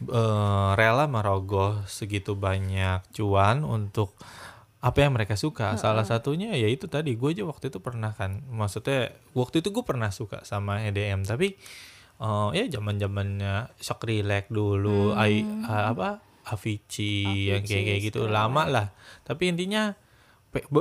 eh, 0.00 0.70
rela 0.74 1.04
merogoh 1.06 1.84
segitu 1.84 2.32
banyak 2.32 3.04
cuan 3.12 3.60
untuk 3.62 4.16
apa 4.80 4.98
yang 4.98 5.12
mereka 5.12 5.36
suka. 5.36 5.76
Salah 5.76 6.02
satunya 6.08 6.56
ya 6.56 6.64
itu 6.66 6.88
tadi 6.88 7.12
gue 7.12 7.28
aja 7.28 7.44
waktu 7.44 7.68
itu 7.68 7.78
pernah 7.78 8.16
kan. 8.16 8.40
Maksudnya 8.48 9.12
waktu 9.32 9.60
itu 9.60 9.68
gue 9.68 9.84
pernah 9.84 10.08
suka 10.08 10.40
sama 10.42 10.80
EDM 10.82 11.22
tapi 11.22 11.52
eh, 12.16 12.48
ya 12.56 12.64
zaman 12.72 12.96
zamannya 12.96 13.76
shock 13.76 14.08
relax 14.08 14.48
dulu, 14.48 15.12
ai 15.12 15.44
a- 15.62 15.92
apa 15.92 16.24
Avicii 16.46 17.50
yang 17.50 17.62
kayak 17.66 17.84
kayak 17.90 18.00
gitu 18.06 18.30
lama 18.30 18.62
lah. 18.70 18.86
Tapi 19.26 19.50
intinya 19.50 19.98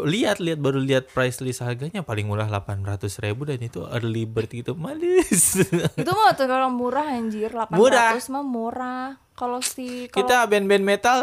lihat 0.07 0.39
lihat 0.39 0.59
baru 0.61 0.79
lihat 0.79 1.11
price 1.11 1.43
list 1.43 1.59
harganya 1.59 2.05
paling 2.05 2.29
murah 2.29 2.47
800 2.47 3.11
ribu 3.19 3.43
dan 3.49 3.59
itu 3.59 3.83
early 3.83 4.23
bird 4.23 4.47
gitu 4.47 4.77
malis. 4.77 5.59
itu 5.99 6.11
mah 6.13 6.31
tuh 6.37 6.47
kalau 6.47 6.69
murah 6.71 7.11
anjir 7.11 7.51
800 7.51 7.75
Murah. 7.75 8.11
mah 8.31 8.45
murah 8.45 9.05
kalau 9.35 9.59
si 9.59 10.07
kalau 10.07 10.23
Kita 10.23 10.47
band-band 10.47 10.85
metal 10.85 11.17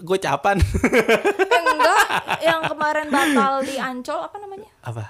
gocapan. 0.00 0.56
Eh, 0.62 1.62
enggak 1.74 2.04
yang 2.40 2.60
kemarin 2.70 3.06
batal 3.10 3.66
di 3.66 3.76
Ancol 3.76 4.20
apa 4.24 4.36
namanya 4.40 4.70
apa? 4.86 5.04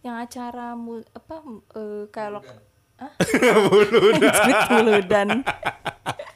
yang 0.00 0.16
acara 0.16 0.72
mu, 0.72 1.04
apa 1.12 1.44
eh, 1.76 2.04
kayak 2.08 2.30
lo 2.32 2.40
Hah? 3.00 3.10
Muludan. 4.70 5.28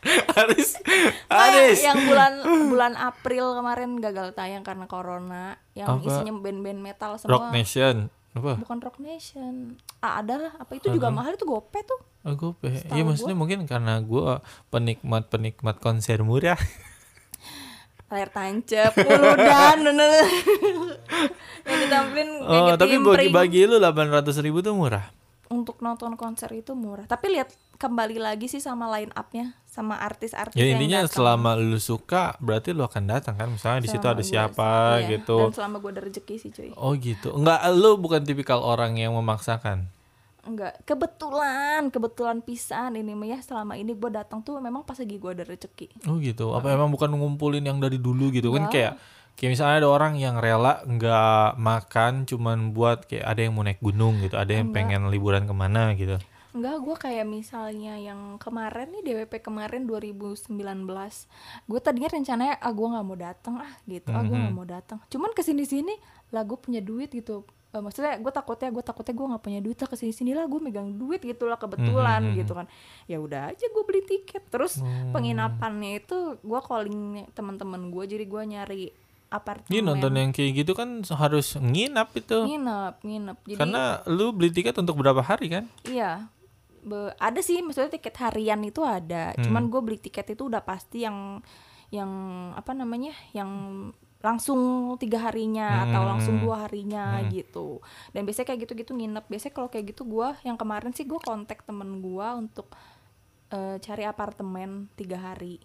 Haris, 0.05 0.77
Ah, 1.29 1.49
Haris. 1.49 1.81
yang 1.81 1.97
bulan 2.03 2.33
bulan 2.69 2.93
April 2.95 3.55
kemarin 3.55 3.97
gagal 3.97 4.33
tayang 4.33 4.61
karena 4.61 4.85
corona 4.85 5.57
yang 5.73 5.97
Apa? 5.97 6.05
isinya 6.05 6.33
band-band 6.35 6.77
metal 6.79 7.17
Rock 7.17 7.23
semua 7.23 7.49
Nation. 7.51 7.97
Apa? 8.33 8.59
bukan 8.59 8.79
Rock 8.81 8.99
Nation 8.99 9.79
ah, 10.01 10.19
ada 10.19 10.35
lah 10.37 10.53
apa 10.57 10.75
itu 10.75 10.91
juga 10.91 11.07
mahal 11.09 11.33
itu 11.33 11.47
gope 11.47 11.79
tuh 11.81 12.03
Oh, 12.27 12.35
Setahu 12.35 12.59
Iya 12.91 13.03
maksudnya 13.05 13.33
mungkin 13.33 13.63
karena 13.63 14.01
gue 14.01 14.43
penikmat 14.69 15.29
penikmat 15.29 15.79
konser 15.79 16.19
murah. 16.21 16.59
layar 18.11 18.29
tancap 18.29 18.91
Muludan 18.97 19.77
bener 19.87 20.11
yang 21.65 21.79
ditampilin 21.81 22.29
Oh 22.43 22.75
tapi 22.75 22.97
bagi 22.97 23.31
impring. 23.31 23.33
bagi 23.33 23.61
lu 23.65 23.77
800 23.79 24.11
ribu 24.41 24.61
tuh 24.61 24.75
murah. 24.75 25.07
Untuk 25.47 25.79
nonton 25.79 26.15
konser 26.15 26.49
itu 26.51 26.73
murah 26.73 27.05
tapi 27.05 27.29
lihat 27.31 27.49
kembali 27.75 28.17
lagi 28.17 28.47
sih 28.47 28.59
sama 28.59 28.87
line 28.89 29.11
upnya 29.13 29.59
sama 29.65 29.99
artis-artis 29.99 30.55
Ya 30.55 30.65
yang 30.65 30.79
intinya 30.79 31.03
datang. 31.03 31.15
selama 31.15 31.51
lu 31.55 31.77
suka 31.77 32.39
berarti 32.39 32.71
lu 32.71 32.81
akan 32.81 33.05
datang 33.05 33.35
kan 33.35 33.49
misalnya 33.49 33.81
di 33.81 33.91
situ 33.91 34.05
ada 34.05 34.23
siapa 34.23 35.03
iya, 35.03 35.19
gitu. 35.19 35.37
dan 35.37 35.53
selama 35.53 35.77
gue 35.79 35.91
ada 35.91 36.03
rezeki 36.03 36.35
sih 36.39 36.51
cuy 36.51 36.71
Oh 36.75 36.95
gitu. 36.95 37.35
Enggak 37.35 37.59
lu 37.73 37.97
bukan 37.97 38.23
tipikal 38.23 38.59
orang 38.59 38.95
yang 38.95 39.13
memaksakan. 39.13 39.91
enggak 40.45 40.77
kebetulan 40.85 41.89
kebetulan 41.89 42.39
pisan 42.39 42.95
ini 42.95 43.13
mah 43.13 43.27
ya 43.27 43.39
selama 43.41 43.75
ini 43.75 43.93
gue 43.93 44.11
datang 44.13 44.39
tuh 44.39 44.61
memang 44.61 44.85
pas 44.85 44.95
lagi 44.95 45.17
gue 45.17 45.31
ada 45.33 45.43
rezeki 45.43 46.05
Oh 46.05 46.21
gitu. 46.21 46.53
Apa 46.53 46.71
emang 46.71 46.89
bukan 46.89 47.11
ngumpulin 47.11 47.65
yang 47.65 47.79
dari 47.79 47.97
dulu 47.97 48.29
gitu 48.29 48.53
kan 48.53 48.69
kayak 48.69 48.95
Kayak 49.35 49.51
misalnya 49.59 49.77
ada 49.83 49.89
orang 49.91 50.15
yang 50.15 50.39
rela 50.39 50.81
nggak 50.87 51.59
makan 51.59 52.23
cuman 52.25 52.71
buat 52.71 53.11
kayak 53.11 53.27
ada 53.27 53.41
yang 53.43 53.53
mau 53.59 53.67
naik 53.67 53.83
gunung 53.83 54.23
gitu, 54.23 54.39
ada 54.39 54.53
yang 54.55 54.71
pengen 54.71 55.11
liburan 55.11 55.45
ke 55.45 55.55
mana 55.55 55.91
gitu. 55.99 56.17
Enggak, 56.55 56.77
gue 56.87 56.97
kayak 57.11 57.27
misalnya 57.27 57.99
yang 57.99 58.39
kemarin 58.39 58.95
nih 58.95 59.03
DWP 59.03 59.43
kemarin 59.43 59.91
2019 59.91 60.55
Gue 61.67 61.81
tadinya 61.83 62.07
rencananya, 62.07 62.63
ah 62.63 62.71
gue 62.71 62.87
gak 62.95 63.03
mau 63.03 63.19
datang 63.19 63.55
ah 63.59 63.75
gitu. 63.91 64.15
Ah 64.15 64.23
gue 64.23 64.39
gak 64.39 64.55
mau 64.55 64.63
datang 64.63 65.03
Cuman 65.11 65.35
ke 65.35 65.43
sini-sini 65.43 65.99
lah 66.31 66.47
gue 66.47 66.55
punya 66.55 66.79
duit 66.79 67.11
gitu. 67.11 67.43
Eh, 67.75 67.83
Maksudnya 67.83 68.23
gue 68.23 68.31
takutnya, 68.31 68.71
gue 68.71 68.87
takutnya 68.87 69.15
gue 69.19 69.27
gak 69.35 69.43
punya 69.43 69.61
duit 69.67 69.79
lah 69.83 69.91
ke 69.91 69.99
sini-sini 69.99 70.31
lah 70.31 70.47
Gue 70.47 70.63
megang 70.63 70.95
duit 70.95 71.27
gitu 71.27 71.51
lah 71.51 71.59
kebetulan 71.59 72.23
gitu 72.39 72.55
kan. 72.55 72.71
Ya 73.11 73.19
udah 73.19 73.51
aja 73.51 73.67
gue 73.67 73.83
beli 73.83 74.07
tiket. 74.07 74.47
Terus 74.47 74.79
penginapannya 75.11 76.07
itu 76.07 76.39
gue 76.39 76.61
calling 76.63 77.35
teman-teman 77.35 77.91
gue 77.91 78.05
Jadi 78.07 78.25
gue 78.31 78.43
nyari 78.47 78.85
apartemen 79.35 79.71
Ini 79.75 79.81
nonton 79.83 80.13
yang 80.15 80.31
kayak 80.31 80.63
gitu 80.63 80.73
kan 80.79 81.03
harus 81.03 81.59
nginap 81.59 82.15
itu. 82.15 82.47
Nginep, 82.47 82.95
nginep 83.03 83.39
Jadi 83.43 83.59
Karena 83.59 83.99
lu 84.07 84.31
beli 84.31 84.55
tiket 84.55 84.79
untuk 84.79 84.95
berapa 85.03 85.19
hari 85.21 85.51
kan? 85.51 85.65
Iya, 85.85 86.31
Be- 86.85 87.17
ada 87.17 87.41
sih 87.41 87.65
maksudnya 87.65 87.97
tiket 87.97 88.15
harian 88.21 88.61
itu 88.63 88.85
ada. 88.85 89.33
Cuman 89.41 89.73
gue 89.73 89.81
beli 89.81 89.99
tiket 89.99 90.37
itu 90.37 90.47
udah 90.47 90.61
pasti 90.61 91.03
yang 91.03 91.41
yang 91.89 92.11
apa 92.55 92.77
namanya, 92.77 93.17
yang 93.33 93.51
langsung 94.25 94.93
tiga 94.97 95.29
harinya 95.29 95.85
atau 95.85 96.03
langsung 96.09 96.41
dua 96.41 96.65
harinya 96.65 97.21
gitu. 97.29 97.81
Dan 98.13 98.25
biasanya 98.25 98.53
kayak 98.53 98.61
gitu-gitu 98.69 98.93
nginep. 98.97 99.25
Biasanya 99.29 99.55
kalau 99.57 99.69
kayak 99.69 99.97
gitu 99.97 100.09
gue 100.09 100.29
yang 100.49 100.57
kemarin 100.57 100.93
sih 100.97 101.05
gue 101.05 101.21
kontak 101.21 101.65
temen 101.65 102.01
gue 102.01 102.29
untuk 102.37 102.73
eh, 103.53 103.77
cari 103.81 104.05
apartemen 104.05 104.89
tiga 104.97 105.21
hari. 105.21 105.61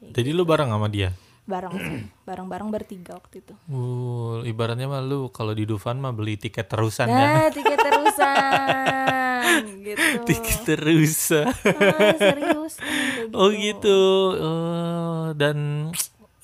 Kayak 0.00 0.12
Jadi 0.16 0.30
lu 0.32 0.44
bareng 0.48 0.72
sama 0.72 0.88
dia. 0.88 1.12
Bareng 1.48 1.74
sih, 1.80 2.04
bareng-bareng 2.28 2.68
bertiga 2.68 3.16
waktu 3.16 3.40
itu. 3.40 3.54
Uh, 3.72 4.44
ibaratnya 4.44 4.84
mah 4.84 5.00
lu 5.00 5.32
kalau 5.32 5.56
di 5.56 5.64
Dufan 5.64 5.96
mah 5.96 6.12
beli 6.12 6.36
tiket 6.36 6.68
terusan 6.68 7.08
ya. 7.08 7.16
Nah, 7.16 7.48
tiket 7.48 7.78
terusan 7.80 9.62
gitu. 9.88 10.18
Tiket 10.28 10.58
terusan. 10.68 11.48
Ah, 11.98 12.14
serius 12.14 12.74
kayak 12.84 13.32
Oh 13.32 13.48
gitu. 13.48 14.00
Oh, 14.36 15.24
dan 15.32 15.88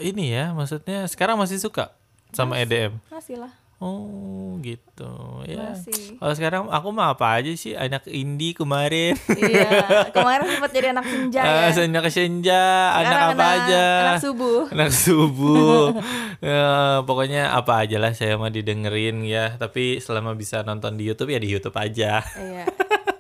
ini 0.01 0.33
ya 0.33 0.57
maksudnya 0.57 1.05
sekarang 1.07 1.37
masih 1.37 1.61
suka 1.61 1.93
sama 2.33 2.59
EDM. 2.59 2.99
Masih 3.13 3.39
lah. 3.39 3.53
Oh 3.85 4.57
gitu 4.65 5.13
ya. 5.45 5.77
Masih. 5.77 6.17
Kalau 6.17 6.33
sekarang 6.33 6.63
aku 6.73 6.89
mah 6.89 7.13
apa 7.13 7.37
aja 7.37 7.53
sih 7.53 7.77
anak 7.77 8.09
indie 8.09 8.57
kemarin. 8.57 9.13
iya, 9.37 9.69
kemarin 10.17 10.49
sempat 10.49 10.73
jadi 10.73 10.97
anak 10.97 11.05
senja 11.05 11.41
Ah, 11.45 11.69
ya. 11.69 11.85
anak 11.85 12.09
senja, 12.09 12.63
anak 12.91 13.05
Sekarang 13.05 13.29
apa 13.29 13.45
aja. 13.45 13.85
Anak 14.01 14.21
subuh. 14.25 14.63
Anak 14.73 14.91
subuh. 14.91 15.85
Ya, 16.41 17.01
pokoknya 17.05 17.53
apa 17.53 17.85
aja 17.85 17.97
lah 17.97 18.13
saya 18.13 18.37
mah 18.37 18.49
didengerin 18.49 19.21
ya. 19.23 19.55
Tapi 19.55 20.01
selama 20.01 20.33
bisa 20.33 20.61
nonton 20.61 20.97
di 20.97 21.05
YouTube 21.05 21.29
ya 21.29 21.39
di 21.39 21.49
YouTube 21.49 21.77
aja. 21.77 22.25
Iya. 22.35 22.65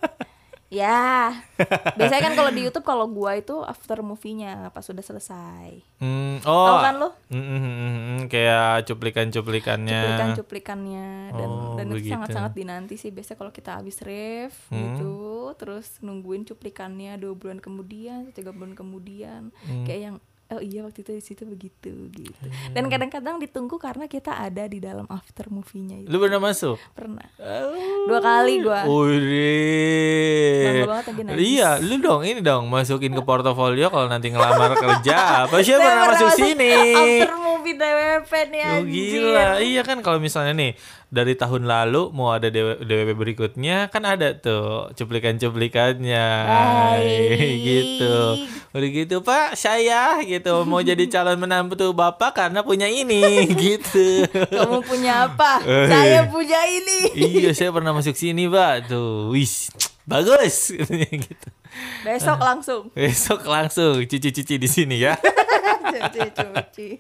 ya. 0.75 1.31
Biasanya 1.95 2.23
kan 2.23 2.35
kalau 2.35 2.51
di 2.51 2.61
YouTube 2.63 2.83
kalau 2.83 3.07
gua 3.07 3.35
itu 3.35 3.63
after 3.63 4.01
movie-nya 4.01 4.69
pas 4.69 4.83
sudah 4.83 5.01
selesai. 5.01 5.79
Hmm, 5.99 6.43
oh. 6.43 6.67
Tahu 6.67 6.77
kan 6.81 6.95
lo? 6.97 7.09
Mm, 7.31 7.47
mm, 7.47 8.19
kayak 8.27 8.85
cuplikan-cuplikannya. 8.85 10.01
Cuplikan-cuplikannya 10.03 11.09
dan 11.33 11.49
Oh, 11.49 11.75
dan 11.75 11.87
itu 11.87 11.95
begitu. 11.97 12.13
sangat-sangat 12.13 12.53
dinanti 12.53 12.95
sih. 12.95 13.09
Biasanya 13.09 13.39
kalau 13.39 13.53
kita 13.53 13.71
habis 13.75 13.97
ref 14.01 14.55
Hmm. 14.67 14.77
gitu, 14.77 15.15
terus 15.55 15.87
nungguin 16.01 16.43
cuplikannya 16.45 17.15
dua 17.17 17.33
bulan 17.33 17.59
kemudian, 17.59 18.29
tiga 18.31 18.51
bulan 18.51 18.75
kemudian, 18.75 19.55
Hmm. 19.65 19.85
kayak 19.85 20.01
yang 20.03 20.17
oh 20.47 20.61
iya 20.61 20.85
waktu 20.85 21.01
itu 21.01 21.13
di 21.13 21.23
situ 21.23 21.43
begitu 21.45 21.91
gitu. 22.13 22.45
Hmm. 22.45 22.75
Dan 22.77 22.89
kadang-kadang 22.89 23.37
ditunggu 23.39 23.77
karena 23.77 24.05
kita 24.05 24.37
ada 24.37 24.65
di 24.65 24.77
dalam 24.77 25.09
after 25.09 25.49
movie-nya 25.49 26.05
itu. 26.05 26.09
Lu 26.09 26.21
pernah 26.21 26.37
masuk? 26.39 26.77
Pernah. 26.93 27.25
Dua 28.05 28.21
kali 28.21 28.61
gua. 28.61 28.85
Udah. 28.85 30.65
Bangga 30.65 30.85
banget 30.87 31.05
lagi 31.09 31.23
nangis. 31.25 31.41
Iya, 31.41 31.71
lu 31.81 31.97
dong 31.99 32.23
ini 32.23 32.41
dong 32.41 32.65
masukin 32.69 33.13
ke 33.13 33.23
portofolio 33.23 33.89
kalau 33.89 34.07
nanti 34.07 34.29
ngelamar 34.29 34.77
kerja. 34.85 35.49
Apa 35.49 35.61
sih 35.61 35.75
pernah 35.75 36.13
masuk 36.13 36.29
masuk 36.29 36.39
sini? 36.39 36.73
After 36.93 37.37
movie 37.39 37.75
DWP 37.75 38.33
nih 38.51 38.61
Oh 38.61 38.77
anjir. 38.81 38.93
gila, 38.93 39.49
iya 39.61 39.83
kan 39.83 39.99
kalau 40.01 40.19
misalnya 40.19 40.53
nih 40.53 40.73
dari 41.15 41.39
tahun 41.39 41.71
lalu 41.71 42.11
mau 42.11 42.35
ada 42.35 42.51
DW 42.51 42.83
DWP 42.83 43.11
berikutnya 43.15 43.87
kan 43.87 44.03
ada 44.03 44.35
tuh 44.35 44.91
cuplikan-cuplikannya 44.99 46.27
gitu. 47.63 48.17
Udah 48.75 48.91
gitu 48.91 49.17
Pak, 49.23 49.55
saya 49.55 50.19
gitu 50.27 50.67
mau 50.67 50.83
jadi 50.83 51.07
calon 51.15 51.39
menantu 51.39 51.95
Bapak 51.95 52.35
karena 52.35 52.67
punya 52.67 52.91
ini 52.91 53.47
gitu. 53.71 54.27
Kamu 54.51 54.83
punya 54.83 55.31
apa? 55.31 55.63
Eh. 55.63 55.87
Saya 55.87 56.21
punya 56.27 56.59
ini. 56.67 57.01
iya, 57.15 57.55
saya 57.55 57.71
pernah 57.71 57.95
masuk 57.95 58.19
sini, 58.19 58.51
Pak. 58.51 58.91
Tuh, 58.91 59.31
wis. 59.31 59.71
Bagus 60.05 60.73
gitu. 61.25 61.49
Besok 62.05 62.39
langsung. 62.39 62.83
Besok 62.93 63.41
langsung 63.49 64.05
cuci-cuci 64.05 64.61
di 64.61 64.69
sini 64.69 65.01
ya. 65.01 65.17
Cuci-cuci. 65.85 66.99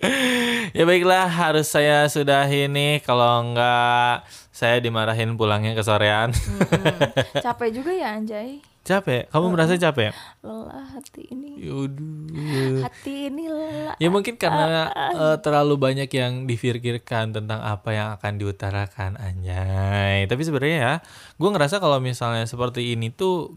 ya 0.73 0.85
baiklah, 0.85 1.29
harus 1.29 1.69
saya 1.69 2.09
sudahi 2.09 2.69
nih 2.69 3.05
kalau 3.05 3.45
enggak 3.45 4.25
saya 4.55 4.79
dimarahin 4.81 5.37
pulangnya 5.37 5.77
ke 5.77 5.83
sorean. 5.85 6.33
Mm-mm. 6.33 6.99
Capek 7.45 7.71
juga 7.75 7.93
ya 7.93 8.17
Anjay. 8.17 8.74
Capek? 8.85 9.32
Kamu 9.32 9.48
merasa 9.48 9.74
capek? 9.81 10.12
Lelah 10.44 10.85
hati 10.93 11.24
ini. 11.32 11.56
Yaudah. 11.65 12.85
Hati 12.85 13.32
ini 13.32 13.48
lelah. 13.48 13.97
Ya 13.97 14.09
mungkin 14.12 14.36
karena 14.36 14.93
eh, 14.93 15.36
terlalu 15.40 15.81
banyak 15.81 16.12
yang 16.12 16.44
dipikirkan 16.44 17.32
tentang 17.32 17.65
apa 17.65 17.90
yang 17.97 18.09
akan 18.20 18.32
diutarakan 18.36 19.16
anjay. 19.16 20.28
Tapi 20.28 20.43
sebenarnya 20.44 20.78
ya, 20.78 20.94
gue 21.40 21.48
ngerasa 21.48 21.81
kalau 21.81 21.98
misalnya 21.98 22.44
seperti 22.44 22.93
ini 22.93 23.09
tuh 23.09 23.56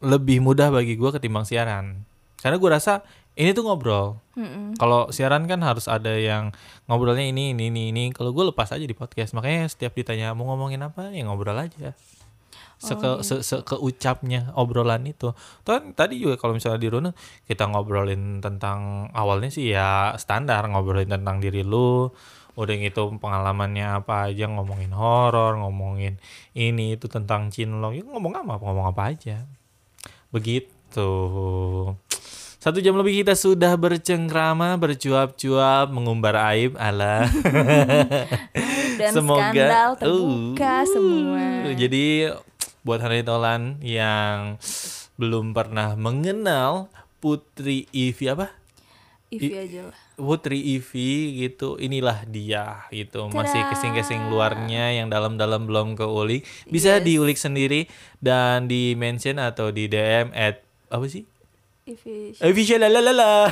lebih 0.00 0.40
mudah 0.40 0.72
bagi 0.72 0.96
gue 0.96 1.10
ketimbang 1.12 1.44
siaran. 1.44 2.08
Karena 2.40 2.56
gue 2.56 2.70
rasa 2.72 3.04
ini 3.34 3.52
tuh 3.52 3.66
ngobrol. 3.68 4.16
Mm-mm. 4.38 4.78
Kalau 4.78 5.10
siaran 5.12 5.44
kan 5.50 5.60
harus 5.60 5.90
ada 5.90 6.14
yang 6.14 6.54
ngobrolnya 6.88 7.28
ini 7.28 7.52
ini 7.52 7.68
ini 7.68 7.92
ini. 7.92 8.04
Kalau 8.16 8.32
gue 8.32 8.48
lepas 8.48 8.72
aja 8.72 8.82
di 8.82 8.96
podcast. 8.96 9.36
Makanya 9.36 9.68
setiap 9.68 9.92
ditanya 9.92 10.32
mau 10.32 10.48
ngomongin 10.48 10.80
apa 10.80 11.12
ya 11.12 11.22
ngobrol 11.26 11.58
aja. 11.58 11.92
Seke, 12.84 13.24
se, 13.24 13.40
sekeucapnya 13.40 14.52
obrolan 14.52 15.08
itu. 15.08 15.32
Tuh 15.64 15.80
tadi 15.96 16.20
juga 16.20 16.36
kalau 16.36 16.52
misalnya 16.52 16.76
di 16.76 16.88
Runa 16.92 17.10
kita 17.48 17.64
ngobrolin 17.72 18.44
tentang 18.44 19.08
awalnya 19.16 19.48
sih 19.48 19.72
ya 19.72 20.12
standar 20.20 20.68
ngobrolin 20.68 21.08
tentang 21.08 21.40
diri 21.40 21.64
lu. 21.64 22.12
Udah 22.54 22.74
gitu 22.78 23.16
pengalamannya 23.18 24.04
apa 24.04 24.30
aja 24.30 24.46
ngomongin 24.46 24.94
horor, 24.94 25.58
ngomongin 25.58 26.22
ini 26.54 26.94
itu 26.94 27.10
tentang 27.10 27.50
cinlok. 27.50 27.96
Ya 27.98 28.04
ngomong 28.04 28.36
apa 28.36 28.60
ngomong 28.60 28.86
apa 28.92 29.10
aja. 29.10 29.42
Begitu. 30.30 31.10
Satu 32.64 32.80
jam 32.80 32.96
lebih 32.96 33.20
kita 33.20 33.36
sudah 33.36 33.76
bercengkrama, 33.76 34.80
bercuap-cuap, 34.80 35.92
mengumbar 35.92 36.32
aib 36.56 36.80
ala. 36.80 37.28
Dan 39.00 39.12
skandal 39.12 40.00
terbuka 40.00 40.74
Uh, 40.80 40.84
semua. 40.88 41.44
Jadi 41.76 42.32
buat 42.84 43.00
Hari 43.00 43.24
Tolan 43.24 43.80
yang 43.80 44.60
belum 45.16 45.56
pernah 45.56 45.96
mengenal 45.96 46.92
Putri 47.18 47.88
Ivi 47.96 48.28
apa? 48.28 48.52
Ivi 49.32 49.56
aja 49.56 49.88
lah. 49.88 49.98
Putri 50.14 50.60
Ivi 50.60 51.40
gitu, 51.40 51.80
inilah 51.80 52.28
dia 52.28 52.84
gitu. 52.92 53.32
Masih 53.32 53.64
kesing-kesing 53.72 54.28
luarnya 54.28 54.94
yang 54.94 55.08
dalam-dalam 55.08 55.64
belum 55.64 55.96
keulik. 55.96 56.44
Bisa 56.68 57.00
diulik 57.00 57.40
sendiri 57.40 57.88
dan 58.20 58.68
di 58.68 58.92
mention 58.94 59.40
atau 59.40 59.72
di 59.72 59.88
DM 59.88 60.30
at 60.36 60.60
apa 60.92 61.08
sih? 61.08 61.24
Ivi. 61.84 62.32
Official 62.40 62.80
lalalala. 62.80 63.48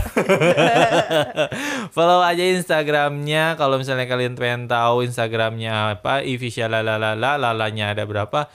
Follow 1.96 2.24
aja 2.24 2.40
Instagramnya 2.40 3.60
kalau 3.60 3.76
misalnya 3.76 4.08
kalian 4.08 4.40
pengen 4.40 4.72
tahu 4.72 5.04
Instagramnya 5.04 6.00
apa 6.00 6.24
Official 6.24 6.72
lalalala 6.72 7.36
lalanya 7.36 7.92
ada 7.92 8.08
berapa 8.08 8.48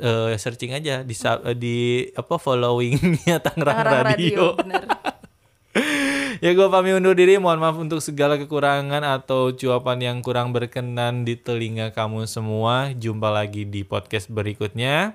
eh, 0.00 0.34
searching 0.34 0.72
aja 0.72 1.04
di 1.04 1.14
eh, 1.14 1.54
di 1.54 1.76
apa 2.16 2.40
followingnya 2.40 3.36
Tangerang, 3.44 3.76
Tangerang 3.76 4.04
Radio. 4.08 4.16
Radio, 4.16 4.46
bener. 4.56 4.82
ya 6.44 6.50
gue 6.56 6.66
pamit 6.66 6.96
undur 6.96 7.12
diri 7.12 7.36
mohon 7.36 7.60
maaf 7.60 7.76
untuk 7.76 8.00
segala 8.00 8.40
kekurangan 8.40 9.04
atau 9.04 9.52
cuapan 9.52 9.98
yang 10.00 10.16
kurang 10.24 10.50
berkenan 10.50 11.22
di 11.22 11.36
telinga 11.36 11.92
kamu 11.92 12.24
semua 12.24 12.96
jumpa 12.96 13.28
lagi 13.28 13.68
di 13.68 13.84
podcast 13.84 14.32
berikutnya 14.32 15.14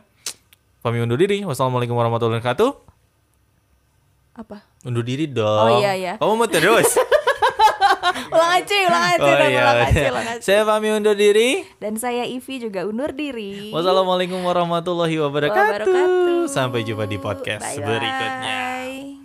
pamit 0.85 1.01
undur 1.01 1.17
diri 1.17 1.41
wassalamualaikum 1.41 1.97
warahmatullahi 1.97 2.39
wabarakatuh 2.39 2.71
Apa? 4.37 4.63
undur 4.85 5.01
diri 5.01 5.25
dong 5.25 5.65
Oh, 5.75 5.81
iya, 5.81 5.97
iya. 5.97 6.13
kamu 6.21 6.33
mau 6.37 6.45
terus 6.45 6.93
Ulang 8.29 8.51
aja, 8.57 8.75
ulang 8.85 9.05
aja, 9.07 9.23
Oh 9.23 9.29
iya, 9.29 9.59
ulang 9.61 9.79
aja, 9.81 9.97
iya. 9.97 10.09
ulang 10.11 10.27
aja. 10.27 10.41
Saya 10.43 10.61
pamit 10.63 10.91
undur 10.93 11.15
diri. 11.15 11.63
Dan 11.77 11.97
saya 11.97 12.23
Ivi 12.23 12.55
juga 12.61 12.85
undur 12.85 13.11
diri. 13.11 13.69
Wassalamualaikum 13.71 14.39
warahmatullahi 14.41 15.17
wabarakatuh. 15.17 15.89
Wabarakatuh. 15.89 16.45
Sampai 16.47 16.85
jumpa 16.85 17.09
di 17.09 17.17
podcast 17.17 17.65
Bye-bye. 17.65 17.85
berikutnya. 17.85 19.24